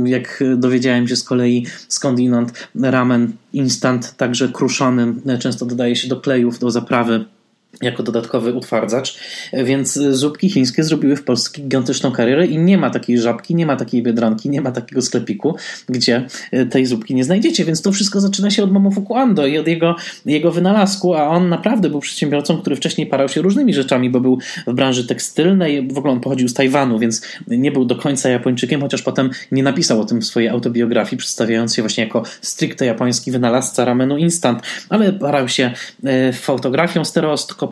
jak 0.05 0.45
dowiedziałem 0.57 1.09
się 1.09 1.17
z 1.17 1.25
kolei 1.25 1.67
skądinąd, 1.89 2.69
ramen 2.83 3.33
instant, 3.53 4.17
także 4.17 4.49
kruszony, 4.49 5.15
często 5.39 5.67
dodaje 5.67 5.97
się 5.97 6.09
do 6.09 6.21
klejów, 6.21 6.59
do 6.59 6.71
zaprawy 6.71 7.25
jako 7.83 8.03
dodatkowy 8.03 8.53
utwardzacz, 8.53 9.19
więc 9.53 9.93
zupki 10.11 10.51
chińskie 10.51 10.85
zrobiły 10.85 11.17
w 11.17 11.25
Polsce 11.25 11.61
gigantyczną 11.61 12.13
karierę 12.13 12.47
i 12.47 12.59
nie 12.59 12.79
ma 12.79 12.91
takiej 12.91 13.19
żabki, 13.19 13.55
nie 13.55 13.67
ma 13.67 13.77
takiej 13.77 14.03
biedronki, 14.03 14.51
nie 14.51 14.61
ma 14.61 14.73
takiego 14.73 15.03
sklepiku, 15.03 15.57
gdzie 15.89 16.27
tej 16.71 16.87
zupki 16.87 17.15
nie 17.15 17.25
znajdziecie, 17.25 17.65
więc 17.65 17.83
to 17.83 17.93
wszystko 17.93 18.21
zaczyna 18.21 18.51
się 18.51 18.65
od 18.65 18.73
Momofuku 18.73 19.17
Ando 19.17 19.47
i 19.47 19.59
od 19.59 19.67
jego, 19.67 19.97
jego 20.27 20.51
wynalazku, 20.51 21.15
a 21.15 21.29
on 21.29 21.49
naprawdę 21.49 21.91
był 21.91 22.01
przedsiębiorcą, 22.01 22.61
który 22.61 22.77
wcześniej 22.77 23.07
parał 23.07 23.29
się 23.29 23.43
różnymi 23.43 23.75
rzeczami, 23.75 24.11
bo 24.11 24.21
był 24.21 24.39
w 24.67 24.73
branży 24.73 25.07
tekstylnej, 25.07 25.89
w 25.89 25.99
ogóle 25.99 26.13
on 26.13 26.21
pochodził 26.21 26.49
z 26.49 26.55
Tajwanu, 26.55 26.99
więc 26.99 27.23
nie 27.49 27.73
był 27.73 27.85
do 27.85 27.97
końca 27.97 28.29
Japończykiem, 28.29 28.81
chociaż 28.81 29.03
potem 29.03 29.31
nie 29.53 29.63
napisał 29.63 30.01
o 30.01 30.05
tym 30.05 30.21
w 30.21 30.27
swojej 30.27 30.49
autobiografii, 30.49 31.19
przedstawiając 31.19 31.75
się 31.75 31.83
właśnie 31.83 32.05
jako 32.05 32.23
stricte 32.41 32.87
japoński 32.87 33.31
wynalazca 33.31 33.85
ramenu 33.85 34.17
instant, 34.17 34.63
ale 34.89 35.13
parał 35.13 35.49
się 35.49 35.71
e, 36.05 36.33
fotografią 36.33 37.05
stereoskopową, 37.05 37.70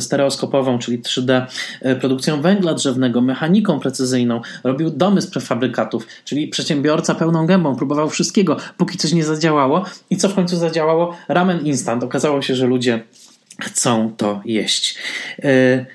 stereoskopową, 0.00 0.78
czyli 0.78 0.98
3D, 0.98 1.46
e, 1.80 1.96
produkcją 1.96 2.42
węgla 2.42 2.74
drzewnego, 2.74 3.20
mechaniką 3.20 3.80
precyzyjną, 3.80 4.40
robił 4.64 4.90
domy 4.90 5.22
z 5.22 5.26
prefabrykatów, 5.26 6.06
czyli 6.24 6.48
przedsiębiorca 6.48 7.14
pełną 7.14 7.46
gębą, 7.46 7.76
próbował 7.76 8.10
wszystkiego, 8.10 8.56
póki 8.76 8.98
coś 8.98 9.12
nie 9.12 9.24
zadziałało. 9.24 9.84
I 10.10 10.16
co 10.16 10.28
w 10.28 10.34
końcu 10.34 10.56
zadziałało? 10.56 11.16
Ramen 11.28 11.66
instant. 11.66 12.04
Okazało 12.04 12.42
się, 12.42 12.54
że 12.54 12.66
ludzie 12.66 13.02
chcą 13.60 14.12
to 14.16 14.40
jeść. 14.44 14.98
E, 15.42 15.86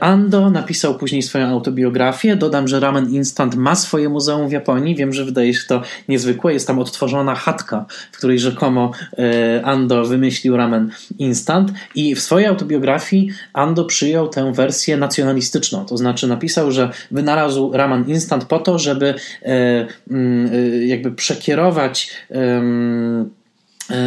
Ando 0.00 0.50
napisał 0.50 0.94
później 0.94 1.22
swoją 1.22 1.46
autobiografię. 1.46 2.36
Dodam, 2.36 2.68
że 2.68 2.80
Ramen 2.80 3.10
Instant 3.10 3.54
ma 3.54 3.74
swoje 3.74 4.08
muzeum 4.08 4.48
w 4.48 4.52
Japonii. 4.52 4.94
Wiem, 4.94 5.12
że 5.12 5.24
wydaje 5.24 5.54
się 5.54 5.66
to 5.68 5.82
niezwykłe. 6.08 6.52
Jest 6.52 6.66
tam 6.66 6.78
odtworzona 6.78 7.34
chatka, 7.34 7.86
w 8.12 8.18
której 8.18 8.38
rzekomo 8.38 8.92
e, 9.18 9.64
Ando 9.64 10.04
wymyślił 10.04 10.56
Ramen 10.56 10.90
Instant. 11.18 11.72
I 11.94 12.14
w 12.14 12.20
swojej 12.20 12.46
autobiografii 12.46 13.30
Ando 13.52 13.84
przyjął 13.84 14.28
tę 14.28 14.52
wersję 14.52 14.96
nacjonalistyczną. 14.96 15.84
To 15.84 15.96
znaczy 15.96 16.26
napisał, 16.26 16.70
że 16.70 16.90
wynalazł 17.10 17.72
Ramen 17.72 18.04
Instant 18.08 18.44
po 18.44 18.58
to, 18.58 18.78
żeby 18.78 19.14
e, 19.42 19.48
e, 19.50 19.86
jakby 20.86 21.12
przekierować 21.12 22.10
E, 22.30 22.62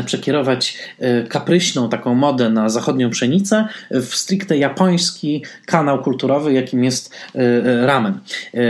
przekierować 0.05 0.77
e, 0.99 1.23
kapryśną 1.23 1.89
taką 1.89 2.15
modę 2.15 2.49
na 2.49 2.69
zachodnią 2.69 3.09
pszenicę 3.09 3.67
w 3.91 4.15
stricte 4.15 4.57
japoński 4.57 5.43
kanał 5.65 6.03
kulturowy, 6.03 6.53
jakim 6.53 6.83
jest 6.83 7.13
e, 7.35 7.85
ramen. 7.85 8.19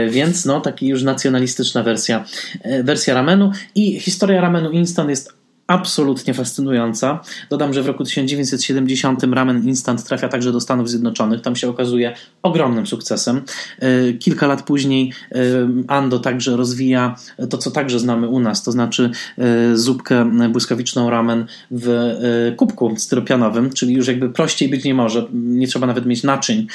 Więc 0.10 0.46
no, 0.46 0.62
taki 0.62 0.88
już 0.88 1.04
nacjonalistyczna 1.04 1.84
wersja, 1.84 2.26
wersja 2.84 3.14
ramenu 3.14 3.52
i 3.76 4.00
historia 4.00 4.42
ramenu 4.42 4.72
instant 4.72 5.10
jest 5.10 5.41
absolutnie 5.72 6.34
fascynująca. 6.34 7.20
Dodam, 7.50 7.74
że 7.74 7.84
w 7.84 7.88
roku 7.88 8.04
1970 8.04 9.24
ramen 9.24 9.68
instant 9.68 10.04
trafia 10.04 10.30
także 10.30 10.52
do 10.52 10.60
Stanów 10.60 10.90
Zjednoczonych. 10.90 11.42
Tam 11.42 11.56
się 11.56 11.70
okazuje 11.70 12.16
ogromnym 12.42 12.88
sukcesem. 12.88 13.42
E, 13.80 14.14
kilka 14.14 14.48
lat 14.48 14.64
później 14.64 15.14
e, 15.32 15.38
Ando 15.88 16.20
także 16.20 16.58
rozwija 16.58 17.16
to, 17.50 17.58
co 17.58 17.72
także 17.72 18.00
znamy 18.00 18.28
u 18.28 18.40
nas, 18.40 18.64
to 18.64 18.72
znaczy 18.72 19.12
e, 19.38 19.78
zupkę 19.78 20.32
błyskawiczną 20.50 21.10
ramen 21.10 21.46
w 21.72 22.16
kubku 22.58 22.96
styropianowym, 22.98 23.74
czyli 23.74 23.94
już 23.94 24.08
jakby 24.08 24.30
prościej 24.30 24.70
być 24.70 24.84
nie 24.84 24.94
może. 24.94 25.28
Nie 25.34 25.68
trzeba 25.68 25.88
nawet 25.88 26.06
mieć 26.06 26.24
naczyń, 26.24 26.68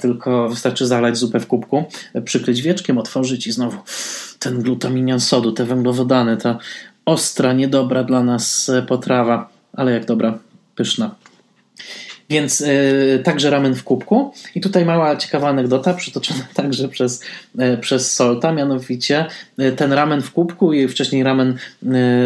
tylko 0.00 0.48
wystarczy 0.48 0.86
zalać 0.86 1.16
zupę 1.16 1.40
w 1.40 1.46
kubku, 1.46 1.84
przykryć 2.24 2.62
wieczkiem, 2.62 2.98
otworzyć 2.98 3.46
i 3.46 3.52
znowu 3.52 3.76
ten 4.40 4.62
glutaminian 4.62 5.20
sodu, 5.20 5.52
te 5.52 5.64
węglowodany, 5.64 6.36
ta 6.36 6.58
ostra, 7.10 7.52
niedobra 7.52 8.02
dla 8.02 8.22
nas 8.22 8.68
e, 8.68 8.82
potrawa, 8.82 9.50
ale 9.74 9.92
jak 9.92 10.04
dobra, 10.06 10.38
pyszna. 10.74 11.14
Więc 12.30 12.60
y, 12.60 13.20
także 13.24 13.50
ramen 13.50 13.74
w 13.74 13.84
kubku. 13.84 14.32
I 14.54 14.60
tutaj 14.60 14.84
mała 14.84 15.16
ciekawa 15.16 15.48
anegdota, 15.48 15.94
przytoczona 15.94 16.40
także 16.54 16.88
przez, 16.88 17.22
y, 17.74 17.78
przez 17.80 18.14
Solta, 18.14 18.52
mianowicie 18.52 19.26
y, 19.60 19.72
ten 19.72 19.92
ramen 19.92 20.22
w 20.22 20.32
kubku 20.32 20.72
i 20.72 20.88
wcześniej 20.88 21.22
ramen, 21.22 21.58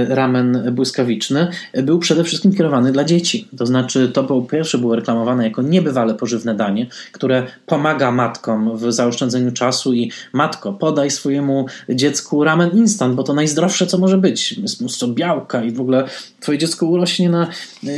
ramen 0.08 0.68
błyskawiczny 0.72 1.48
był 1.82 1.98
przede 1.98 2.24
wszystkim 2.24 2.54
kierowany 2.54 2.92
dla 2.92 3.04
dzieci. 3.04 3.48
To 3.58 3.66
znaczy, 3.66 4.08
to 4.08 4.24
po 4.24 4.42
pierwsze 4.42 4.78
było 4.78 4.96
reklamowane 4.96 5.44
jako 5.44 5.62
niebywale 5.62 6.14
pożywne 6.14 6.54
danie, 6.54 6.86
które 7.12 7.46
pomaga 7.66 8.10
matkom 8.10 8.76
w 8.76 8.92
zaoszczędzeniu 8.92 9.52
czasu 9.52 9.94
i 9.94 10.12
matko, 10.32 10.72
podaj 10.72 11.10
swojemu 11.10 11.66
dziecku 11.88 12.44
ramen 12.44 12.70
instant, 12.70 13.14
bo 13.14 13.22
to 13.22 13.34
najzdrowsze, 13.34 13.86
co 13.86 13.98
może 13.98 14.18
być. 14.18 14.52
Jest 14.52 14.80
mnóstwo 14.80 15.08
białka 15.08 15.64
i 15.64 15.72
w 15.72 15.80
ogóle 15.80 16.04
twoje 16.40 16.58
dziecko 16.58 16.86
urośnie 16.86 17.30
na 17.30 17.48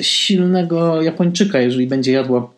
silnego 0.03 1.03
Japończyka, 1.03 1.61
jeżeli 1.61 1.87
będzie 1.87 1.96
jadło 2.05 2.55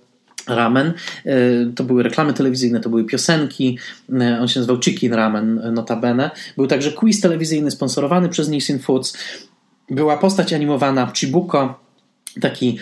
ramen. 0.49 0.93
E, 1.27 1.37
to 1.75 1.85
były 1.85 2.03
reklamy 2.03 2.33
telewizyjne, 2.33 2.81
to 2.81 2.89
były 2.89 3.05
piosenki. 3.05 3.79
E, 4.21 4.39
on 4.41 4.49
się 4.49 4.61
nazywał 4.61 4.81
Chicken 4.83 5.15
Ramen, 5.15 5.59
e, 5.59 5.73
notabene. 5.73 6.31
Był 6.57 6.67
także 6.67 6.93
quiz 6.93 7.21
telewizyjny 7.21 7.71
sponsorowany 7.71 8.29
przez 8.29 8.49
Nissin 8.49 8.79
Foods. 8.79 9.17
Była 9.91 10.17
postać 10.17 10.53
animowana 10.53 11.13
Chibuko, 11.15 11.88
taki 12.41 12.79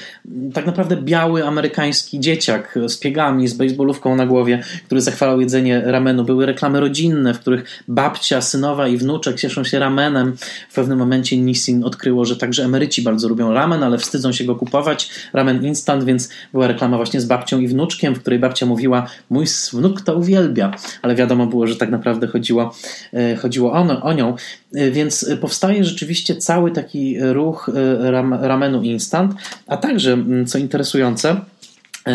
tak 0.55 0.67
naprawdę 0.67 0.97
biały 0.97 1.47
amerykański 1.47 2.21
dzieciak 2.21 2.79
z 2.89 2.99
piegami, 2.99 3.49
z 3.49 3.55
baseballówką 3.55 4.17
na 4.17 4.27
głowie, 4.27 4.63
który 4.87 5.01
zachwalał 5.01 5.41
jedzenie 5.41 5.83
ramenu. 5.85 6.25
Były 6.25 6.47
reklamy 6.47 6.81
rodzinne, 6.81 7.35
w 7.35 7.41
których 7.41 7.83
babcia, 7.89 8.41
synowa 8.41 8.89
i 8.89 8.97
wnuczek 8.97 9.37
cieszą 9.37 9.65
się 9.65 9.79
ramenem. 9.79 10.37
W 10.69 10.75
pewnym 10.75 10.99
momencie 10.99 11.37
Nissin 11.37 11.85
odkryło, 11.85 12.25
że 12.25 12.37
także 12.37 12.65
emeryci 12.65 13.03
bardzo 13.03 13.29
lubią 13.29 13.53
ramen, 13.53 13.83
ale 13.83 13.99
wstydzą 13.99 14.33
się 14.33 14.45
go 14.45 14.57
kupować. 14.57 15.11
Ramen 15.33 15.65
instant, 15.65 16.05
więc 16.05 16.29
była 16.53 16.67
reklama 16.67 16.97
właśnie 16.97 17.21
z 17.21 17.27
babcią 17.27 17.61
i 17.61 17.69
wnuczkiem, 17.69 18.15
w 18.15 18.21
której 18.21 18.39
babcia 18.39 18.67
mówiła, 18.67 19.07
mój 19.31 19.47
wnuk 19.73 20.01
to 20.01 20.17
uwielbia, 20.17 20.71
ale 21.03 21.15
wiadomo 21.15 21.47
było, 21.47 21.67
że 21.67 21.77
tak 21.77 21.91
naprawdę 21.91 22.27
chodziło, 22.27 22.75
e, 23.13 23.37
chodziło 23.37 23.73
o, 23.73 24.03
o 24.03 24.13
nią. 24.13 24.37
E, 24.75 24.91
więc 24.91 25.31
powstaje 25.41 25.85
rzeczywiście 25.85 26.37
cały 26.37 26.71
taki 26.71 27.17
ruch 27.21 27.71
e, 27.75 28.11
ramenu 28.49 28.83
instant, 28.83 29.35
a 29.67 29.77
także, 29.77 30.13
mm, 30.13 30.47
co 30.47 30.59
interesujące, 30.59 31.41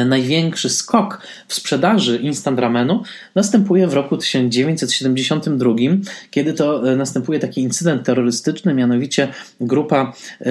największy 0.06 0.70
skok 0.70 1.22
w 1.48 1.54
sprzedaży 1.54 2.18
instant 2.18 2.60
ramenu 2.60 3.04
następuje 3.36 3.88
w 3.88 3.94
roku 3.94 4.18
1972, 4.18 5.74
kiedy 6.32 6.54
to 6.54 6.92
e, 6.92 6.96
następuje 6.96 7.40
taki 7.40 7.62
incydent 7.62 8.04
terrorystyczny, 8.04 8.74
mianowicie 8.74 9.28
grupa 9.60 10.14
e, 10.42 10.50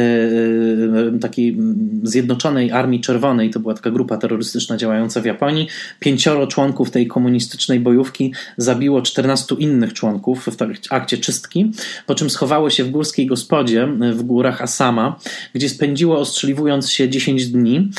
takiej 1.20 1.57
Zjednoczonej 2.03 2.72
Armii 2.72 3.01
Czerwonej, 3.01 3.51
to 3.51 3.61
była 3.61 3.74
taka 3.74 3.91
grupa 3.91 4.16
terrorystyczna 4.16 4.76
działająca 4.76 5.20
w 5.20 5.24
Japonii, 5.24 5.68
pięcioro 6.01 6.47
członków 6.47 6.91
tej 6.91 7.07
komunistycznej 7.07 7.80
bojówki 7.80 8.34
zabiło 8.57 9.03
14 9.03 9.55
innych 9.59 9.93
członków 9.93 10.47
w 10.47 10.93
akcie 10.93 11.18
czystki, 11.18 11.72
po 12.07 12.14
czym 12.14 12.30
schowało 12.30 12.70
się 12.70 12.84
w 12.84 12.91
górskiej 12.91 13.26
gospodzie 13.26 13.88
w 14.12 14.22
górach 14.22 14.62
Asama, 14.62 15.18
gdzie 15.55 15.68
spędziło 15.68 16.18
ostrzeliwując 16.18 16.91
się 16.91 17.09
10 17.09 17.47
dni. 17.47 17.91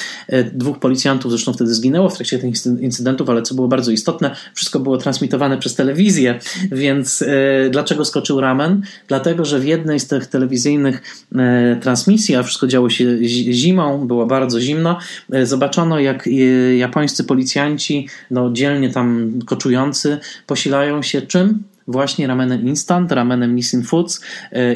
Dwóch 0.53 0.79
policjantów 0.79 1.30
zresztą 1.31 1.53
wtedy 1.53 1.73
zginęło 1.73 2.09
w 2.09 2.15
trakcie 2.15 2.39
tych 2.39 2.65
incydentów, 2.81 3.29
ale 3.29 3.41
co 3.41 3.55
było 3.55 3.67
bardzo 3.67 3.91
istotne, 3.91 4.35
wszystko 4.53 4.79
było 4.79 4.97
transmitowane 4.97 5.57
przez 5.57 5.75
telewizję, 5.75 6.39
więc 6.71 7.21
e, 7.21 7.69
dlaczego 7.69 8.05
skoczył 8.05 8.41
ramen? 8.41 8.81
Dlatego, 9.07 9.45
że 9.45 9.59
w 9.59 9.65
jednej 9.65 9.99
z 9.99 10.07
tych 10.07 10.27
telewizyjnych 10.27 11.01
e, 11.35 11.75
transmisji, 11.81 12.35
a 12.35 12.43
wszystko 12.43 12.67
działo 12.67 12.89
się 12.89 13.17
zimą, 13.51 14.07
było 14.07 14.25
bardzo 14.25 14.61
zimno, 14.61 14.97
e, 15.33 15.45
zobaczono 15.45 15.99
jak 15.99 16.29
japońscy 16.77 17.23
policjanci, 17.23 18.07
no 18.31 18.51
dzielnie 18.53 18.89
tam 18.89 19.39
koczujący, 19.45 20.17
posilają 20.47 21.01
się 21.01 21.21
czym? 21.21 21.63
Właśnie 21.87 22.27
ramenem 22.27 22.67
instant, 22.67 23.11
ramenem 23.11 23.55
Nissin 23.55 23.83
Foods 23.83 24.21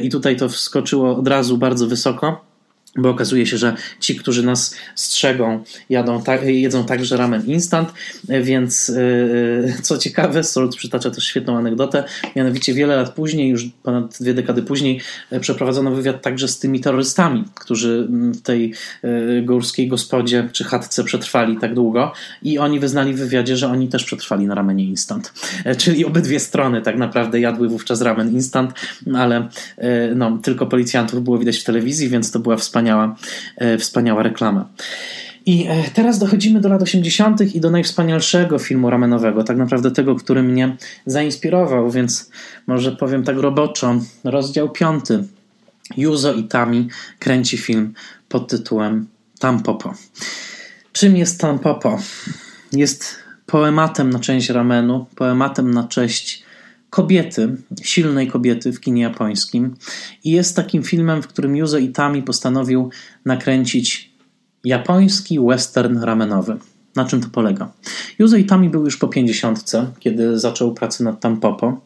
i 0.01 0.09
tutaj 0.09 0.35
to 0.35 0.49
wskoczyło 0.49 1.17
od 1.17 1.27
razu 1.27 1.57
bardzo 1.57 1.87
wysoko 1.87 2.44
bo 2.97 3.09
okazuje 3.09 3.45
się, 3.45 3.57
że 3.57 3.75
ci, 3.99 4.15
którzy 4.15 4.43
nas 4.43 4.75
strzegą, 4.95 5.63
jadą 5.89 6.23
tak, 6.23 6.43
jedzą 6.43 6.85
także 6.85 7.17
ramen 7.17 7.45
instant, 7.45 7.93
więc 8.29 8.87
yy, 8.87 9.73
co 9.81 9.97
ciekawe, 9.97 10.43
Salt 10.43 10.75
przytacza 10.75 11.11
też 11.11 11.23
świetną 11.23 11.57
anegdotę, 11.57 12.03
mianowicie 12.35 12.73
wiele 12.73 12.95
lat 12.95 13.13
później, 13.13 13.49
już 13.49 13.65
ponad 13.83 14.17
dwie 14.19 14.33
dekady 14.33 14.61
później, 14.61 15.01
yy, 15.31 15.39
przeprowadzono 15.39 15.91
wywiad 15.91 16.21
także 16.21 16.47
z 16.47 16.59
tymi 16.59 16.79
terrorystami, 16.79 17.43
którzy 17.55 18.07
w 18.33 18.41
tej 18.41 18.73
górskiej 19.43 19.87
gospodzie 19.87 20.49
czy 20.51 20.63
chatce 20.63 21.03
przetrwali 21.03 21.57
tak 21.57 21.73
długo 21.73 22.13
i 22.43 22.59
oni 22.59 22.79
wyznali 22.79 23.13
w 23.13 23.17
wywiadzie, 23.17 23.57
że 23.57 23.67
oni 23.67 23.87
też 23.87 24.03
przetrwali 24.03 24.45
na 24.45 24.55
ramenie 24.55 24.83
instant. 24.83 25.33
Czyli 25.77 26.05
obydwie 26.05 26.39
strony 26.39 26.81
tak 26.81 26.97
naprawdę 26.97 27.39
jadły 27.39 27.69
wówczas 27.69 28.01
ramen 28.01 28.31
instant, 28.31 28.73
ale 29.15 29.49
no, 30.15 30.39
tylko 30.43 30.65
policjantów 30.65 31.23
było 31.23 31.37
widać 31.37 31.57
w 31.57 31.63
telewizji, 31.63 32.09
więc 32.09 32.31
to 32.31 32.39
była 32.39 32.57
wspaniała 32.57 32.84
wspaniała, 32.85 33.15
e, 33.57 33.77
wspaniała 33.77 34.23
reklama. 34.23 34.69
I 35.45 35.67
e, 35.67 35.83
teraz 35.93 36.19
dochodzimy 36.19 36.61
do 36.61 36.69
lat 36.69 36.81
80. 36.81 37.55
i 37.55 37.59
do 37.59 37.71
najwspanialszego 37.71 38.59
filmu 38.59 38.89
ramenowego, 38.89 39.43
tak 39.43 39.57
naprawdę 39.57 39.91
tego, 39.91 40.15
który 40.15 40.43
mnie 40.43 40.77
zainspirował, 41.05 41.91
więc 41.91 42.31
może 42.67 42.91
powiem 42.91 43.23
tak 43.23 43.37
roboczo. 43.37 43.95
Rozdział 44.23 44.69
5. 44.69 45.05
Yuzo 45.97 46.33
Itami 46.33 46.87
kręci 47.19 47.57
film 47.57 47.93
pod 48.29 48.47
tytułem 48.47 49.07
Tampopo. 49.39 49.93
Czym 50.91 51.17
jest 51.17 51.41
Tampopo? 51.41 51.99
Jest 52.71 53.15
poematem 53.45 54.09
na 54.09 54.19
część 54.19 54.49
ramenu, 54.49 55.05
poematem 55.15 55.73
na 55.73 55.83
cześć 55.87 56.44
kobiety, 56.89 57.57
silnej 57.81 58.27
kobiety 58.27 58.73
w 58.73 58.79
kinie 58.79 59.01
japońskim. 59.01 59.75
I 60.23 60.31
jest 60.31 60.55
takim 60.55 60.83
filmem, 60.83 61.21
w 61.21 61.27
którym 61.27 61.55
Yuzo 61.55 61.77
Itami 61.77 62.23
postanowił 62.23 62.89
nakręcić 63.25 64.11
japoński 64.63 65.39
western 65.39 65.99
ramenowy. 65.99 66.57
Na 66.95 67.05
czym 67.05 67.21
to 67.21 67.27
polega? 67.31 67.71
Yuzo 68.19 68.37
Itami 68.37 68.69
był 68.69 68.85
już 68.85 68.97
po 68.97 69.07
pięćdziesiątce, 69.07 69.87
kiedy 69.99 70.39
zaczął 70.39 70.73
pracę 70.73 71.03
nad 71.03 71.19
Tampopo 71.19 71.81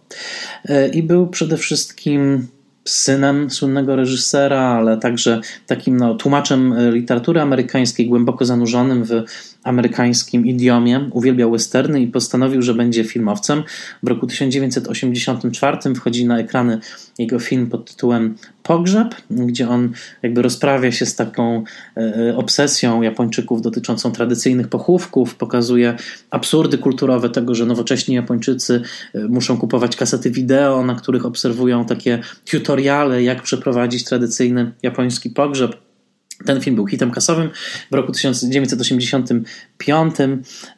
e, 0.65 0.87
i 0.87 1.03
był 1.03 1.27
przede 1.27 1.57
wszystkim 1.57 2.47
synem 2.85 3.49
słynnego 3.49 3.95
reżysera, 3.95 4.61
ale 4.61 4.97
także 4.97 5.41
takim 5.67 5.97
no, 5.97 6.15
tłumaczem 6.15 6.75
literatury 6.91 7.41
amerykańskiej, 7.41 8.07
głęboko 8.07 8.45
zanurzonym 8.45 9.03
w 9.03 9.23
amerykańskim 9.69 10.45
idiomie, 10.45 11.09
uwielbiał 11.11 11.51
westerny 11.51 12.01
i 12.01 12.07
postanowił, 12.07 12.61
że 12.61 12.73
będzie 12.73 13.03
filmowcem. 13.03 13.63
W 14.03 14.07
roku 14.07 14.27
1984 14.27 15.95
wchodzi 15.95 16.25
na 16.25 16.39
ekrany 16.39 16.79
jego 17.17 17.39
film 17.39 17.67
pod 17.67 17.91
tytułem 17.91 18.35
Pogrzeb, 18.63 19.15
gdzie 19.29 19.69
on 19.69 19.91
jakby 20.23 20.41
rozprawia 20.41 20.91
się 20.91 21.05
z 21.05 21.15
taką 21.15 21.63
e, 21.97 22.37
obsesją 22.37 23.01
Japończyków 23.01 23.61
dotyczącą 23.61 24.11
tradycyjnych 24.11 24.67
pochówków, 24.67 25.35
pokazuje 25.35 25.95
absurdy 26.29 26.77
kulturowe 26.77 27.29
tego, 27.29 27.55
że 27.55 27.65
nowocześni 27.65 28.15
Japończycy 28.15 28.81
e, 29.13 29.19
muszą 29.19 29.57
kupować 29.57 29.95
kasety 29.95 30.31
wideo, 30.31 30.85
na 30.85 30.95
których 30.95 31.25
obserwują 31.25 31.85
takie 31.85 32.19
tutoriale, 32.51 33.23
jak 33.23 33.43
przeprowadzić 33.43 34.03
tradycyjny 34.03 34.71
japoński 34.83 35.29
pogrzeb 35.29 35.88
ten 36.45 36.61
film 36.61 36.75
był 36.75 36.87
hitem 36.87 37.11
kasowym. 37.11 37.49
W 37.91 37.95
roku 37.95 38.11
1980 38.11 39.29
1995 39.79 40.19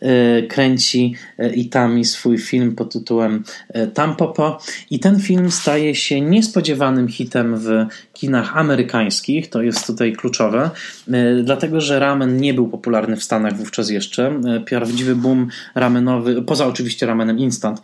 y, 0.04 0.48
kręci 0.48 1.16
y, 1.40 1.50
Itami 1.50 2.06
swój 2.06 2.38
film 2.38 2.76
pod 2.76 2.94
tytułem 2.94 3.44
y, 3.76 3.88
Tampopo 3.88 4.60
i 4.90 5.00
ten 5.00 5.20
film 5.20 5.52
staje 5.52 5.96
się 5.96 6.22
niespodziewanym 6.22 7.08
hitem 7.08 7.58
w 7.58 7.86
kinach 8.14 8.58
amerykańskich, 8.58 9.50
to 9.50 9.62
jest 9.62 9.88
tutaj 9.88 10.14
kluczowe, 10.14 10.70
dlatego 11.44 11.82
że 11.82 12.00
ramen 12.00 12.38
nie 12.38 12.54
był 12.54 12.68
popularny 12.68 13.18
w 13.18 13.24
Stanach 13.24 13.58
wówczas 13.58 13.90
jeszcze. 13.90 14.42
Prawdziwy 14.66 15.16
boom 15.16 15.48
ramenowy, 15.76 16.42
poza 16.42 16.68
oczywiście 16.68 17.06
ramenem 17.06 17.40
instant, 17.40 17.82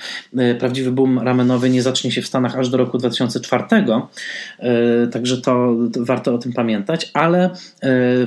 prawdziwy 0.59 0.91
boom 0.91 1.20
ramenowy 1.20 1.70
nie 1.70 1.82
zacznie 1.82 2.11
się 2.11 2.22
w 2.22 2.28
Stanach 2.28 2.55
aż 2.55 2.70
do 2.70 2.78
roku 2.78 2.97
2004, 2.97 3.63
także 5.11 5.41
to, 5.41 5.76
to 5.93 6.05
warto 6.05 6.34
o 6.34 6.38
tym 6.38 6.53
pamiętać, 6.53 7.11
ale 7.13 7.49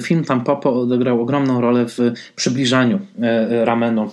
film 0.03 0.25
Tampopo 0.25 0.81
odegrał 0.81 1.23
ogromną 1.23 1.61
rolę 1.61 1.87
w 1.87 1.99
przybliżaniu 2.37 2.80
e, 3.23 3.65
ramenu 3.65 4.13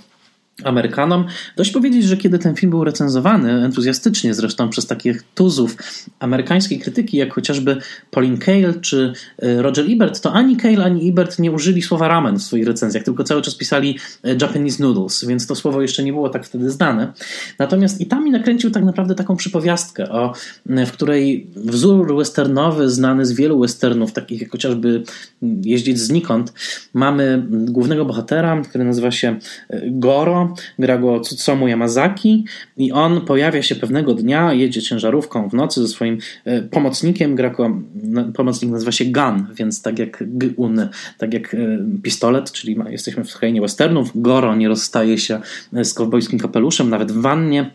Amerykanom. 0.63 1.25
Dość 1.55 1.71
powiedzieć, 1.71 2.03
że 2.05 2.17
kiedy 2.17 2.39
ten 2.39 2.55
film 2.55 2.69
był 2.69 2.83
recenzowany, 2.83 3.51
entuzjastycznie 3.51 4.33
zresztą 4.33 4.69
przez 4.69 4.87
takich 4.87 5.23
tuzów 5.35 5.77
amerykańskiej 6.19 6.79
krytyki, 6.79 7.17
jak 7.17 7.33
chociażby 7.33 7.77
Pauline 8.11 8.37
Kael 8.37 8.81
czy 8.81 9.13
e, 9.39 9.61
Roger 9.61 9.85
Ebert, 9.91 10.21
to 10.21 10.33
ani 10.33 10.57
Kael, 10.57 10.83
ani 10.83 11.09
Ebert 11.09 11.39
nie 11.39 11.51
użyli 11.51 11.81
słowa 11.81 12.07
ramen 12.07 12.39
w 12.39 12.43
swoich 12.43 12.67
recenzjach, 12.67 13.03
tylko 13.03 13.23
cały 13.23 13.41
czas 13.41 13.55
pisali 13.55 13.99
e, 14.23 14.35
Japanese 14.41 14.83
noodles, 14.83 15.25
więc 15.25 15.47
to 15.47 15.55
słowo 15.55 15.81
jeszcze 15.81 16.03
nie 16.03 16.13
było 16.13 16.29
tak 16.29 16.45
wtedy 16.45 16.71
znane. 16.71 17.13
Natomiast 17.59 18.01
Itami 18.01 18.31
nakręcił 18.31 18.71
tak 18.71 18.83
naprawdę 18.83 19.15
taką 19.15 19.35
przypowiastkę, 19.35 20.09
o, 20.09 20.33
w 20.65 20.91
której 20.91 21.47
wzór 21.55 22.17
westernowy, 22.17 22.89
znany 22.89 23.25
z 23.25 23.31
wielu 23.31 23.59
westernów, 23.59 24.13
takich 24.13 24.41
jak 24.41 24.51
chociażby 24.51 25.03
Jeździć 25.41 25.99
znikąd, 25.99 26.53
mamy 26.93 27.45
głównego 27.49 28.05
bohatera, 28.05 28.61
który 28.61 28.83
nazywa 28.83 29.11
się 29.11 29.39
e, 29.69 29.81
Gra 30.79 30.97
go 30.97 31.19
Tsutsumu 31.19 31.67
Yamazaki 31.67 32.45
i 32.77 32.91
on 32.91 33.21
pojawia 33.21 33.61
się 33.61 33.75
pewnego 33.75 34.13
dnia, 34.13 34.53
jedzie 34.53 34.81
ciężarówką 34.81 35.49
w 35.49 35.53
nocy 35.53 35.81
ze 35.81 35.87
swoim 35.87 36.17
e, 36.45 36.61
pomocnikiem, 36.61 37.35
gra 37.35 37.49
go, 37.49 37.81
pomocnik 38.35 38.71
nazywa 38.71 38.91
się 38.91 39.05
Gun, 39.05 39.47
więc 39.55 39.81
tak 39.81 39.99
jak 39.99 40.23
Gun, 40.27 40.89
tak 41.17 41.33
jak 41.33 41.53
e, 41.53 41.57
pistolet, 42.03 42.51
czyli 42.51 42.77
jesteśmy 42.89 43.23
w 43.23 43.37
krainie 43.37 43.61
westernów, 43.61 44.11
Goro 44.15 44.55
nie 44.55 44.67
rozstaje 44.67 45.17
się 45.17 45.41
e, 45.73 45.85
z 45.85 45.93
kowbojskim 45.93 46.39
kapeluszem, 46.39 46.89
nawet 46.89 47.11
w 47.11 47.21
wannie, 47.21 47.71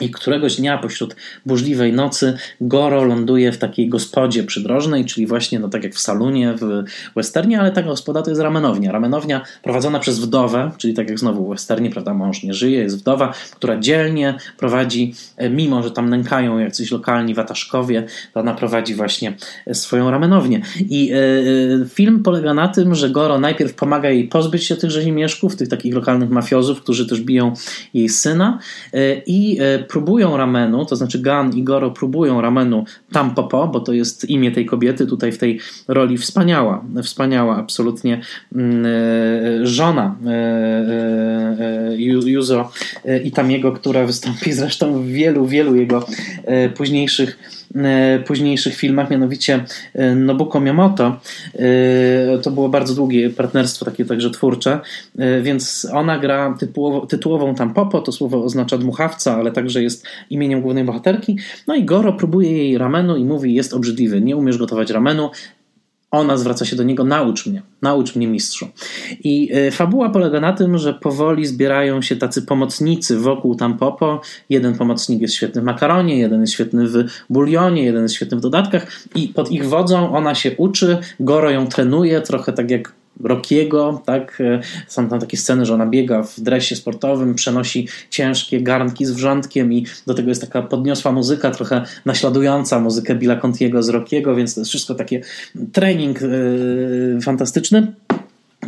i 0.00 0.10
któregoś 0.10 0.56
dnia 0.56 0.78
pośród 0.78 1.16
burzliwej 1.46 1.92
nocy 1.92 2.36
Goro 2.60 3.04
ląduje 3.04 3.52
w 3.52 3.58
takiej 3.58 3.88
gospodzie 3.88 4.44
przydrożnej, 4.44 5.04
czyli 5.04 5.26
właśnie 5.26 5.58
no, 5.58 5.68
tak 5.68 5.84
jak 5.84 5.94
w 5.94 6.00
salonie 6.00 6.54
w 6.60 6.82
westernie, 7.16 7.60
ale 7.60 7.72
ta 7.72 7.82
gospoda 7.82 8.22
to 8.22 8.30
jest 8.30 8.42
ramenownia. 8.42 8.92
Ramenownia 8.92 9.40
prowadzona 9.62 9.98
przez 9.98 10.18
wdowę, 10.18 10.70
czyli 10.78 10.94
tak 10.94 11.08
jak 11.08 11.18
znowu 11.18 11.46
w 11.46 11.50
westernie, 11.50 11.90
prawda, 11.90 12.14
mąż 12.14 12.42
nie 12.42 12.54
żyje, 12.54 12.78
jest 12.78 12.98
wdowa, 12.98 13.32
która 13.56 13.78
dzielnie 13.78 14.34
prowadzi, 14.58 15.14
e, 15.36 15.50
mimo 15.50 15.82
że 15.82 15.90
tam 15.90 16.10
nękają 16.10 16.58
jacyś 16.58 16.90
lokalni 16.90 17.34
wataszkowie, 17.34 18.06
to 18.32 18.40
ona 18.40 18.54
prowadzi 18.54 18.94
właśnie 18.94 19.36
e, 19.66 19.74
swoją 19.74 20.10
ramenownię. 20.10 20.60
I 20.80 21.12
y, 21.12 21.88
film 21.88 22.22
polega 22.22 22.54
na 22.54 22.68
tym, 22.68 22.94
że 22.94 23.10
Goro 23.10 23.38
najpierw 23.38 23.74
pomaga 23.74 24.10
jej 24.10 24.28
pozbyć 24.28 24.64
się 24.64 24.76
tych 24.76 24.90
rzezimieszków, 24.90 25.56
tych 25.56 25.68
takich 25.68 25.94
lokalnych 25.94 26.30
mafiozów, 26.30 26.80
którzy 26.80 27.08
też 27.08 27.20
biją 27.20 27.52
jej 27.94 28.08
syna 28.08 28.58
i 29.26 29.58
próbują 29.88 30.36
ramenu, 30.36 30.84
to 30.84 30.96
znaczy 30.96 31.18
Gan 31.18 31.56
i 31.56 31.62
Goro 31.62 31.90
próbują 31.90 32.40
ramenu 32.40 32.84
Tampopo, 33.12 33.68
bo 33.68 33.80
to 33.80 33.92
jest 33.92 34.30
imię 34.30 34.52
tej 34.52 34.66
kobiety 34.66 35.06
tutaj 35.06 35.32
w 35.32 35.38
tej 35.38 35.60
roli 35.88 36.18
wspaniała, 36.18 36.84
wspaniała 37.02 37.56
absolutnie 37.56 38.20
mm, 38.54 38.86
żona 39.66 40.16
Yuzo 42.24 42.70
Itamiego, 43.24 43.72
która 43.72 44.06
wystąpi 44.06 44.52
zresztą 44.62 45.02
w 45.02 45.06
wielu, 45.06 45.46
wielu 45.46 45.74
jego 45.74 46.06
późniejszych 46.74 47.38
E, 47.50 47.53
późniejszych 48.26 48.74
filmach, 48.74 49.10
mianowicie 49.10 49.64
e, 49.94 50.14
Nobuko 50.14 50.60
Miyamoto. 50.60 51.20
E, 51.54 52.38
to 52.42 52.50
było 52.50 52.68
bardzo 52.68 52.94
długie 52.94 53.30
partnerstwo, 53.30 53.84
takie 53.84 54.04
także 54.04 54.30
twórcze, 54.30 54.80
więc 55.42 55.88
ona 55.92 56.18
gra 56.18 56.56
tytułowo, 56.60 57.06
tytułową 57.06 57.54
tam 57.54 57.74
Popo, 57.74 58.00
to 58.00 58.12
słowo 58.12 58.44
oznacza 58.44 58.78
dmuchawca, 58.78 59.36
ale 59.36 59.52
także 59.52 59.82
jest 59.82 60.06
imieniem 60.30 60.60
głównej 60.60 60.84
bohaterki. 60.84 61.38
No 61.66 61.74
i 61.74 61.84
Goro 61.84 62.12
próbuje 62.12 62.52
jej 62.52 62.78
ramenu 62.78 63.16
i 63.16 63.24
mówi, 63.24 63.54
jest 63.54 63.74
obrzydliwy, 63.74 64.20
nie 64.20 64.36
umiesz 64.36 64.58
gotować 64.58 64.90
ramenu, 64.90 65.30
ona 66.14 66.36
zwraca 66.36 66.64
się 66.64 66.76
do 66.76 66.82
niego, 66.82 67.04
naucz 67.04 67.46
mnie, 67.46 67.62
naucz 67.82 68.16
mnie 68.16 68.26
mistrzu. 68.26 68.68
I 69.24 69.50
e, 69.52 69.70
fabuła 69.70 70.10
polega 70.10 70.40
na 70.40 70.52
tym, 70.52 70.78
że 70.78 70.94
powoli 70.94 71.46
zbierają 71.46 72.02
się 72.02 72.16
tacy 72.16 72.42
pomocnicy 72.42 73.18
wokół 73.18 73.54
Tampopo. 73.54 74.20
Jeden 74.50 74.74
pomocnik 74.74 75.20
jest 75.20 75.34
świetny 75.34 75.60
w 75.60 75.64
makaronie, 75.64 76.18
jeden 76.18 76.40
jest 76.40 76.52
świetny 76.52 76.88
w 76.88 77.04
bulionie, 77.30 77.84
jeden 77.84 78.02
jest 78.02 78.14
świetny 78.14 78.36
w 78.36 78.40
dodatkach 78.40 78.86
i 79.14 79.28
pod 79.28 79.50
ich 79.50 79.68
wodzą 79.68 80.16
ona 80.16 80.34
się 80.34 80.56
uczy, 80.56 80.98
Goro 81.20 81.50
ją 81.50 81.66
trenuje, 81.66 82.20
trochę 82.20 82.52
tak 82.52 82.70
jak 82.70 82.92
Rockiego, 83.22 84.02
tak? 84.06 84.40
E, 84.40 84.60
są 84.88 85.08
tam 85.08 85.20
takie 85.20 85.36
sceny, 85.36 85.66
że 85.66 85.74
ona 85.74 85.86
biega 85.86 86.22
w 86.22 86.40
dresie 86.40 86.76
sportowym, 86.76 87.34
przenosi 87.34 87.88
ciężkie 88.10 88.60
garnki 88.60 89.06
z 89.06 89.10
wrzątkiem 89.10 89.72
i 89.72 89.86
do 90.06 90.14
tego 90.14 90.28
jest 90.28 90.40
taka 90.40 90.62
podniosła 90.62 91.12
muzyka, 91.12 91.50
trochę 91.50 91.84
naśladująca 92.04 92.80
muzykę 92.80 93.14
Billa 93.14 93.36
Contiego 93.36 93.82
z 93.82 93.88
Rockiego, 93.88 94.34
więc 94.34 94.54
to 94.54 94.60
jest 94.60 94.70
wszystko 94.70 94.94
takie 94.94 95.20
trening 95.72 96.20
yy, 96.20 97.18
fantastyczny. 97.22 97.92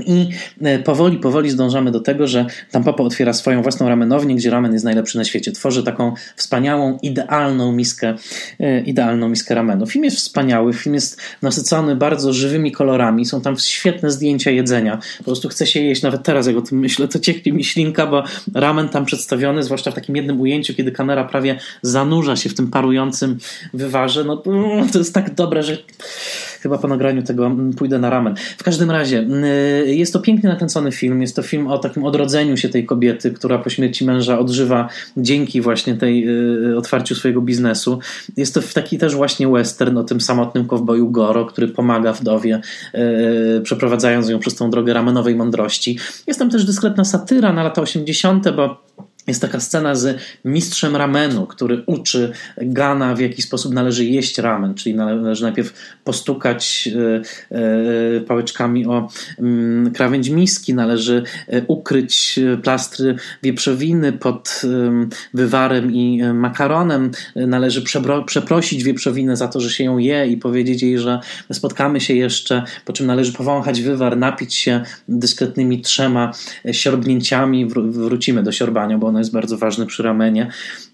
I 0.07 0.29
e, 0.63 0.79
powoli, 0.79 1.19
powoli 1.19 1.51
zdążamy 1.51 1.91
do 1.91 2.01
tego, 2.01 2.27
że 2.27 2.47
Tampopo 2.71 3.05
otwiera 3.05 3.33
swoją 3.33 3.63
własną 3.63 3.89
ramenownię, 3.89 4.35
gdzie 4.35 4.51
ramen 4.51 4.73
jest 4.73 4.85
najlepszy 4.85 5.19
na 5.19 5.25
świecie. 5.25 5.53
Tworzy 5.53 5.83
taką 5.83 6.15
wspaniałą, 6.37 6.99
idealną 7.03 7.73
miskę, 7.73 8.15
e, 8.61 8.81
idealną 8.81 9.29
miskę 9.29 9.55
ramenu. 9.55 9.87
Film 9.87 10.05
jest 10.05 10.17
wspaniały, 10.17 10.73
film 10.73 10.95
jest 10.95 11.21
nasycony 11.43 11.97
bardzo 11.97 12.33
żywymi 12.33 12.73
kolorami, 12.73 13.25
są 13.25 13.41
tam 13.41 13.57
świetne 13.59 14.11
zdjęcia 14.11 14.51
jedzenia. 14.51 14.99
Po 15.19 15.25
prostu 15.25 15.49
chce 15.49 15.67
się 15.67 15.81
jeść, 15.81 16.03
nawet 16.03 16.23
teraz 16.23 16.47
jak 16.47 16.57
o 16.57 16.63
tym 16.63 16.79
myślę, 16.79 17.09
to 17.09 17.19
cieknie 17.19 17.53
mi 17.53 17.65
ślinka, 17.65 18.07
bo 18.07 18.25
ramen 18.55 18.89
tam 18.89 19.05
przedstawiony, 19.05 19.63
zwłaszcza 19.63 19.91
w 19.91 19.95
takim 19.95 20.17
jednym 20.17 20.41
ujęciu, 20.41 20.75
kiedy 20.75 20.93
kamera 20.93 21.25
prawie 21.25 21.59
zanurza 21.83 22.37
się 22.37 22.49
w 22.49 22.55
tym 22.55 22.71
parującym 22.71 23.39
wywarze, 23.75 24.25
no 24.25 24.37
to 24.93 24.99
jest 24.99 25.15
tak 25.15 25.35
dobre, 25.35 25.63
że 25.63 25.79
chyba 26.67 26.79
po 26.79 26.89
nagraniu 26.89 27.23
tego 27.23 27.47
mm, 27.47 27.73
pójdę 27.73 27.99
na 27.99 28.11
ramen. 28.11 28.35
W 28.59 28.65
każdym 28.65 28.91
razie, 28.91 29.19
mm, 29.19 29.45
jest 29.87 30.13
to 30.13 30.21
pięknie 30.21 30.49
nakręcony 30.49 30.93
film. 30.93 31.23
Jest 31.23 31.37
to 31.37 31.43
film 31.43 31.67
o 31.67 31.79
takim 31.79 32.05
odrodzeniu 32.05 32.57
się 32.57 32.69
tej 32.69 32.87
kobiety, 32.87 33.31
która 33.31 33.59
po 33.59 33.71
śmierci 33.71 34.05
męża 34.05 34.39
odżywa 34.39 34.89
dzięki 35.17 35.61
właśnie 35.61 35.95
tej 35.95 36.29
y, 36.73 36.77
otwarciu 36.79 37.15
swojego 37.15 37.41
biznesu. 37.41 37.99
Jest 38.37 38.55
to 38.55 38.61
taki 38.75 38.99
też 38.99 39.15
właśnie 39.15 39.49
western 39.49 39.97
o 39.97 40.05
tym 40.05 40.21
samotnym 40.21 40.67
kowboju 40.67 41.11
Goro, 41.11 41.47
który 41.47 41.69
pomaga 41.69 42.13
wdowie, 42.13 42.61
y, 42.95 43.61
przeprowadzając 43.61 44.29
ją 44.29 44.39
przez 44.39 44.55
tą 44.55 44.71
drogę 44.71 44.95
ramenowej 44.95 45.35
mądrości. 45.35 45.99
Jest 46.27 46.39
tam 46.39 46.51
też 46.51 46.65
dyskretna 46.65 47.05
satyra 47.05 47.53
na 47.53 47.63
lata 47.63 47.83
80., 47.83 48.51
bo 48.57 48.87
jest 49.27 49.41
taka 49.41 49.61
scena 49.61 49.95
z 49.95 50.21
mistrzem 50.45 50.97
ramenu, 50.97 51.47
który 51.47 51.83
uczy 51.87 52.33
Gana, 52.57 53.15
w 53.15 53.21
jaki 53.21 53.43
sposób 53.43 53.75
należy 53.75 54.05
jeść 54.05 54.39
ramen, 54.39 54.75
czyli 54.75 54.95
należy 54.95 55.43
najpierw 55.43 55.73
postukać 56.05 56.89
e, 57.51 57.57
e, 57.57 58.21
pałeczkami 58.21 58.87
o 58.87 59.09
mm, 59.39 59.93
krawędź 59.93 60.29
miski, 60.29 60.75
należy 60.75 61.23
e, 61.49 61.63
ukryć 61.67 62.41
plastry 62.63 63.17
wieprzowiny 63.43 64.13
pod 64.13 64.63
wywarem 65.35 65.93
i 65.93 66.23
makaronem, 66.35 67.11
należy 67.37 67.83
przeprosić 68.27 68.85
wieprzowinę 68.85 69.37
za 69.37 69.49
to, 69.49 69.61
że 69.61 69.71
się 69.71 69.85
ją 69.85 69.99
je 69.99 70.27
i 70.27 70.37
powiedzieć 70.37 70.83
jej, 70.83 70.99
że 70.99 71.21
spotkamy 71.53 72.01
się 72.01 72.15
jeszcze, 72.15 72.63
po 72.85 72.93
czym 72.93 73.07
należy 73.07 73.33
powąchać 73.33 73.83
wywar, 73.83 74.17
napić 74.17 74.55
się 74.55 74.81
dyskretnymi 75.09 75.81
trzema 75.81 76.33
siorbnięciami, 76.73 77.67
wrócimy 77.67 78.43
do 78.43 78.53
siorbania, 78.53 78.99
bo 78.99 79.13
ono 79.17 79.21
jest 79.21 79.33
bardzo 79.33 79.59
ważne 79.59 79.87
przy 79.87 80.03
ramenie. 80.03 80.51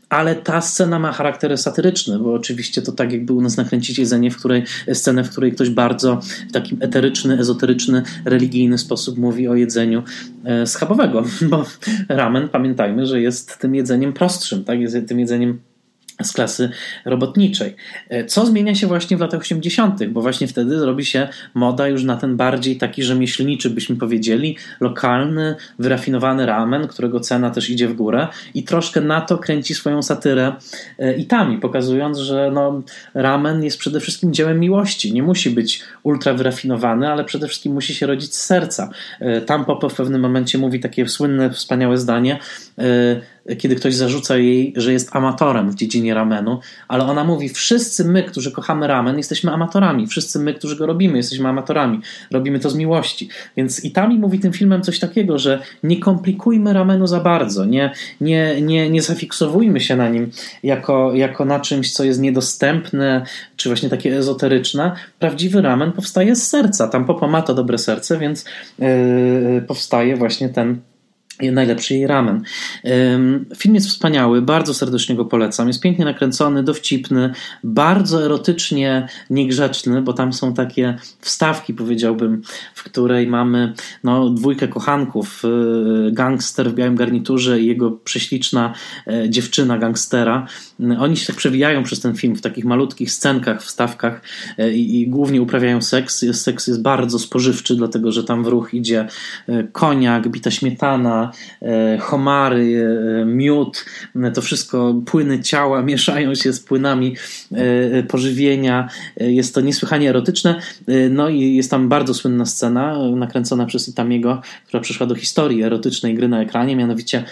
Ale 0.09 0.35
ta 0.35 0.61
scena 0.61 0.99
ma 0.99 1.12
charakter 1.12 1.59
satyryczny, 1.59 2.18
bo 2.18 2.35
oczywiście 2.35 2.83
to 2.83 2.93
tak 2.93 3.12
jakby 3.12 3.33
u 3.33 3.41
nas 3.41 3.57
nakręcić 3.57 3.99
jedzenie, 3.99 4.31
w 4.31 4.37
której, 4.37 4.64
scenę, 4.93 5.25
w 5.25 5.31
której 5.31 5.53
ktoś 5.53 5.70
bardzo 5.70 6.20
w 6.49 6.53
takim 6.53 6.79
eteryczny, 6.81 7.39
ezoteryczny, 7.39 8.03
religijny 8.25 8.79
sposób 8.79 9.18
mówi 9.18 9.49
o 9.49 9.55
jedzeniu 9.55 10.03
e, 10.45 10.66
schabowego, 10.66 11.25
bo 11.51 11.64
ramen, 12.09 12.49
pamiętajmy, 12.49 13.07
że 13.07 13.20
jest 13.20 13.59
tym 13.59 13.75
jedzeniem 13.75 14.12
prostszym, 14.12 14.64
tak? 14.64 14.81
jest 14.81 14.97
tym 15.09 15.20
jedzeniem 15.20 15.59
z 16.25 16.33
klasy 16.33 16.70
robotniczej. 17.05 17.77
E, 18.09 18.25
co 18.25 18.47
zmienia 18.47 18.75
się 18.75 18.87
właśnie 18.87 19.16
w 19.16 19.20
latach 19.20 19.41
80., 19.41 20.07
bo 20.07 20.23
właśnie 20.23 20.47
wtedy 20.47 20.87
robi 20.87 21.05
się 21.05 21.29
moda 21.55 21.89
już 21.89 22.05
na 22.05 22.16
ten 22.16 22.37
bardziej 22.37 22.77
taki 22.77 23.03
rzemieślniczy, 23.03 23.70
byśmy 23.70 23.97
powiedzieli, 23.97 24.57
lokalny, 24.81 25.57
wyrafinowany 25.79 26.47
ramen, 26.47 26.89
którego 26.89 27.20
cena 27.20 27.51
też 27.51 27.70
idzie 27.70 27.89
w 27.89 27.95
górę 27.95 28.29
i 28.55 28.62
troszkę 28.62 29.01
na 29.01 29.20
to 29.20 29.39
kręci 29.39 29.75
swoją 29.75 30.03
satyrę 30.03 30.53
e, 30.99 31.16
Itami, 31.16 31.59
pokazując, 31.59 32.18
że 32.18 32.51
no, 32.55 32.83
ramen 33.14 33.64
jest 33.64 33.79
przede 33.79 34.01
wszystkim 34.01 34.33
dziełem 34.33 34.61
miłości. 34.61 35.12
Nie 35.12 35.23
musi 35.23 35.51
być 35.51 35.83
ultra 36.03 36.35
wyrafinowany, 36.35 37.09
ale 37.09 37.25
przede 37.25 37.49
wszystkim 37.49 37.73
musi 37.73 37.95
się 37.95 38.07
rodzić 38.07 38.35
z 38.35 38.43
serca. 38.43 38.91
E, 39.20 39.41
Tam 39.41 39.64
Popo 39.64 39.89
w 39.89 39.95
pewnym 39.95 40.20
momencie 40.20 40.59
mówi 40.59 40.81
takie 40.81 41.09
słynne, 41.09 41.51
wspaniałe 41.51 41.99
zdanie, 41.99 42.39
kiedy 43.59 43.76
ktoś 43.76 43.95
zarzuca 43.95 44.36
jej, 44.36 44.72
że 44.76 44.93
jest 44.93 45.16
amatorem 45.16 45.70
w 45.70 45.74
dziedzinie 45.74 46.14
ramenu, 46.14 46.61
ale 46.88 47.05
ona 47.05 47.24
mówi: 47.24 47.49
Wszyscy 47.49 48.05
my, 48.05 48.22
którzy 48.22 48.53
kochamy 48.53 48.86
ramen, 48.86 49.18
jesteśmy 49.18 49.53
amatorami. 49.53 50.07
Wszyscy 50.07 50.38
my, 50.38 50.55
którzy 50.55 50.76
go 50.76 50.86
robimy, 50.86 51.16
jesteśmy 51.16 51.49
amatorami. 51.49 52.01
Robimy 52.30 52.61
to 52.61 52.70
z 52.70 52.74
miłości. 52.74 53.28
Więc 53.57 53.84
Itami 53.84 54.18
mówi 54.18 54.38
tym 54.38 54.53
filmem 54.53 54.82
coś 54.82 54.99
takiego, 54.99 55.38
że 55.38 55.62
nie 55.82 56.01
komplikujmy 56.01 56.72
ramenu 56.72 57.07
za 57.07 57.20
bardzo, 57.20 57.64
nie, 57.64 57.93
nie, 58.20 58.61
nie, 58.61 58.90
nie 58.90 59.03
zafiksowujmy 59.03 59.80
się 59.80 59.97
na 59.97 60.09
nim 60.09 60.30
jako, 60.62 61.14
jako 61.14 61.45
na 61.45 61.61
czymś, 61.61 61.93
co 61.93 62.05
jest 62.05 62.20
niedostępne, 62.20 63.24
czy 63.57 63.68
właśnie 63.68 63.88
takie 63.88 64.16
ezoteryczne. 64.16 64.93
Prawdziwy 65.18 65.62
ramen 65.62 65.93
powstaje 65.93 66.36
z 66.36 66.49
serca. 66.49 66.88
Tam 66.88 67.05
Popo 67.05 67.28
ma 67.28 67.43
to 67.43 67.55
dobre 67.55 67.78
serce, 67.78 68.18
więc 68.18 68.45
yy, 68.78 69.64
powstaje 69.66 70.16
właśnie 70.16 70.49
ten 70.49 70.80
najlepszy 71.51 71.95
jej 71.95 72.07
ramen. 72.07 72.43
Film 73.57 73.74
jest 73.74 73.88
wspaniały, 73.88 74.43
bardzo 74.43 74.74
serdecznie 74.74 75.16
go 75.16 75.24
polecam. 75.24 75.68
Jest 75.68 75.80
pięknie 75.80 76.05
nakręcony, 76.05 76.62
dowcipny, 76.62 77.32
bardzo 77.64 78.24
erotycznie 78.24 79.09
niegrzeczny, 79.30 80.03
bo 80.03 80.12
tam 80.12 80.32
są 80.32 80.55
takie 80.55 80.97
wstawki, 81.20 81.74
powiedziałbym, 81.74 82.43
w 82.74 82.82
której 82.82 83.26
mamy 83.26 83.72
no, 84.05 84.30
dwójkę 84.30 84.68
kochanków, 84.68 85.43
y, 85.45 86.12
gangster 86.12 86.70
w 86.70 86.74
białym 86.74 86.97
garniturze 86.97 87.61
i 87.61 87.66
jego 87.66 87.90
prześliczna 87.90 88.74
e, 89.07 89.30
dziewczyna 89.30 89.78
gangstera. 89.78 90.47
Oni 90.99 91.16
się 91.16 91.26
tak 91.26 91.37
przewijają 91.37 91.83
przez 91.83 92.01
ten 92.01 92.14
film 92.14 92.37
w 92.37 92.41
takich 92.41 92.64
malutkich 92.64 93.12
scenkach, 93.12 93.62
wstawkach 93.62 94.22
e, 94.59 94.72
i, 94.72 95.01
i 95.01 95.09
głównie 95.09 95.43
uprawiają 95.43 95.83
seks. 95.83 96.24
Seks 96.33 96.66
jest 96.66 96.83
bardzo 96.83 97.18
spożywczy, 97.18 97.76
dlatego 97.76 98.12
że 98.12 98.24
tam 98.24 98.45
w 98.45 98.47
ruch 98.47 98.74
idzie 98.74 99.07
e, 99.49 99.64
koniak, 99.72 100.28
bita 100.28 100.51
śmietana, 100.51 101.33
E, 101.62 101.99
homary, 101.99 102.87
miód, 103.26 103.85
to 104.35 104.43
wszystko, 104.43 104.95
płyny 105.07 105.41
ciała 105.41 105.83
mieszają 105.93 106.35
się 106.35 106.53
z 106.53 106.61
płynami 106.61 107.16
pożywienia. 108.09 108.89
Jest 109.16 109.55
to 109.55 109.61
niesłychanie 109.61 110.11
erotyczne. 110.11 110.61
No 111.11 111.28
i 111.28 111.55
jest 111.55 111.70
tam 111.70 111.89
bardzo 111.89 112.14
słynna 112.14 112.47
scena, 112.47 113.11
nakręcona 113.16 113.66
przez 113.66 113.89
Itamiego, 113.89 114.43
która 114.66 114.80
przyszła 114.80 115.07
do 115.07 115.14
historii 115.14 115.62
erotycznej 115.62 116.14
gry 116.14 116.28
na 116.28 116.43
ekranie, 116.43 116.76
mianowicie 116.76 117.24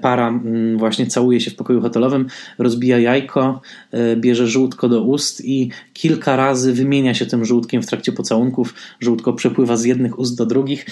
para 0.00 0.40
właśnie 0.76 1.06
całuje 1.06 1.40
się 1.40 1.50
w 1.50 1.56
pokoju 1.56 1.80
hotelowym, 1.80 2.26
rozbija 2.58 2.95
jajko, 2.98 3.60
bierze 4.16 4.46
żółtko 4.46 4.88
do 4.88 5.02
ust 5.02 5.44
i 5.44 5.70
kilka 5.92 6.36
razy 6.36 6.72
wymienia 6.72 7.14
się 7.14 7.26
tym 7.26 7.44
żółtkiem 7.44 7.82
w 7.82 7.86
trakcie 7.86 8.12
pocałunków. 8.12 8.74
Żółtko 9.00 9.32
przepływa 9.32 9.76
z 9.76 9.84
jednych 9.84 10.18
ust 10.18 10.36
do 10.36 10.46
drugich, 10.46 10.86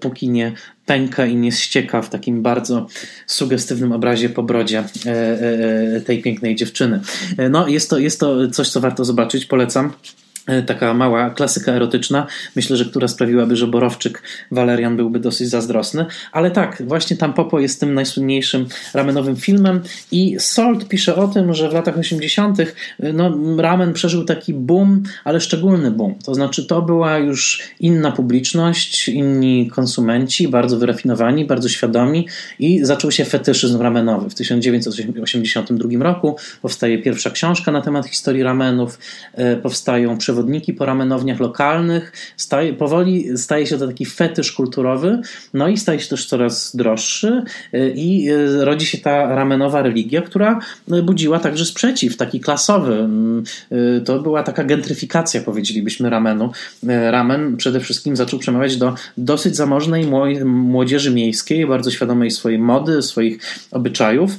póki 0.00 0.28
nie 0.28 0.52
pęka 0.86 1.26
i 1.26 1.36
nie 1.36 1.52
ścieka 1.52 2.02
w 2.02 2.10
takim 2.10 2.42
bardzo 2.42 2.86
sugestywnym 3.26 3.92
obrazie 3.92 4.28
po 4.28 4.42
brodzie 4.42 4.78
e, 4.78 5.10
e, 5.10 5.96
e, 5.96 6.00
tej 6.00 6.22
pięknej 6.22 6.56
dziewczyny. 6.56 7.00
No, 7.50 7.68
jest 7.68 7.90
to, 7.90 7.98
jest 7.98 8.20
to 8.20 8.48
coś, 8.48 8.68
co 8.68 8.80
warto 8.80 9.04
zobaczyć, 9.04 9.46
polecam. 9.46 9.92
E, 10.46 10.62
taka 10.62 10.94
mała 10.94 11.30
klasyka 11.30 11.72
erotyczna, 11.72 12.26
myślę, 12.56 12.76
że 12.76 12.84
która 12.84 13.08
sprawiłaby, 13.08 13.56
że 13.56 13.66
Borowczyk 13.66 14.22
Walerian 14.50 14.96
byłby 14.96 15.20
dosyć 15.20 15.48
zazdrosny, 15.48 16.06
ale 16.32 16.50
tak, 16.50 16.82
właśnie 16.86 17.16
tam 17.16 17.34
Popo 17.34 17.60
jest 17.60 17.80
tym 17.80 17.94
najsłynniejszym 17.94 18.66
ramenowym 18.94 19.36
filmem 19.36 19.80
i 20.12 20.36
Salt 20.38 20.88
pisze 20.88 21.16
o 21.16 21.28
tym, 21.28 21.54
że 21.54 21.70
w 21.70 21.72
latach 21.72 21.98
80. 21.98 22.60
E, 22.60 22.66
no, 23.12 23.38
ramen 23.58 23.92
przeżył 23.92 24.24
taki 24.24 24.54
boom, 24.54 25.02
ale 25.24 25.40
szczególny 25.40 25.90
boom, 25.90 26.14
to 26.24 26.34
znaczy 26.34 26.66
to 26.66 26.82
była 26.82 27.18
już 27.18 27.62
inna 27.80 28.12
publiczność, 28.12 29.08
inni 29.08 29.70
konsumenci, 29.70 30.48
bardzo 30.48 30.78
wyrafinowani, 30.78 31.44
bardzo 31.44 31.68
świadomi 31.68 32.28
i 32.58 32.84
zaczął 32.84 33.10
się 33.10 33.24
fetyszyzm 33.24 33.82
ramenowy. 33.82 34.30
W 34.30 34.34
1982 34.34 36.04
roku 36.04 36.36
powstaje 36.62 36.98
pierwsza 36.98 37.30
książka 37.30 37.72
na 37.72 37.80
temat 37.80 38.06
historii 38.06 38.42
ramenów, 38.42 38.98
e, 39.34 39.56
powstają 39.56 40.18
przewodniki 40.18 40.33
po 40.74 40.86
ramenowniach 40.86 41.40
lokalnych. 41.40 42.12
Staje, 42.36 42.72
powoli 42.72 43.38
staje 43.38 43.66
się 43.66 43.78
to 43.78 43.86
taki 43.86 44.06
fetysz 44.06 44.52
kulturowy, 44.52 45.20
no 45.54 45.68
i 45.68 45.76
staje 45.76 46.00
się 46.00 46.08
też 46.08 46.26
coraz 46.26 46.76
droższy 46.76 47.42
y, 47.74 47.92
i 47.96 48.30
y, 48.30 48.64
rodzi 48.64 48.86
się 48.86 48.98
ta 48.98 49.34
ramenowa 49.34 49.82
religia, 49.82 50.22
która 50.22 50.58
budziła 51.02 51.38
także 51.38 51.64
sprzeciw, 51.64 52.16
taki 52.16 52.40
klasowy. 52.40 52.94
Mm, 52.94 53.44
y, 53.72 54.02
to 54.04 54.22
była 54.22 54.42
taka 54.42 54.64
gentryfikacja, 54.64 55.40
powiedzielibyśmy, 55.40 56.10
ramenu. 56.10 56.52
Ramen 57.10 57.56
przede 57.56 57.80
wszystkim 57.80 58.16
zaczął 58.16 58.38
przemawiać 58.38 58.76
do 58.76 58.94
dosyć 59.16 59.56
zamożnej 59.56 60.06
młodzieży 60.44 61.10
miejskiej, 61.10 61.66
bardzo 61.66 61.90
świadomej 61.90 62.30
swojej 62.30 62.58
mody, 62.58 63.02
swoich 63.02 63.38
obyczajów. 63.70 64.30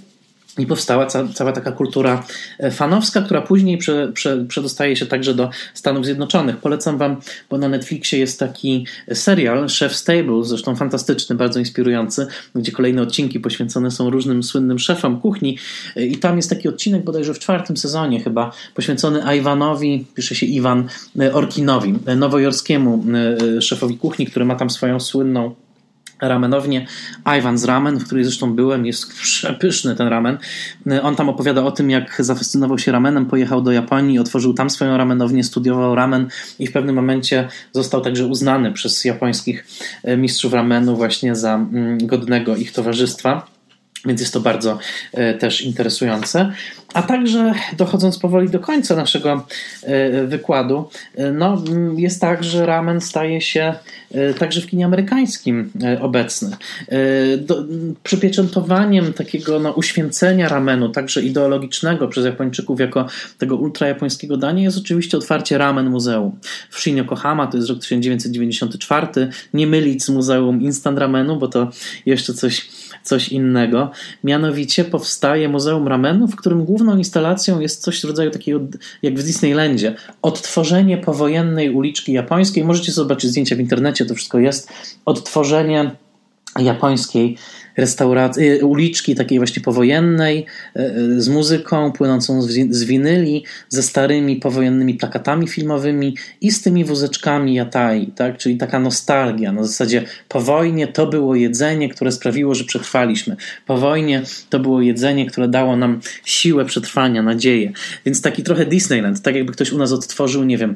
I 0.57 0.65
powstała 0.65 1.05
ca 1.05 1.27
cała 1.33 1.51
taka 1.51 1.71
kultura 1.71 2.23
e, 2.59 2.71
fanowska, 2.71 3.21
która 3.21 3.41
później 3.41 3.77
prze, 3.77 4.11
prze, 4.13 4.45
przedostaje 4.45 4.95
się 4.95 5.05
także 5.05 5.33
do 5.33 5.49
Stanów 5.73 6.05
Zjednoczonych. 6.05 6.57
Polecam 6.57 6.97
Wam, 6.97 7.17
bo 7.49 7.57
na 7.57 7.69
Netflixie 7.69 8.19
jest 8.19 8.39
taki 8.39 8.87
serial 9.13 9.67
Chef 9.79 9.95
Stable, 9.95 10.43
zresztą 10.43 10.75
fantastyczny, 10.75 11.35
bardzo 11.35 11.59
inspirujący, 11.59 12.27
gdzie 12.55 12.71
kolejne 12.71 13.01
odcinki 13.01 13.39
poświęcone 13.39 13.91
są 13.91 14.09
różnym 14.09 14.43
słynnym 14.43 14.79
szefom 14.79 15.21
kuchni. 15.21 15.57
E, 15.95 16.05
I 16.05 16.17
tam 16.17 16.35
jest 16.37 16.49
taki 16.49 16.69
odcinek 16.69 17.03
bodajże 17.03 17.33
w 17.33 17.39
czwartym 17.39 17.77
sezonie 17.77 18.23
chyba, 18.23 18.51
poświęcony 18.75 19.35
Iwanowi, 19.37 20.05
pisze 20.15 20.35
się 20.35 20.45
Iwan 20.45 20.87
e, 21.19 21.33
Orkinowi, 21.33 21.93
nowojorskiemu 22.15 23.03
szefowi 23.61 23.97
kuchni, 23.97 24.25
który 24.25 24.45
ma 24.45 24.55
tam 24.55 24.69
swoją 24.69 24.99
słynną 24.99 25.55
ramenownię 26.21 26.85
Ivan's 27.25 27.65
Ramen, 27.65 27.99
w 27.99 28.05
której 28.05 28.23
zresztą 28.23 28.53
byłem, 28.53 28.85
jest 28.85 29.13
przepyszny 29.13 29.95
ten 29.95 30.07
ramen. 30.07 30.37
On 31.01 31.15
tam 31.15 31.29
opowiada 31.29 31.63
o 31.63 31.71
tym, 31.71 31.89
jak 31.89 32.15
zafascynował 32.19 32.79
się 32.79 32.91
ramenem, 32.91 33.25
pojechał 33.25 33.61
do 33.61 33.71
Japonii, 33.71 34.19
otworzył 34.19 34.53
tam 34.53 34.69
swoją 34.69 34.97
ramenownię, 34.97 35.43
studiował 35.43 35.95
ramen 35.95 36.27
i 36.59 36.67
w 36.67 36.71
pewnym 36.71 36.95
momencie 36.95 37.47
został 37.71 38.01
także 38.01 38.25
uznany 38.25 38.71
przez 38.71 39.05
japońskich 39.05 39.67
e, 40.03 40.17
mistrzów 40.17 40.53
ramenu 40.53 40.95
właśnie 40.95 41.35
za 41.35 41.55
mm, 41.55 42.07
godnego 42.07 42.55
ich 42.55 42.71
towarzystwa. 42.71 43.54
Więc 44.05 44.21
jest 44.21 44.33
to 44.33 44.39
bardzo 44.39 44.79
e, 45.13 45.33
też 45.33 45.61
interesujące. 45.61 46.51
A 46.93 47.01
także 47.01 47.53
dochodząc 47.77 48.19
powoli 48.19 48.49
do 48.49 48.59
końca 48.59 48.95
naszego 48.95 49.45
e, 49.83 50.23
wykładu, 50.23 50.89
e, 51.15 51.31
no, 51.31 51.63
jest 51.97 52.21
tak, 52.21 52.43
że 52.43 52.65
ramen 52.65 53.01
staje 53.01 53.41
się 53.41 53.73
także 54.39 54.61
w 54.61 54.67
kinie 54.67 54.85
amerykańskim 54.85 55.71
obecny. 56.01 56.57
Przypieczętowaniem 58.03 59.13
takiego 59.13 59.59
no, 59.59 59.71
uświęcenia 59.71 60.49
ramenu, 60.49 60.89
także 60.89 61.21
ideologicznego 61.21 62.07
przez 62.07 62.25
Japończyków 62.25 62.79
jako 62.79 63.05
tego 63.37 63.55
ultrajapońskiego 63.55 64.37
dania 64.37 64.63
jest 64.63 64.77
oczywiście 64.77 65.17
otwarcie 65.17 65.57
Ramen 65.57 65.89
Muzeum. 65.89 66.39
W 66.69 66.79
Shin 66.79 66.97
Yokohama 66.97 67.47
to 67.47 67.57
jest 67.57 67.69
rok 67.69 67.79
1994. 67.79 69.07
Nie 69.53 69.67
mylić 69.67 70.03
z 70.03 70.09
Muzeum 70.09 70.61
Instant 70.61 70.99
Ramenu, 70.99 71.37
bo 71.37 71.47
to 71.47 71.69
jeszcze 72.05 72.33
coś 72.33 72.67
coś 73.05 73.29
innego. 73.29 73.91
Mianowicie 74.23 74.85
powstaje 74.85 75.49
Muzeum 75.49 75.87
Ramenu, 75.87 76.27
w 76.27 76.35
którym 76.35 76.65
główną 76.65 76.97
instalacją 76.97 77.59
jest 77.59 77.81
coś 77.81 78.01
w 78.01 78.03
rodzaju 78.03 78.31
takiego, 78.31 78.59
jak 79.01 79.19
w 79.19 79.23
Disneylandzie, 79.23 79.95
odtworzenie 80.21 80.97
powojennej 80.97 81.69
uliczki 81.69 82.13
japońskiej. 82.13 82.63
Możecie 82.63 82.91
zobaczyć 82.91 83.29
zdjęcia 83.29 83.55
w 83.55 83.59
internecie, 83.59 84.05
to 84.05 84.15
wszystko 84.15 84.39
jest. 84.39 84.69
Odtworzenie 85.05 85.91
japońskiej 86.59 87.37
restauracji, 87.77 88.51
y, 88.51 88.65
uliczki 88.65 89.15
takiej 89.15 89.37
właśnie 89.37 89.61
powojennej, 89.61 90.45
y, 90.75 90.81
y, 90.81 91.21
z 91.21 91.29
muzyką 91.29 91.91
płynącą 91.91 92.41
z 92.69 92.83
winyli, 92.83 93.45
ze 93.69 93.83
starymi 93.83 94.35
powojennymi 94.35 94.93
plakatami 94.93 95.47
filmowymi 95.47 96.15
i 96.41 96.51
z 96.51 96.61
tymi 96.61 96.85
wózeczkami 96.85 97.53
jatai, 97.53 98.07
tak? 98.07 98.37
czyli 98.37 98.57
taka 98.57 98.79
nostalgia. 98.79 99.51
Na 99.51 99.63
zasadzie 99.63 100.03
po 100.27 100.41
wojnie 100.41 100.87
to 100.87 101.07
było 101.07 101.35
jedzenie, 101.35 101.89
które 101.89 102.11
sprawiło, 102.11 102.55
że 102.55 102.63
przetrwaliśmy. 102.63 103.35
Po 103.65 103.77
wojnie 103.77 104.21
to 104.49 104.59
było 104.59 104.81
jedzenie, 104.81 105.25
które 105.25 105.47
dało 105.47 105.75
nam 105.77 105.99
siłę 106.25 106.65
przetrwania, 106.65 107.21
nadzieję. 107.21 107.71
Więc 108.05 108.21
taki 108.21 108.43
trochę 108.43 108.65
Disneyland, 108.65 109.21
tak 109.21 109.35
jakby 109.35 109.51
ktoś 109.51 109.71
u 109.71 109.77
nas 109.77 109.91
odtworzył, 109.91 110.43
nie 110.43 110.57
wiem, 110.57 110.75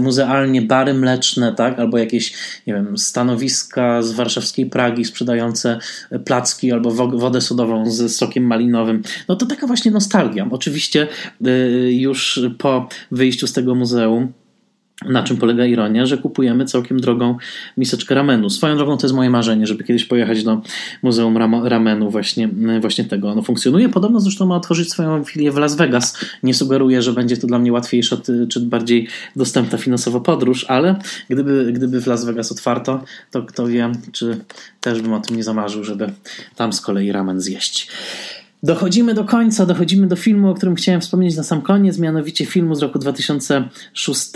muzealnie 0.00 0.62
bary 0.62 0.94
mleczne, 0.94 1.54
tak? 1.54 1.78
albo 1.78 1.98
jakieś, 1.98 2.32
nie 2.66 2.74
wiem, 2.74 2.98
stanowiska 2.98 4.02
z 4.02 4.12
warszawskiej 4.12 4.66
Pragi 4.66 5.04
sprzedające 5.04 5.78
placki 6.24 6.39
albo 6.72 6.90
wodę 7.18 7.40
sodową 7.40 7.90
z 7.90 8.16
sokiem 8.16 8.44
malinowym. 8.44 9.02
No 9.28 9.36
to 9.36 9.46
taka 9.46 9.66
właśnie 9.66 9.90
nostalgia. 9.90 10.48
Oczywiście 10.50 11.08
y, 11.46 11.92
już 11.92 12.40
po 12.58 12.88
wyjściu 13.10 13.46
z 13.46 13.52
tego 13.52 13.74
muzeum 13.74 14.32
na 15.04 15.22
czym 15.22 15.36
polega 15.36 15.66
ironia, 15.66 16.06
że 16.06 16.18
kupujemy 16.18 16.64
całkiem 16.64 17.00
drogą 17.00 17.36
miseczkę 17.76 18.14
ramenu. 18.14 18.50
Swoją 18.50 18.76
drogą 18.76 18.96
to 18.96 19.06
jest 19.06 19.14
moje 19.14 19.30
marzenie, 19.30 19.66
żeby 19.66 19.84
kiedyś 19.84 20.04
pojechać 20.04 20.44
do 20.44 20.62
Muzeum 21.02 21.36
Ramenu 21.64 22.10
właśnie, 22.10 22.48
właśnie 22.80 23.04
tego. 23.04 23.30
Ono 23.30 23.42
funkcjonuje. 23.42 23.88
Podobno 23.88 24.20
zresztą 24.20 24.46
ma 24.46 24.56
otworzyć 24.56 24.90
swoją 24.90 25.24
filię 25.24 25.52
w 25.52 25.56
Las 25.56 25.76
Vegas. 25.76 26.18
Nie 26.42 26.54
sugeruję, 26.54 27.02
że 27.02 27.12
będzie 27.12 27.36
to 27.36 27.46
dla 27.46 27.58
mnie 27.58 27.72
łatwiejsza 27.72 28.16
czy 28.48 28.60
bardziej 28.60 29.08
dostępna 29.36 29.78
finansowo 29.78 30.20
podróż, 30.20 30.64
ale 30.68 30.96
gdyby, 31.28 31.72
gdyby 31.72 32.00
w 32.00 32.06
Las 32.06 32.24
Vegas 32.24 32.52
otwarto, 32.52 33.04
to 33.30 33.42
kto 33.42 33.66
wie, 33.66 33.92
czy 34.12 34.38
też 34.80 35.02
bym 35.02 35.12
o 35.12 35.20
tym 35.20 35.36
nie 35.36 35.44
zamarzył, 35.44 35.84
żeby 35.84 36.12
tam 36.56 36.72
z 36.72 36.80
kolei 36.80 37.12
ramen 37.12 37.40
zjeść. 37.40 37.90
Dochodzimy 38.62 39.14
do 39.14 39.24
końca, 39.24 39.66
dochodzimy 39.66 40.06
do 40.06 40.16
filmu, 40.16 40.50
o 40.50 40.54
którym 40.54 40.74
chciałem 40.74 41.00
wspomnieć 41.00 41.36
na 41.36 41.42
sam 41.42 41.62
koniec, 41.62 41.98
mianowicie 41.98 42.46
filmu 42.46 42.74
z 42.74 42.82
roku 42.82 42.98
2006 42.98 44.30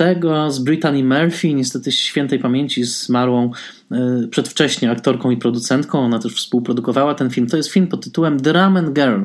z 0.49 0.59
Brittany 0.59 1.05
Murphy, 1.05 1.55
niestety 1.55 1.93
świętej 1.93 2.39
pamięci 2.39 2.85
zmarłą 2.85 3.51
e, 3.93 4.29
przedwcześnie 4.31 4.91
aktorką 4.91 5.31
i 5.31 5.37
producentką. 5.37 5.99
Ona 5.99 6.19
też 6.19 6.35
współprodukowała 6.35 7.15
ten 7.15 7.31
film. 7.31 7.47
To 7.47 7.57
jest 7.57 7.69
film 7.69 7.87
pod 7.87 8.05
tytułem 8.05 8.41
The 8.41 8.53
Ramen 8.53 8.93
Girl. 8.93 9.23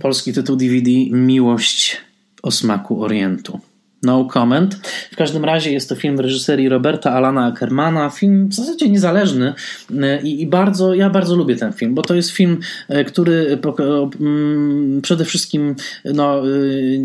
Polski 0.00 0.32
tytuł 0.32 0.56
DVD 0.56 0.90
Miłość 1.10 1.96
o 2.42 2.50
smaku 2.50 3.02
Orientu. 3.02 3.60
No 4.02 4.24
comment. 4.24 4.74
W 5.12 5.16
każdym 5.16 5.44
razie 5.44 5.72
jest 5.72 5.88
to 5.88 5.94
film 5.94 6.16
w 6.16 6.20
reżyserii 6.20 6.68
Roberta 6.68 7.12
Alana 7.12 7.46
Ackermana. 7.46 8.10
Film 8.10 8.48
w 8.48 8.54
zasadzie 8.54 8.88
niezależny 8.88 9.54
e, 10.00 10.22
i, 10.22 10.42
i, 10.42 10.46
bardzo, 10.46 10.94
ja 10.94 11.10
bardzo 11.10 11.36
lubię 11.36 11.56
ten 11.56 11.72
film, 11.72 11.94
bo 11.94 12.02
to 12.02 12.14
jest 12.14 12.30
film, 12.30 12.58
e, 12.88 13.04
który 13.04 13.58
mm, 14.20 15.00
przede 15.02 15.24
wszystkim 15.24 15.74
no, 16.04 16.42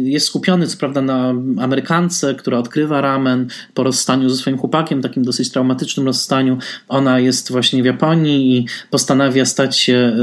jest 0.03 0.27
skupiony 0.27 0.67
co 0.67 0.77
prawda 0.77 1.01
na 1.01 1.33
Amerykance, 1.59 2.35
która 2.35 2.57
odkrywa 2.57 3.01
ramen 3.01 3.47
po 3.73 3.83
rozstaniu 3.83 4.29
ze 4.29 4.35
swoim 4.35 4.57
chłopakiem, 4.57 5.01
takim 5.01 5.23
dosyć 5.23 5.51
traumatycznym 5.51 6.05
rozstaniu. 6.05 6.57
Ona 6.87 7.19
jest 7.19 7.51
właśnie 7.51 7.83
w 7.83 7.85
Japonii 7.85 8.57
i 8.57 8.67
postanawia 8.89 9.45
stać 9.45 9.79
się 9.79 10.17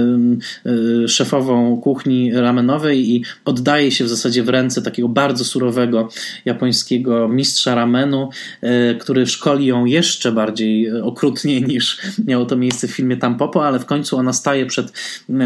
szefową 1.06 1.76
kuchni 1.76 2.32
ramenowej 2.34 3.10
i 3.10 3.24
oddaje 3.44 3.90
się 3.90 4.04
w 4.04 4.08
zasadzie 4.08 4.42
w 4.42 4.48
ręce 4.48 4.82
takiego 4.82 5.08
bardzo 5.08 5.44
surowego 5.44 6.08
japońskiego 6.44 6.61
japońskiego 6.62 7.28
mistrza 7.28 7.74
ramenu, 7.74 8.28
e, 8.60 8.94
który 8.94 9.26
szkoli 9.26 9.66
ją 9.66 9.84
jeszcze 9.84 10.32
bardziej 10.32 10.86
e, 10.86 11.04
okrutnie 11.04 11.60
niż 11.60 12.00
miało 12.26 12.44
to 12.46 12.56
miejsce 12.56 12.88
w 12.88 12.90
filmie 12.90 13.16
Tampopo, 13.16 13.66
ale 13.66 13.78
w 13.78 13.86
końcu 13.86 14.16
ona 14.16 14.32
staje 14.32 14.66
przed, 14.66 14.92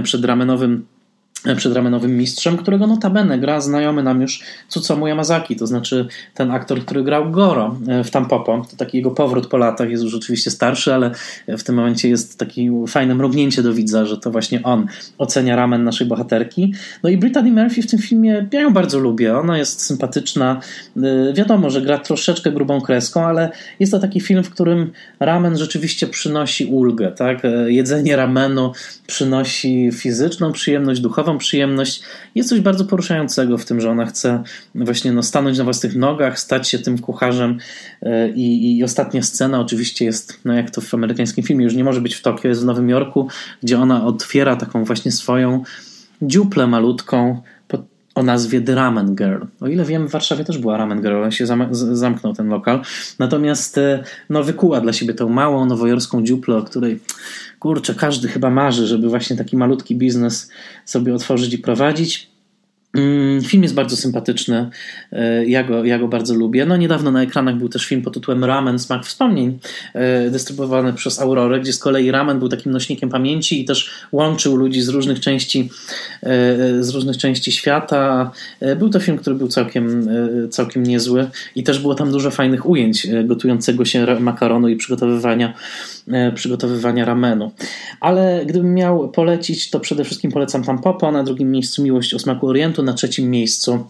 przed 0.03 0.25
ramenowym 0.25 0.87
przed 1.57 1.73
ramenowym 1.73 2.17
mistrzem, 2.17 2.57
którego 2.57 2.87
notabene 2.87 3.39
gra 3.39 3.61
znajomy 3.61 4.03
nam 4.03 4.21
już 4.21 4.43
Tsutomu 4.69 5.07
Yamazaki, 5.07 5.57
to 5.57 5.67
znaczy 5.67 6.07
ten 6.35 6.51
aktor, 6.51 6.81
który 6.81 7.05
grał 7.05 7.31
Goro 7.31 7.77
e, 7.89 8.05
w 8.05 8.11
Tampopo. 8.11 8.67
To 8.71 8.77
taki 8.77 8.97
jego 8.97 9.11
powrót 9.11 9.47
po 9.47 9.57
latach, 9.57 9.91
jest 9.91 10.05
już 10.05 10.15
oczywiście 10.15 10.51
starszy, 10.51 10.95
ale 10.95 11.11
w 11.49 11.63
tym 11.63 11.75
momencie 11.75 12.09
jest 12.09 12.39
takie 12.39 12.85
fajne 12.89 13.15
mrugnięcie 13.15 13.63
do 13.63 13.75
widza, 13.75 14.05
że 14.05 14.19
to 14.19 14.31
właśnie 14.31 14.63
on 14.63 14.87
ocenia 15.19 15.57
ramen 15.57 15.85
naszej 15.85 16.07
bohaterki. 16.07 16.75
No 17.03 17.11
i 17.11 17.17
Brittany 17.17 17.53
Murphy 17.53 17.83
w 17.83 17.87
tym 17.87 17.99
filmie, 17.99 18.49
ja 18.53 18.61
ją 18.61 18.73
bardzo 18.73 18.99
lubię, 18.99 19.39
ona 19.39 19.59
jest 19.59 19.83
sympatyczna, 19.83 20.61
e, 20.97 21.33
wiadomo, 21.33 21.71
że 21.71 21.83
gra 21.83 21.99
troszeczkę 21.99 22.53
grubą 22.53 22.81
kreską, 22.81 23.25
ale 23.25 23.51
jest 23.81 23.93
to 23.93 23.99
taki 23.99 24.21
film, 24.21 24.45
w 24.45 24.51
którym 24.51 24.93
ramen 25.21 25.59
rzeczywiście 25.59 26.07
przynosi 26.07 26.67
ulgę, 26.67 27.13
tak? 27.13 27.45
E, 27.45 27.73
jedzenie 27.73 28.17
ramenu 28.17 28.73
przynosi 29.07 29.91
fizyczną 29.93 30.53
przyjemność, 30.53 31.01
duchową 31.01 31.36
przyjemność. 31.39 32.03
Jest 32.35 32.49
coś 32.49 32.61
bardzo 32.61 32.85
poruszającego 32.85 33.59
w 33.59 33.65
tym, 33.65 33.81
że 33.81 33.91
ona 33.91 34.07
chce 34.07 34.43
właśnie 34.75 35.13
no, 35.13 35.23
stanąć 35.23 35.59
na 35.59 35.65
własnych 35.65 35.97
nogach, 35.97 36.39
stać 36.39 36.69
się 36.69 36.79
tym 36.79 36.99
kucharzem 36.99 37.59
e, 38.03 38.29
i, 38.29 38.79
i 38.79 38.85
ostatnia 38.85 39.23
scena 39.23 39.61
oczywiście 39.61 40.05
jest, 40.05 40.41
no 40.45 40.53
jak 40.53 40.71
to 40.71 40.81
w 40.81 40.95
amerykańskim 40.95 41.45
filmie, 41.45 41.65
już 41.65 41.75
nie 41.75 41.85
może 41.85 42.01
być 42.01 42.15
w 42.15 42.23
Tokio, 42.23 42.49
jest 42.49 42.63
w 42.63 42.65
Nowym 42.65 42.89
Jorku, 42.89 43.29
gdzie 43.63 43.79
ona 43.79 44.05
otwiera 44.07 44.57
taką 44.57 44.85
właśnie 44.85 45.13
swoją 45.13 45.63
dziuplę 46.23 46.67
malutką, 46.67 47.43
o 48.17 48.23
nazwie 48.23 48.61
The 48.61 48.75
Ramen 48.75 49.15
Girl. 49.15 49.45
O 49.61 49.67
ile 49.67 49.85
wiem, 49.85 50.09
w 50.09 50.11
Warszawie 50.11 50.45
też 50.45 50.59
była 50.59 50.77
Ramen 50.77 51.03
Girl, 51.03 51.17
ale 51.17 51.33
się 51.33 51.47
zamknął 51.73 52.35
ten 52.35 52.49
lokal. 52.49 52.81
Natomiast 53.19 53.79
e, 53.79 54.05
no, 54.31 54.43
wykuła 54.43 54.81
dla 54.81 54.93
siebie 54.93 55.15
tą 55.15 55.29
małą, 55.29 55.67
nowojorską 55.67 56.25
dziuplę, 56.25 56.57
o 56.57 56.63
której 56.63 57.01
kurczę, 57.59 57.95
każdy 57.95 58.29
chyba 58.29 58.51
marzy, 58.51 58.87
żeby 58.87 59.09
właśnie 59.09 59.37
taki 59.37 59.57
malutki 59.57 59.97
biznes 59.97 60.51
sobie 60.85 61.15
otworzyć 61.15 61.55
i 61.55 61.59
prowadzić. 61.59 62.36
Mm, 62.97 63.43
film 63.43 63.63
jest 63.63 63.75
bardzo 63.75 63.97
sympatyczny, 63.97 64.71
e, 65.13 65.47
ja 65.47 65.65
go, 65.65 65.85
ja 65.85 65.99
go 65.99 66.09
bardzo 66.09 66.35
lubię. 66.35 66.67
No 66.67 66.77
niedawno 66.77 67.11
na 67.11 67.23
ekranach 67.23 67.57
był 67.57 67.69
też 67.69 67.87
film 67.87 68.03
pod 68.03 68.15
tytułem 68.15 68.45
Ramen 68.45 68.79
Smak 68.79 69.07
Wspomnień, 69.07 69.59
e, 69.95 70.31
dystrybuowany 70.31 70.93
przez 70.93 71.21
Aurorę, 71.21 71.61
gdzie 71.61 71.73
z 71.73 71.79
kolei 71.79 72.11
ramen 72.11 72.39
był 72.39 72.49
takim 72.49 72.73
nośnikiem 72.73 73.11
pamięci 73.11 73.61
i 73.61 73.65
też 73.65 73.91
łączył 74.13 74.57
ludzi 74.57 74.83
z 74.83 74.89
różnych 74.89 75.21
części, 75.21 75.71
e, 76.23 76.83
z 76.85 76.91
różnych 76.91 77.17
części 77.17 77.53
świata. 77.53 78.31
Był 78.79 78.89
to 78.89 79.01
film, 79.01 79.19
który 79.19 79.37
był 79.37 79.49
całkiem, 79.49 80.09
całkiem 80.51 80.83
niezły 80.83 81.31
i 81.55 81.63
też 81.63 81.79
było 81.79 81.95
tam 81.95 82.13
dużo 82.13 82.31
fajnych 82.31 82.69
ujęć 82.69 83.07
gotującego 83.25 83.85
się 83.85 84.21
makaronu 84.21 84.69
i 84.69 84.77
przygotowywania, 84.77 85.55
przygotowywania 86.35 87.05
ramenu. 87.05 87.53
Ale 88.01 88.47
gdybym 88.47 88.75
miał 88.75 89.11
polecić, 89.11 89.71
to 89.71 89.81
przede 89.81 90.05
wszystkim 90.05 90.33
polecam 90.33 90.65
tam 90.65 90.79
Popo, 90.79 91.13
na 91.13 91.23
drugim 91.23 91.51
miejscu 91.51 91.83
Miłość 91.83 92.15
o 92.15 92.19
smaku 92.19 92.49
Orientu, 92.49 92.83
na 92.83 92.93
trzecim 92.93 93.31
miejscu 93.31 93.87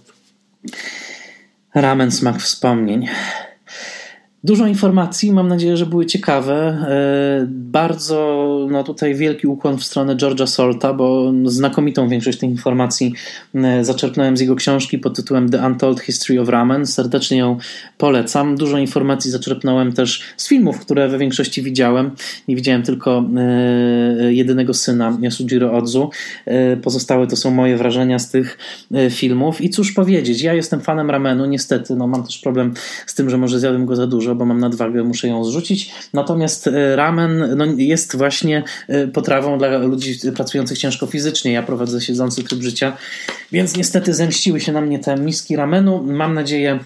ramen 1.74 2.10
smak 2.10 2.38
wspomnień. 2.38 3.08
Dużo 4.44 4.66
informacji, 4.66 5.32
mam 5.32 5.48
nadzieję, 5.48 5.76
że 5.76 5.86
były 5.86 6.06
ciekawe. 6.06 6.54
E, 6.54 7.46
bardzo 7.50 8.46
no 8.70 8.84
tutaj 8.84 9.14
wielki 9.14 9.46
ukłon 9.46 9.78
w 9.78 9.84
stronę 9.84 10.16
George'a 10.16 10.46
Solta, 10.46 10.92
bo 10.92 11.32
znakomitą 11.44 12.08
większość 12.08 12.38
tych 12.38 12.50
informacji 12.50 13.12
e, 13.54 13.84
zaczerpnąłem 13.84 14.36
z 14.36 14.40
jego 14.40 14.56
książki 14.56 14.98
pod 14.98 15.16
tytułem 15.16 15.48
The 15.48 15.66
Untold 15.66 16.00
History 16.00 16.40
of 16.40 16.48
Ramen. 16.48 16.86
Serdecznie 16.86 17.38
ją 17.38 17.58
polecam. 17.98 18.56
Dużo 18.56 18.78
informacji 18.78 19.30
zaczerpnąłem 19.30 19.92
też 19.92 20.22
z 20.36 20.48
filmów, 20.48 20.80
które 20.80 21.08
we 21.08 21.18
większości 21.18 21.62
widziałem. 21.62 22.10
Nie 22.48 22.56
widziałem 22.56 22.82
tylko 22.82 23.24
e, 23.36 24.32
jedynego 24.32 24.74
syna 24.74 25.18
Yasujiro 25.22 25.72
Odzu. 25.72 26.10
Pozostałe 26.82 27.26
to 27.26 27.36
są 27.36 27.50
moje 27.50 27.76
wrażenia 27.76 28.18
z 28.18 28.30
tych 28.30 28.58
filmów. 29.10 29.60
I 29.60 29.70
cóż 29.70 29.92
powiedzieć, 29.92 30.42
ja 30.42 30.54
jestem 30.54 30.80
fanem 30.80 31.10
ramenu, 31.10 31.46
niestety, 31.46 31.96
no 31.96 32.06
mam 32.06 32.24
też 32.24 32.38
problem 32.38 32.74
z 33.06 33.14
tym, 33.14 33.30
że 33.30 33.38
może 33.38 33.60
zjadłem 33.60 33.86
go 33.86 33.96
za 33.96 34.06
dużo, 34.06 34.35
bo 34.36 34.44
mam 34.44 34.60
nadwagę, 34.60 35.04
muszę 35.04 35.28
ją 35.28 35.44
zrzucić. 35.44 35.92
Natomiast 36.12 36.66
e, 36.66 36.96
ramen 36.96 37.56
no, 37.56 37.64
jest 37.76 38.16
właśnie 38.16 38.62
e, 38.88 39.06
potrawą 39.06 39.58
dla 39.58 39.78
ludzi 39.78 40.18
pracujących 40.36 40.78
ciężko 40.78 41.06
fizycznie. 41.06 41.52
Ja 41.52 41.62
prowadzę 41.62 42.00
siedzący 42.00 42.44
tryb 42.44 42.62
życia, 42.62 42.96
więc 43.52 43.76
niestety 43.76 44.14
zemściły 44.14 44.60
się 44.60 44.72
na 44.72 44.80
mnie 44.80 44.98
te 44.98 45.16
miski 45.16 45.56
ramenu. 45.56 46.02
Mam 46.02 46.34
nadzieję, 46.34 46.78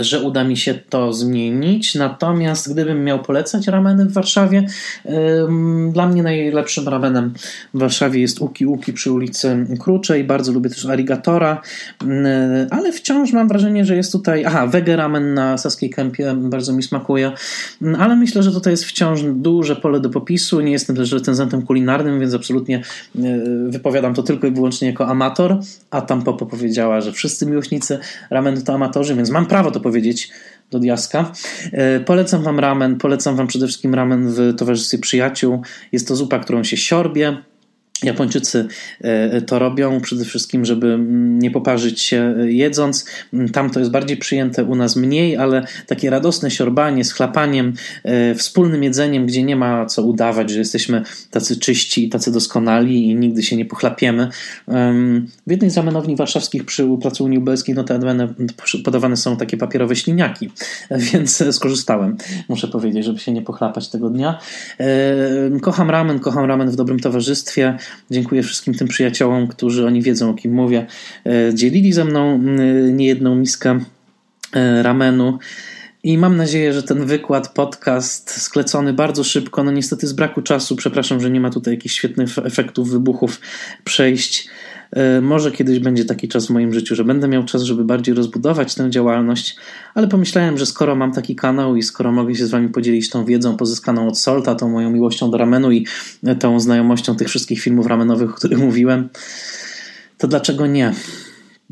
że 0.00 0.20
uda 0.20 0.44
mi 0.44 0.56
się 0.56 0.74
to 0.74 1.12
zmienić. 1.12 1.94
Natomiast 1.94 2.72
gdybym 2.72 3.04
miał 3.04 3.22
polecać 3.22 3.66
rameny 3.66 4.04
w 4.04 4.12
Warszawie, 4.12 4.66
dla 5.92 6.06
mnie 6.06 6.22
najlepszym 6.22 6.88
ramenem 6.88 7.34
w 7.74 7.78
Warszawie 7.78 8.20
jest 8.20 8.40
Uki 8.40 8.66
Uki 8.66 8.92
przy 8.92 9.12
ulicy 9.12 9.66
Kruczej. 9.80 10.24
Bardzo 10.24 10.52
lubię 10.52 10.70
też 10.70 10.86
Arigatora, 10.86 11.62
ale 12.70 12.92
wciąż 12.92 13.32
mam 13.32 13.48
wrażenie, 13.48 13.84
że 13.84 13.96
jest 13.96 14.12
tutaj. 14.12 14.44
Aha, 14.44 14.66
Wege 14.66 14.96
Ramen 14.96 15.34
na 15.34 15.58
Saskiej 15.58 15.90
Kępie 15.90 16.34
bardzo 16.34 16.72
mi 16.72 16.82
smakuje, 16.82 17.32
ale 17.98 18.16
myślę, 18.16 18.42
że 18.42 18.52
tutaj 18.52 18.72
jest 18.72 18.84
wciąż 18.84 19.20
duże 19.22 19.76
pole 19.76 20.00
do 20.00 20.10
popisu. 20.10 20.60
Nie 20.60 20.72
jestem 20.72 20.96
też 20.96 21.12
recenzentem 21.12 21.62
kulinarnym, 21.62 22.20
więc 22.20 22.34
absolutnie 22.34 22.76
e, 22.76 23.20
wypowiadam 23.68 24.14
to 24.14 24.22
tylko 24.22 24.46
i 24.46 24.50
wyłącznie 24.50 24.88
jako 24.88 25.06
amator. 25.06 25.58
A 25.90 26.00
tam 26.00 26.22
Popo 26.22 26.46
powiedziała, 26.46 27.00
że 27.00 27.12
wszyscy 27.12 27.46
miłośnicy 27.46 27.98
ramenu 28.30 28.62
to 28.62 28.74
amatorzy, 28.74 29.14
więc 29.14 29.30
mam 29.30 29.46
prawo 29.46 29.70
to 29.70 29.80
powiedzieć 29.84 30.30
do 30.70 30.78
diaska. 30.78 31.32
E, 31.72 32.00
polecam 32.00 32.42
Wam 32.42 32.60
ramen, 32.60 32.96
polecam 32.96 33.36
Wam 33.36 33.46
przede 33.46 33.66
wszystkim 33.66 33.94
ramen 33.94 34.28
w 34.28 34.54
towarzystwie 34.56 34.98
przyjaciół. 34.98 35.62
Jest 35.92 36.08
to 36.08 36.16
zupa, 36.16 36.38
którą 36.38 36.64
się 36.64 36.76
siorbie, 36.76 37.36
Japończycy 38.02 38.66
e, 39.00 39.40
to 39.40 39.58
robią 39.58 40.00
przede 40.00 40.24
wszystkim, 40.24 40.64
żeby 40.64 40.86
mm, 40.86 41.38
nie 41.38 41.50
poparzyć 41.50 42.00
się 42.00 42.34
e, 42.38 42.52
jedząc. 42.52 43.04
Mm, 43.32 43.48
tam 43.48 43.70
to 43.70 43.78
jest 43.78 43.90
bardziej 43.90 44.16
przyjęte, 44.16 44.64
u 44.64 44.74
nas 44.74 44.96
mniej, 44.96 45.36
ale 45.36 45.66
takie 45.86 46.10
radosne 46.10 46.50
siorbanie 46.50 47.04
z 47.04 47.12
chlapaniem, 47.12 47.74
e, 48.04 48.34
wspólnym 48.34 48.82
jedzeniem, 48.82 49.26
gdzie 49.26 49.42
nie 49.42 49.56
ma 49.56 49.86
co 49.86 50.02
udawać, 50.02 50.50
że 50.50 50.58
jesteśmy 50.58 51.02
tacy 51.30 51.56
czyści 51.56 52.06
i 52.06 52.08
tacy 52.08 52.32
doskonali 52.32 53.10
i 53.10 53.14
nigdy 53.14 53.42
się 53.42 53.56
nie 53.56 53.64
pochlapiemy. 53.64 54.28
W 55.46 55.50
jednej 55.50 55.70
z 55.70 55.76
ramenowni 55.76 56.16
warszawskich 56.16 56.64
przy 56.64 56.88
Placu 57.00 57.24
Unii 57.24 57.38
Lubelskiej 57.38 57.74
notabene 57.74 58.34
podawane 58.84 59.16
są 59.16 59.36
takie 59.36 59.56
papierowe 59.56 59.96
śliniaki, 59.96 60.50
więc 61.12 61.44
skorzystałem, 61.50 62.16
muszę 62.48 62.68
powiedzieć, 62.68 63.04
żeby 63.04 63.18
się 63.18 63.32
nie 63.32 63.42
pochlapać 63.42 63.88
tego 63.88 64.10
dnia. 64.10 64.38
Kocham 65.62 65.90
ramen, 65.90 66.18
kocham 66.18 66.44
ramen 66.44 66.70
w 66.70 66.76
dobrym 66.76 67.00
towarzystwie. 67.00 67.78
Dziękuję 68.10 68.42
wszystkim 68.42 68.74
tym 68.74 68.88
przyjaciołom, 68.88 69.48
którzy 69.48 69.86
oni 69.86 70.02
wiedzą, 70.02 70.30
o 70.30 70.34
kim 70.34 70.52
mówię. 70.52 70.86
E, 71.26 71.54
dzielili 71.54 71.92
ze 71.92 72.04
mną 72.04 72.38
niejedną 72.92 73.34
miskę 73.34 73.80
e, 74.52 74.82
ramenu. 74.82 75.38
I 76.02 76.18
mam 76.18 76.36
nadzieję, 76.36 76.72
że 76.72 76.82
ten 76.82 77.06
wykład, 77.06 77.54
podcast 77.54 78.30
sklecony 78.30 78.92
bardzo 78.92 79.24
szybko, 79.24 79.64
no 79.64 79.70
niestety 79.70 80.06
z 80.06 80.12
braku 80.12 80.42
czasu, 80.42 80.76
przepraszam, 80.76 81.20
że 81.20 81.30
nie 81.30 81.40
ma 81.40 81.50
tutaj 81.50 81.74
jakichś 81.74 81.94
świetnych 81.94 82.38
efektów, 82.38 82.90
wybuchów, 82.90 83.40
przejść. 83.84 84.48
E, 84.90 85.20
może 85.20 85.52
kiedyś 85.52 85.78
będzie 85.78 86.04
taki 86.04 86.28
czas 86.28 86.46
w 86.46 86.50
moim 86.50 86.74
życiu, 86.74 86.94
że 86.94 87.04
będę 87.04 87.28
miał 87.28 87.44
czas, 87.44 87.62
żeby 87.62 87.84
bardziej 87.84 88.14
rozbudować 88.14 88.74
tę 88.74 88.90
działalność, 88.90 89.56
ale 89.94 90.08
pomyślałem, 90.08 90.58
że 90.58 90.66
skoro 90.66 90.96
mam 90.96 91.12
taki 91.12 91.36
kanał 91.36 91.76
i 91.76 91.82
skoro 91.82 92.12
mogę 92.12 92.34
się 92.34 92.46
z 92.46 92.50
Wami 92.50 92.68
podzielić 92.68 93.10
tą 93.10 93.24
wiedzą 93.24 93.56
pozyskaną 93.56 94.08
od 94.08 94.18
Solta, 94.18 94.54
tą 94.54 94.68
moją 94.68 94.90
miłością 94.90 95.30
do 95.30 95.38
ramenu 95.38 95.72
i 95.72 95.86
tą 96.40 96.60
znajomością 96.60 97.16
tych 97.16 97.28
wszystkich 97.28 97.60
filmów 97.60 97.86
ramenowych, 97.86 98.30
o 98.30 98.34
których 98.34 98.58
mówiłem, 98.68 99.08
to 100.18 100.28
dlaczego 100.28 100.66
nie? 100.66 100.92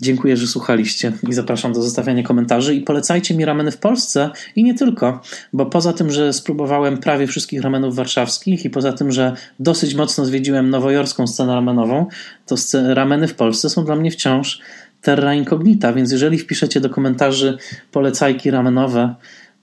Dziękuję, 0.02 0.36
że 0.36 0.46
słuchaliście 0.46 1.12
i 1.28 1.32
zapraszam 1.32 1.72
do 1.72 1.82
zostawiania 1.82 2.22
komentarzy 2.22 2.74
i 2.74 2.80
polecajcie 2.80 3.34
mi 3.34 3.44
rameny 3.44 3.70
w 3.70 3.78
Polsce 3.78 4.30
i 4.56 4.64
nie 4.64 4.74
tylko, 4.74 5.20
bo 5.52 5.66
poza 5.66 5.92
tym, 5.92 6.10
że 6.10 6.32
spróbowałem 6.32 6.98
prawie 6.98 7.26
wszystkich 7.26 7.62
ramenów 7.62 7.96
warszawskich 7.96 8.64
i 8.64 8.70
poza 8.70 8.92
tym, 8.92 9.12
że 9.12 9.36
dosyć 9.60 9.94
mocno 9.94 10.24
zwiedziłem 10.24 10.70
nowojorską 10.70 11.26
scenę 11.26 11.54
ramenową, 11.54 12.06
to 12.46 12.56
rameny 12.94 13.28
w 13.28 13.34
Polsce 13.34 13.70
są 13.70 13.84
dla 13.84 13.96
mnie 13.96 14.10
wciąż 14.10 14.60
terra 15.02 15.34
incognita, 15.34 15.92
więc 15.92 16.12
jeżeli 16.12 16.38
wpiszecie 16.38 16.80
do 16.80 16.90
komentarzy 16.90 17.58
polecajki 17.92 18.50
ramenowe, 18.50 19.14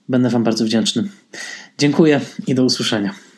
będę 0.08 0.28
Wam 0.28 0.44
bardzo 0.44 0.64
wdzięczny. 0.64 1.04
Dziękuję 1.78 2.20
i 2.46 2.54
do 2.54 2.64
usłyszenia. 2.64 3.29